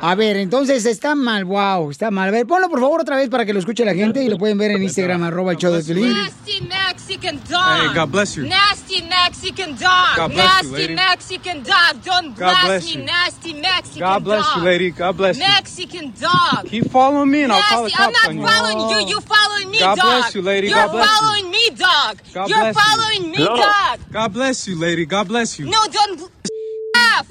A 0.00 0.14
ver, 0.14 0.36
entonces 0.36 0.86
está 0.86 1.14
mal, 1.16 1.44
wow, 1.44 1.90
está 1.90 2.10
mal. 2.10 2.28
A 2.28 2.30
ver, 2.30 2.46
ponlo 2.46 2.68
por 2.68 2.80
favor 2.80 3.00
otra 3.00 3.16
vez 3.16 3.28
para 3.28 3.44
que 3.44 3.52
lo 3.52 3.58
escuche 3.58 3.84
la 3.84 3.94
gente 3.94 4.22
y 4.22 4.28
lo 4.28 4.38
pueden 4.38 4.56
ver 4.56 4.70
en 4.70 4.82
Instagram, 4.82 5.24
arroba 5.24 5.52
el 5.52 5.58
show 5.58 5.72
de 5.72 5.82
Piolín. 5.82 6.12
Nasty 6.12 6.60
Mexican 6.60 7.40
dog. 7.48 7.80
Hey, 7.80 7.88
God 7.94 8.10
bless 8.10 8.36
you. 8.36 8.46
Nasty 8.46 9.02
Mexican 9.02 9.70
dog. 9.76 10.16
God 10.16 10.32
bless 10.32 10.62
you, 10.62 10.70
nasty 10.70 10.72
lady. 10.76 10.94
Mexican 10.94 11.62
dog. 11.64 12.04
Don't 12.04 12.36
God 12.38 12.56
bless 12.64 12.94
me. 12.96 13.04
Nasty 13.04 13.54
Mexican 13.54 14.00
God 14.00 14.24
bless 14.24 14.46
dog. 14.46 14.56
you, 14.56 14.62
lady. 14.62 14.90
God 14.92 15.16
bless 15.16 15.36
you. 15.36 15.44
Mexican 15.44 16.12
dog. 16.20 16.66
Keep 16.66 16.90
following 16.92 17.30
me 17.30 17.42
and 17.42 17.52
I'll 17.52 17.62
call 17.62 17.82
the 17.82 17.88
Nasty. 17.88 18.02
I'm 18.02 18.12
cops 18.12 18.22
not 18.22 18.30
on 18.30 18.38
you. 18.38 18.46
following 18.46 19.00
you. 19.00 19.08
You 19.08 19.20
following 19.20 19.70
me, 19.70 19.78
God 19.80 19.96
dog. 19.96 20.04
bless 20.04 20.34
you, 20.34 20.42
lady. 20.42 20.68
You're 20.68 20.76
God 20.76 20.92
bless 20.92 21.06
you. 21.06 21.26
following 21.26 21.50
me, 21.50 21.70
dog. 21.70 22.18
God 22.34 22.48
You're 22.50 22.72
following 22.72 23.30
me, 23.32 23.36
dog. 23.38 24.00
God 24.12 24.32
bless 24.32 24.68
you, 24.68 24.78
lady. 24.78 25.06
God 25.06 25.26
bless 25.26 25.58
you. 25.58 25.66
No, 25.66 25.78
don't. 25.90 26.30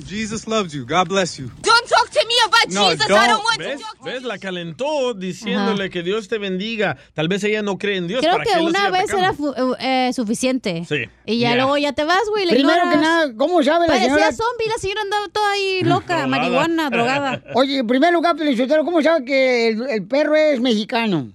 Jesus 0.05 0.47
loves 0.47 0.75
you. 0.75 0.85
God 0.85 1.07
bless 1.09 1.39
you. 1.39 1.49
Don't 1.61 1.87
talk 1.87 2.09
to 2.09 2.25
me 2.26 2.26
about 2.45 2.73
No, 2.73 2.89
Jesus. 2.91 3.05
I 3.05 3.27
don't. 3.27 3.43
want 3.43 3.57
¿Ves? 3.59 3.81
¿Ves? 4.03 4.23
La 4.23 4.37
calentó 4.37 5.13
diciéndole 5.13 5.89
que 5.89 6.03
Dios 6.03 6.27
te 6.27 6.37
bendiga. 6.37 6.97
Tal 7.13 7.27
vez 7.27 7.43
ella 7.43 7.61
no 7.61 7.77
cree 7.77 7.97
en 7.97 8.07
Dios. 8.07 8.21
Creo 8.21 8.33
¿para 8.33 8.43
que 8.43 8.51
qué 8.53 8.59
una 8.59 8.89
vez 8.89 9.09
era 9.09 9.29
atacando? 9.29 9.53
fu- 9.55 9.75
eh, 9.79 10.11
suficiente. 10.13 10.85
Sí. 10.87 11.05
Y 11.25 11.39
ya 11.39 11.49
Ya. 11.51 11.55
luego 11.55 11.77
ya 11.77 11.93
te 11.93 12.03
vas, 12.03 12.21
güey. 12.29 12.45
la 12.45 12.51
Primero 12.53 12.77
ignoras. 12.77 12.93
que 12.95 13.01
nada, 13.01 13.33
¿cómo 13.37 13.63
sabe 13.63 13.87
la 13.87 13.93
Parecía 13.93 14.13
señora? 14.15 14.31
zombie, 14.31 14.67
la 14.67 14.77
señora 14.77 15.01
andaba 15.01 15.27
toda 15.29 15.51
ahí 15.51 15.81
loca, 15.83 16.27
marihuana, 16.27 16.89
drogada. 16.89 17.41
Oye, 17.55 17.79
en 17.79 17.87
primer 17.87 18.13
lugar, 18.13 18.37
Felicitero, 18.37 18.83
¿cómo 18.85 19.01
sabe 19.01 19.25
que 19.25 19.69
el, 19.69 19.89
el 19.89 20.07
perro 20.07 20.35
es 20.35 20.59
mexicano? 20.59 21.31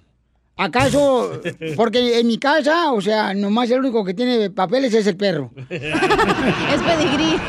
¿Acaso? 0.55 1.41
Porque 1.75 2.19
en 2.19 2.27
mi 2.27 2.37
casa, 2.37 2.91
o 2.91 3.01
sea, 3.01 3.33
nomás 3.33 3.71
el 3.71 3.79
único 3.79 4.05
que 4.05 4.13
tiene 4.13 4.49
papeles 4.51 4.93
es 4.93 5.07
el 5.07 5.17
perro. 5.17 5.51
es 5.69 6.81
pedigrí. 6.81 7.39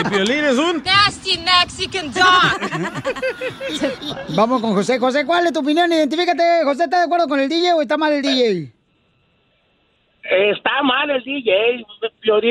Y 0.00 0.04
Piolín 0.08 0.44
es 0.44 0.58
un... 0.58 0.82
Nasty 0.82 1.38
Mexican 1.38 2.12
dog. 2.12 2.60
Vamos 4.34 4.60
con 4.60 4.74
José. 4.74 4.98
José, 4.98 5.24
¿cuál 5.24 5.46
es 5.46 5.52
tu 5.52 5.60
opinión? 5.60 5.92
Identifícate. 5.92 6.64
José, 6.64 6.84
¿está 6.84 6.98
de 6.98 7.04
acuerdo 7.04 7.28
con 7.28 7.38
el 7.40 7.48
DJ 7.48 7.74
o 7.74 7.82
está 7.82 7.96
mal 7.96 8.12
el 8.12 8.22
DJ? 8.22 8.72
Está 10.22 10.82
mal 10.82 11.10
el 11.10 11.22
DJ, 11.24 11.84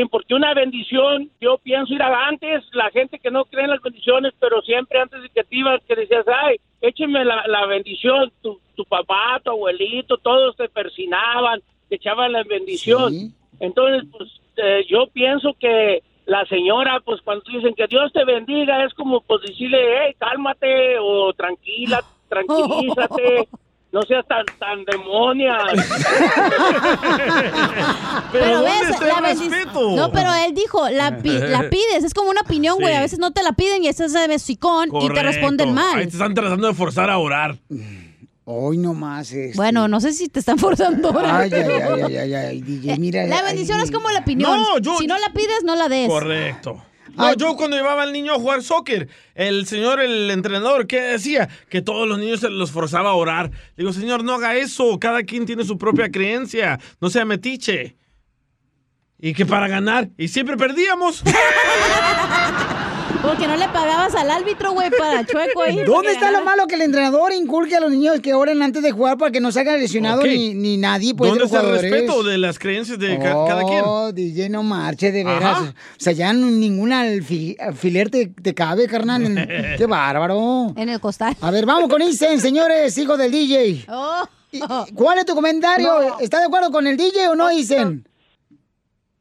porque 0.10 0.36
una 0.36 0.54
bendición, 0.54 1.30
yo 1.40 1.58
pienso 1.58 1.94
ir 1.94 2.02
a 2.02 2.28
antes, 2.28 2.64
la 2.74 2.90
gente 2.92 3.18
que 3.18 3.32
no 3.32 3.46
cree 3.46 3.64
en 3.64 3.70
las 3.70 3.82
bendiciones, 3.82 4.34
pero 4.40 4.62
siempre 4.62 5.00
antes 5.00 5.22
de 5.22 5.30
que 5.30 5.44
te 5.44 5.56
ibas, 5.56 5.82
que 5.88 5.96
decías, 5.96 6.26
ay, 6.28 6.58
écheme 6.82 7.24
la, 7.24 7.48
la 7.48 7.66
bendición, 7.68 8.32
tu, 8.42 8.60
tu 8.76 8.84
papá, 8.86 9.40
tu 9.44 9.52
abuelito, 9.52 10.18
todos 10.18 10.56
te 10.58 10.68
persinaban, 10.68 11.62
te 11.88 11.96
echaban 11.96 12.34
la 12.34 12.44
bendición. 12.44 13.34
Entonces, 13.60 14.10
pues 14.12 14.30
eh, 14.58 14.86
yo 14.90 15.08
pienso 15.08 15.54
que 15.60 16.04
la 16.26 16.46
señora, 16.46 17.00
pues 17.04 17.22
cuando 17.22 17.44
dicen 17.48 17.74
que 17.76 17.88
Dios 17.88 18.12
te 18.14 18.26
bendiga, 18.26 18.84
es 18.86 18.94
como 18.94 19.22
pues 19.22 19.42
decirle, 19.42 19.80
hey, 20.00 20.16
cálmate 20.18 20.98
o 21.00 21.34
tranquila, 21.34 22.04
tranquilízate. 22.30 23.48
No 23.92 24.02
seas 24.04 24.26
tan, 24.26 24.46
tan 24.58 24.86
demonia. 24.86 25.52
Pero, 28.32 28.64
ves, 28.64 29.00
la 29.02 29.22
bendic- 29.22 29.96
No, 29.96 30.12
pero 30.12 30.34
él 30.34 30.54
dijo, 30.54 30.90
la, 30.90 31.18
pi- 31.18 31.38
la 31.38 31.62
pides, 31.70 32.04
es 32.06 32.14
como 32.14 32.30
una 32.30 32.42
opinión, 32.42 32.76
güey. 32.80 32.94
Sí. 32.94 32.98
A 32.98 33.02
veces 33.02 33.20
no 33.20 33.32
te 33.32 33.44
la 33.44 33.52
piden 33.54 33.84
y 33.84 33.88
estás 33.90 34.14
de 34.14 34.28
besicón 34.28 34.90
y 35.02 35.10
te 35.10 35.24
responden 35.24 35.74
mal. 35.74 35.98
Ahí 36.00 36.06
te 36.06 36.12
están 36.14 36.34
tratando 36.34 36.68
de 36.68 36.74
forzar 36.74 37.10
a 37.10 37.18
orar. 37.18 37.58
Hoy 38.46 38.78
nomás 38.78 39.32
es. 39.34 39.56
Bueno, 39.56 39.88
no 39.88 40.00
sé 40.02 40.14
si 40.14 40.28
te 40.30 40.40
están 40.40 40.58
forzando. 40.58 41.10
ahora. 41.10 41.40
Ay, 41.40 41.52
ay, 41.54 41.62
ay, 41.62 42.02
ay, 42.04 42.18
ay, 42.18 42.34
ay, 42.34 42.62
DJ, 42.62 42.98
mira. 42.98 43.26
La 43.28 43.38
ay, 43.40 43.44
bendición 43.48 43.80
es 43.82 43.92
como 43.92 44.10
la 44.10 44.20
opinión. 44.20 44.52
No, 44.52 44.78
yo- 44.80 44.98
Si 44.98 45.08
no 45.08 45.18
la 45.18 45.32
pides, 45.34 45.64
no 45.64 45.76
la 45.76 45.90
des. 45.90 46.08
Correcto. 46.10 46.82
No, 47.16 47.34
yo 47.36 47.56
cuando 47.56 47.78
llevaba 47.78 48.04
al 48.04 48.14
niño 48.14 48.34
a 48.34 48.40
jugar 48.40 48.64
soccer, 48.64 49.10
el 49.36 49.66
señor, 49.66 50.00
el 50.02 50.30
entrenador, 50.32 50.88
¿qué 50.88 51.02
decía? 51.02 51.50
Que 51.70 51.82
todos 51.82 52.08
los 52.08 52.20
niños 52.20 52.40
se 52.40 52.50
los 52.50 52.72
forzaba 52.72 53.12
a 53.12 53.16
orar. 53.16 53.52
Digo, 53.78 53.94
señor, 53.94 54.24
no 54.24 54.34
haga 54.34 54.56
eso. 54.56 55.00
Cada 55.00 55.24
quien 55.24 55.46
tiene 55.46 55.64
su 55.64 55.78
propia 55.78 56.12
creencia. 56.12 56.80
No 57.00 57.10
sea 57.10 57.26
metiche. 57.26 57.96
Y 59.20 59.34
que 59.34 59.46
para 59.46 59.68
ganar. 59.68 60.10
Y 60.18 60.30
siempre 60.30 60.58
perdíamos. 60.58 61.24
Porque 63.22 63.48
no 63.48 63.56
le 63.56 63.68
pagabas 63.70 64.16
al 64.16 64.32
árbitro, 64.32 64.72
güey, 64.74 64.90
para 64.90 65.24
chueco 65.26 65.62
ahí. 65.62 65.78
¿Dónde 65.86 66.12
está 66.14 66.32
lo 66.32 66.44
malo 66.44 66.66
que 66.68 66.76
el 66.76 66.82
entrenador 66.82 67.32
inculque 67.34 67.76
a 67.76 67.80
los 67.80 67.92
niños 67.92 68.20
que 68.20 68.34
oren 68.34 68.62
antes 68.64 68.82
de 68.82 68.92
jugar 68.92 69.18
para 69.18 69.32
que 69.32 69.40
no 69.40 69.52
salgan 69.52 69.80
lesionados 69.80 70.24
Ok. 70.24 70.30
ni, 70.30 70.54
ni 70.56 70.78
nadie? 70.78 71.14
Pues, 71.14 71.32
de 71.32 71.40
¿Dónde 71.40 71.46
está 71.46 71.62
el 71.68 71.80
respeto 71.80 72.24
de 72.24 72.38
las 72.38 72.58
creencias 72.58 72.98
de 72.98 73.20
ca- 73.20 73.46
cada 73.48 73.64
quien? 73.64 73.82
Oh, 73.86 74.12
DJ, 74.12 74.50
no 74.50 74.64
marche, 74.64 75.12
de 75.12 75.24
veras. 75.24 75.44
Ajá. 75.44 75.70
O 75.70 75.74
sea, 75.98 76.14
ya 76.14 76.34
ningún 76.34 76.90
alfi- 76.92 77.56
alfiler 77.60 78.10
te, 78.10 78.28
te 78.28 78.54
cabe, 78.56 78.88
carnal. 78.88 79.22
Qué 79.78 79.86
bárbaro. 79.86 80.74
En 80.76 80.90
el 80.90 81.00
costal. 81.00 81.36
A 81.42 81.52
ver, 81.52 81.66
vamos 81.66 81.90
con 81.90 82.02
Isen, 82.02 82.40
señores, 82.40 82.98
hijo 82.98 83.18
del 83.18 83.32
DJ. 83.32 83.86
Oh. 83.90 84.24
¿Cuál 84.96 85.20
es 85.20 85.26
tu 85.26 85.36
comentario? 85.36 85.88
No. 86.10 86.20
¿Está 86.20 86.40
de 86.40 86.46
acuerdo 86.46 86.72
con 86.72 86.86
el 86.88 86.98
DJ 86.98 87.30
o 87.30 87.36
no, 87.36 87.52
Isen? 87.52 88.06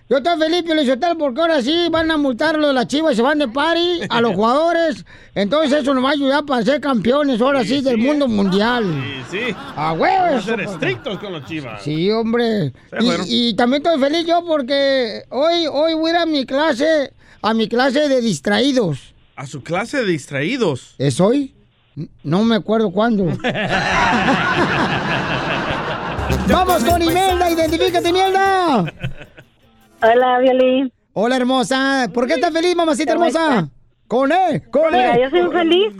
Yo 0.09 0.17
estoy 0.17 0.39
feliz, 0.39 0.63
Pio 0.63 0.73
Lizotelo, 0.75 1.17
porque 1.17 1.41
ahora 1.41 1.61
sí 1.61 1.87
van 1.89 2.09
a 2.11 2.17
multarlo 2.17 2.67
de 2.67 2.73
las 2.73 2.87
chivas, 2.87 3.15
se 3.15 3.21
van 3.21 3.39
de 3.39 3.47
party 3.49 4.01
a 4.09 4.21
los 4.21 4.33
jugadores. 4.35 5.03
Entonces 5.35 5.81
eso 5.81 5.93
nos 5.93 6.01
va 6.03 6.09
a 6.09 6.13
ayudar 6.13 6.45
para 6.45 6.63
ser 6.63 6.79
campeones, 6.79 7.41
ahora 7.41 7.65
sí, 7.65 7.81
del 7.81 7.97
mundo 7.97 8.27
mundial. 8.29 8.85
Sí, 9.29 9.37
sí. 9.49 9.55
¡A 9.75 9.91
huevo! 9.93 10.15
Vamos 10.15 10.33
a 10.33 10.37
eso, 10.37 10.45
ser 10.45 10.61
estrictos 10.61 11.19
con 11.19 11.33
los 11.33 11.45
chivas. 11.45 11.81
Sí, 11.83 12.09
hombre. 12.11 12.69
Sí, 12.69 13.05
bueno. 13.05 13.23
Y, 13.27 13.49
y 13.49 13.53
también 13.55 13.85
estoy 13.85 13.99
feliz 13.99 14.25
yo 14.25 14.45
porque 14.45 15.23
hoy, 15.29 15.67
hoy 15.67 15.93
voy 15.93 16.11
a 16.11 16.13
ir 16.13 16.19
a 16.19 16.25
mi 16.25 16.45
clase, 16.45 17.11
a 17.41 17.53
mi 17.53 17.67
clase 17.67 18.07
de 18.07 18.21
distraídos. 18.21 19.13
A 19.41 19.47
su 19.47 19.63
clase 19.63 19.97
de 19.97 20.05
distraídos. 20.05 20.93
¿Es 20.99 21.19
hoy? 21.19 21.55
No 22.23 22.43
me 22.43 22.53
acuerdo 22.57 22.91
cuándo. 22.91 23.25
Vamos 26.47 26.83
con 26.83 27.01
Imelda, 27.01 27.49
identifícate, 27.49 28.09
Imelda. 28.09 28.85
Hola, 30.03 30.39
Violín. 30.41 30.93
Hola, 31.13 31.37
hermosa. 31.37 32.07
¿Por 32.13 32.27
qué 32.27 32.33
estás 32.35 32.53
feliz, 32.53 32.75
mamacita 32.75 33.13
¿Cómo 33.13 33.25
hermosa? 33.25 33.67
Con 34.07 34.31
E, 34.31 34.61
con 34.69 34.91
Mira, 34.91 35.15
E. 35.15 35.23
yo 35.23 35.29
soy 35.31 35.41
muy 35.41 35.51
feliz 35.53 35.93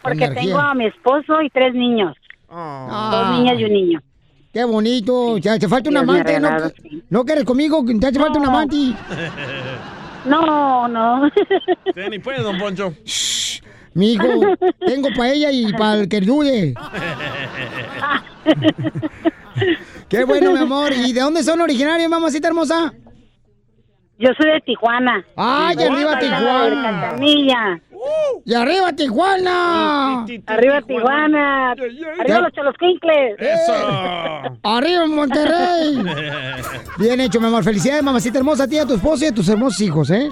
porque 0.00 0.24
Energía. 0.26 0.42
tengo 0.44 0.58
a 0.60 0.74
mi 0.74 0.86
esposo 0.86 1.42
y 1.42 1.50
tres 1.50 1.74
niños. 1.74 2.14
Dos 2.48 3.30
niñas 3.38 3.58
y 3.58 3.64
un 3.64 3.72
niño. 3.72 4.00
Qué 4.52 4.62
bonito. 4.62 5.38
Ya 5.38 5.58
te 5.58 5.66
falta 5.68 5.90
un 5.90 5.96
amante. 5.96 6.38
¿No, 6.38 6.48
¿No 7.10 7.24
quieres 7.24 7.42
conmigo? 7.42 7.84
Te 8.00 8.06
hace 8.06 8.20
falta 8.20 8.38
un 8.38 8.44
No. 8.44 8.50
amante. 8.50 8.76
No, 10.24 10.88
no. 10.88 11.26
Usted 11.86 12.08
ni 12.10 12.18
puede, 12.18 12.42
don 12.42 12.58
Poncho. 12.58 12.94
Mi 13.94 14.14
hijo, 14.14 14.24
tengo 14.86 15.08
para 15.16 15.32
ella 15.32 15.50
y 15.52 15.72
para 15.72 16.00
el 16.00 16.08
que 16.08 16.20
dude. 16.20 16.74
Qué 20.08 20.24
bueno, 20.24 20.52
mi 20.52 20.58
amor. 20.58 20.92
¿Y 20.92 21.12
de 21.12 21.20
dónde 21.20 21.42
son 21.44 21.60
originarios, 21.60 22.10
mamacita 22.10 22.48
hermosa? 22.48 22.92
Yo 24.18 24.30
soy 24.38 24.52
de 24.52 24.60
Tijuana. 24.60 25.24
¡Ay, 25.36 25.74
Soy 25.74 25.86
arriba 25.88 26.18
Tijuana! 26.18 27.16
Y 28.44 28.54
arriba 28.54 28.92
Tijuana. 28.92 30.24
Arriba 30.46 30.82
Tijuana. 30.82 31.72
Arriba 31.72 32.40
los 32.40 32.52
cholosquincles. 32.52 33.36
Eso. 33.38 33.72
Arriba 34.62 35.06
Monterrey. 35.06 36.02
Bien 36.98 37.20
hecho, 37.20 37.40
mi 37.40 37.46
amor. 37.46 37.64
Felicidades, 37.64 38.02
mamacita 38.04 38.38
hermosa, 38.38 38.64
a 38.64 38.68
ti, 38.68 38.78
a 38.78 38.84
tu 38.86 38.94
esposo 38.94 39.24
y 39.24 39.28
a 39.28 39.32
tus 39.32 39.48
hermosos 39.48 39.80
hijos, 39.80 40.10
¿eh? 40.10 40.28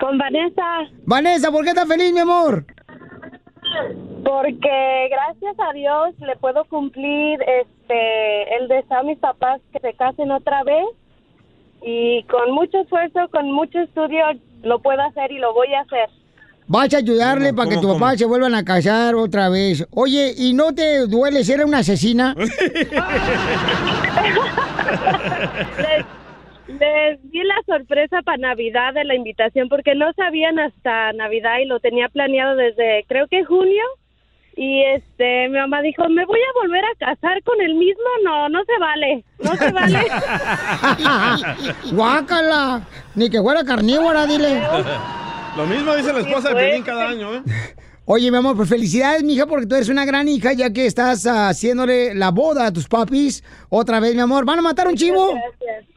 Con 0.01 0.17
Vanessa. 0.19 0.63
Vanessa, 1.05 1.51
¿por 1.51 1.65
qué 1.65 1.71
estás 1.71 1.89
feliz, 1.89 2.13
mi 2.13 2.21
amor? 2.21 2.67
Porque 4.25 5.09
gracias 5.11 5.57
a 5.59 5.73
Dios 5.73 6.15
le 6.19 6.37
puedo 6.37 6.65
cumplir 6.65 7.41
este 7.43 8.57
el 8.57 8.69
deseo 8.69 8.99
a 8.99 9.03
mis 9.03 9.19
papás 9.19 9.61
que 9.73 9.79
se 9.79 9.95
casen 9.95 10.31
otra 10.31 10.65
vez 10.65 10.87
y 11.83 12.25
con 12.25 12.53
mucho 12.53 12.81
esfuerzo, 12.81 13.29
con 13.31 13.53
mucho 13.53 13.79
estudio 13.79 14.25
lo 14.63 14.81
puedo 14.81 15.01
hacer 15.03 15.31
y 15.31 15.39
lo 15.39 15.55
voy 15.55 15.73
a 15.75 15.83
hacer. 15.83 16.09
Vas 16.69 16.93
a 16.95 16.97
ayudarle 16.97 17.55
para 17.55 17.71
que 17.71 17.77
tu 17.77 17.83
cómo, 17.83 18.01
papá 18.01 18.17
se 18.17 18.25
vuelvan 18.25 18.57
a 18.57 18.65
casar 18.65 19.15
otra 19.15 19.49
vez. 19.49 19.87
Oye, 19.93 20.35
¿y 20.37 20.53
no 20.53 20.75
te 20.75 21.07
duele 21.07 21.45
ser 21.45 21.65
una 21.65 21.79
asesina? 21.79 22.35
les, 26.69 27.31
di 27.31 27.43
la 27.45 27.61
sorpresa 27.67 28.23
para 28.23 28.39
Navidad 28.39 28.95
de 28.95 29.05
la 29.05 29.15
invitación 29.15 29.69
porque 29.69 29.95
no 29.95 30.13
sabían 30.15 30.59
hasta 30.59 31.13
Navidad 31.13 31.59
y 31.61 31.67
lo 31.67 31.81
tenía 31.81 32.09
planeado 32.09 32.57
desde 32.57 33.05
creo 33.09 33.29
que 33.29 33.45
junio. 33.45 33.85
Y 34.59 34.83
este, 34.85 35.49
mi 35.51 35.59
mamá 35.59 35.83
dijo, 35.83 36.09
¿me 36.09 36.25
voy 36.25 36.41
a 36.41 36.63
volver 36.63 36.83
a 36.83 36.95
casar 36.99 37.43
con 37.43 37.61
el 37.61 37.75
mismo? 37.75 38.05
No, 38.25 38.49
no 38.49 38.61
se 38.65 38.79
vale, 38.81 39.23
no 39.39 39.55
se 39.55 39.71
vale. 39.71 40.01
Guácala. 41.93 42.81
Ni 43.15 43.29
que 43.29 43.43
fuera 43.43 43.65
carnívora, 43.65 44.25
dile. 44.27 44.63
Lo 45.59 45.67
mismo 45.67 45.95
dice 45.95 46.11
la 46.11 46.21
esposa 46.21 46.49
de 46.49 46.55
pues. 46.55 46.65
Piolín 46.65 46.83
cada 46.85 47.09
año, 47.09 47.35
¿eh? 47.35 47.43
Oye, 48.09 48.31
mi 48.31 48.37
amor, 48.37 48.57
pues 48.57 48.69
felicidades, 48.69 49.25
mija, 49.25 49.47
porque 49.47 49.67
tú 49.67 49.75
eres 49.75 49.89
una 49.89 50.05
gran 50.05 50.29
hija, 50.29 50.53
ya 50.53 50.73
que 50.73 50.87
estás 50.87 51.25
haciéndole 51.27 52.15
la 52.15 52.31
boda 52.31 52.67
a 52.67 52.73
tus 52.73 52.87
papis. 52.87 53.43
Otra 53.69 53.99
vez, 53.99 54.15
mi 54.15 54.21
amor. 54.21 54.45
¿Van 54.45 54.61
a 54.61 54.63
matar 54.63 54.87
un 54.87 54.95
chivo? 54.95 55.35
Gracias. 55.35 55.96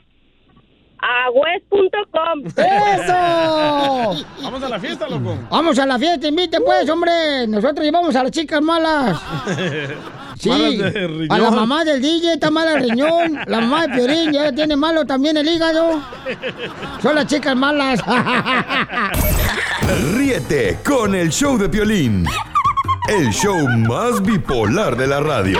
A 1.02 1.30
west.com. 1.32 2.46
¡Eso! 2.46 4.26
Vamos 4.44 4.64
a 4.64 4.70
la 4.70 4.80
fiesta, 4.80 5.08
loco. 5.08 5.38
Vamos 5.50 5.80
a 5.80 5.86
la 5.86 5.98
fiesta, 5.98 6.28
invite 6.28 6.60
pues, 6.62 6.90
hombre. 6.90 7.48
Nosotros 7.48 7.86
llevamos 7.86 8.16
a 8.16 8.24
las 8.24 8.32
chicas 8.32 8.62
malas. 8.62 9.20
Sí, 10.40 10.50
a 11.30 11.38
la 11.38 11.52
mamá 11.52 11.84
del 11.84 12.02
DJ 12.02 12.36
está 12.36 12.50
mala 12.50 12.76
el 12.76 12.90
riñón. 12.90 13.42
La 13.46 13.60
mamá 13.60 13.88
de 13.88 13.96
Piorín 13.96 14.32
ya 14.32 14.54
tiene 14.54 14.78
malo 14.78 15.06
también 15.06 15.36
el 15.36 15.46
hígado. 15.46 16.02
Son 17.02 17.14
las 17.14 17.28
chicas 17.28 17.58
malas. 17.58 18.00
Ríete 20.14 20.80
con 20.86 21.14
el 21.14 21.30
show 21.30 21.58
de 21.58 21.68
Piolín. 21.68 22.26
El 23.10 23.32
show 23.32 23.68
más 23.68 24.22
bipolar 24.22 24.96
de 24.96 25.08
la 25.08 25.20
radio. 25.20 25.60